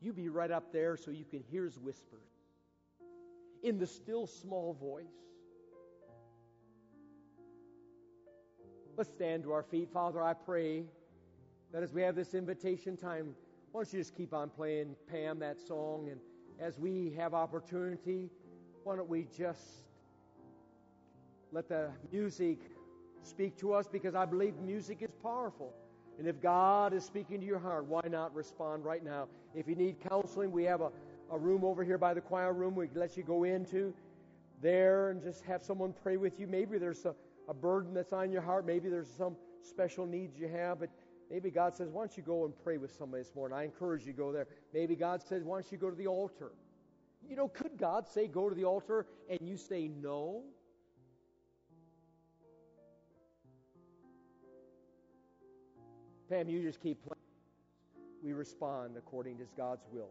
You 0.00 0.12
be 0.12 0.28
right 0.28 0.50
up 0.50 0.72
there 0.72 0.96
so 0.96 1.10
you 1.10 1.24
can 1.24 1.42
hear 1.50 1.64
His 1.64 1.78
whispers 1.78 2.20
in 3.62 3.78
the 3.78 3.86
still 3.86 4.26
small 4.26 4.74
voice. 4.74 5.06
Let's 8.96 9.10
stand 9.10 9.44
to 9.44 9.52
our 9.52 9.62
feet. 9.62 9.88
Father, 9.92 10.22
I 10.22 10.34
pray 10.34 10.84
that 11.72 11.82
as 11.82 11.92
we 11.92 12.02
have 12.02 12.14
this 12.14 12.34
invitation 12.34 12.96
time, 12.96 13.34
why 13.72 13.82
don't 13.82 13.92
you 13.92 14.00
just 14.00 14.14
keep 14.14 14.34
on 14.34 14.50
playing, 14.50 14.96
Pam, 15.10 15.38
that 15.38 15.60
song? 15.60 16.08
And 16.10 16.20
as 16.58 16.78
we 16.78 17.14
have 17.16 17.32
opportunity, 17.32 18.30
why 18.84 18.96
don't 18.96 19.08
we 19.08 19.26
just 19.36 19.84
let 21.52 21.68
the 21.68 21.90
music 22.12 22.58
speak 23.22 23.56
to 23.58 23.72
us? 23.72 23.86
Because 23.86 24.14
I 24.14 24.24
believe 24.24 24.56
music 24.58 25.02
is 25.02 25.10
powerful. 25.22 25.72
And 26.18 26.28
if 26.28 26.40
God 26.40 26.92
is 26.92 27.04
speaking 27.04 27.40
to 27.40 27.46
your 27.46 27.58
heart, 27.58 27.86
why 27.86 28.02
not 28.08 28.34
respond 28.34 28.84
right 28.84 29.02
now? 29.02 29.28
If 29.54 29.66
you 29.68 29.74
need 29.74 29.96
counseling, 30.08 30.52
we 30.52 30.64
have 30.64 30.80
a, 30.80 30.90
a 31.30 31.38
room 31.38 31.64
over 31.64 31.82
here 31.82 31.98
by 31.98 32.14
the 32.14 32.20
choir 32.20 32.52
room 32.52 32.74
we 32.74 32.88
let 32.94 33.16
you 33.16 33.22
go 33.22 33.44
into 33.44 33.94
there 34.60 35.10
and 35.10 35.22
just 35.22 35.44
have 35.44 35.62
someone 35.62 35.94
pray 36.02 36.16
with 36.16 36.38
you. 36.38 36.46
Maybe 36.46 36.78
there's 36.78 37.06
a, 37.06 37.14
a 37.48 37.54
burden 37.54 37.94
that's 37.94 38.12
on 38.12 38.30
your 38.30 38.42
heart. 38.42 38.66
Maybe 38.66 38.88
there's 38.88 39.10
some 39.16 39.36
special 39.62 40.06
needs 40.06 40.38
you 40.38 40.48
have, 40.48 40.80
but 40.80 40.90
maybe 41.30 41.50
God 41.50 41.74
says, 41.74 41.88
why 41.88 42.02
don't 42.02 42.16
you 42.16 42.22
go 42.22 42.44
and 42.44 42.52
pray 42.62 42.76
with 42.76 42.94
somebody 42.96 43.22
this 43.22 43.34
morning? 43.34 43.56
I 43.56 43.64
encourage 43.64 44.06
you 44.06 44.12
to 44.12 44.18
go 44.18 44.32
there. 44.32 44.46
Maybe 44.74 44.96
God 44.96 45.22
says, 45.22 45.42
why 45.42 45.60
don't 45.60 45.72
you 45.72 45.78
go 45.78 45.90
to 45.90 45.96
the 45.96 46.06
altar? 46.06 46.52
You 47.28 47.36
know, 47.36 47.48
could 47.48 47.78
God 47.78 48.06
say 48.08 48.26
go 48.26 48.48
to 48.48 48.54
the 48.54 48.64
altar 48.64 49.06
and 49.28 49.38
you 49.42 49.56
say 49.56 49.88
no? 49.88 50.42
Pam, 56.30 56.48
you 56.48 56.62
just 56.62 56.80
keep 56.80 57.02
playing. 57.02 57.16
We 58.22 58.32
respond 58.32 58.96
according 58.96 59.38
to 59.38 59.44
God's 59.56 59.84
will. 59.92 60.10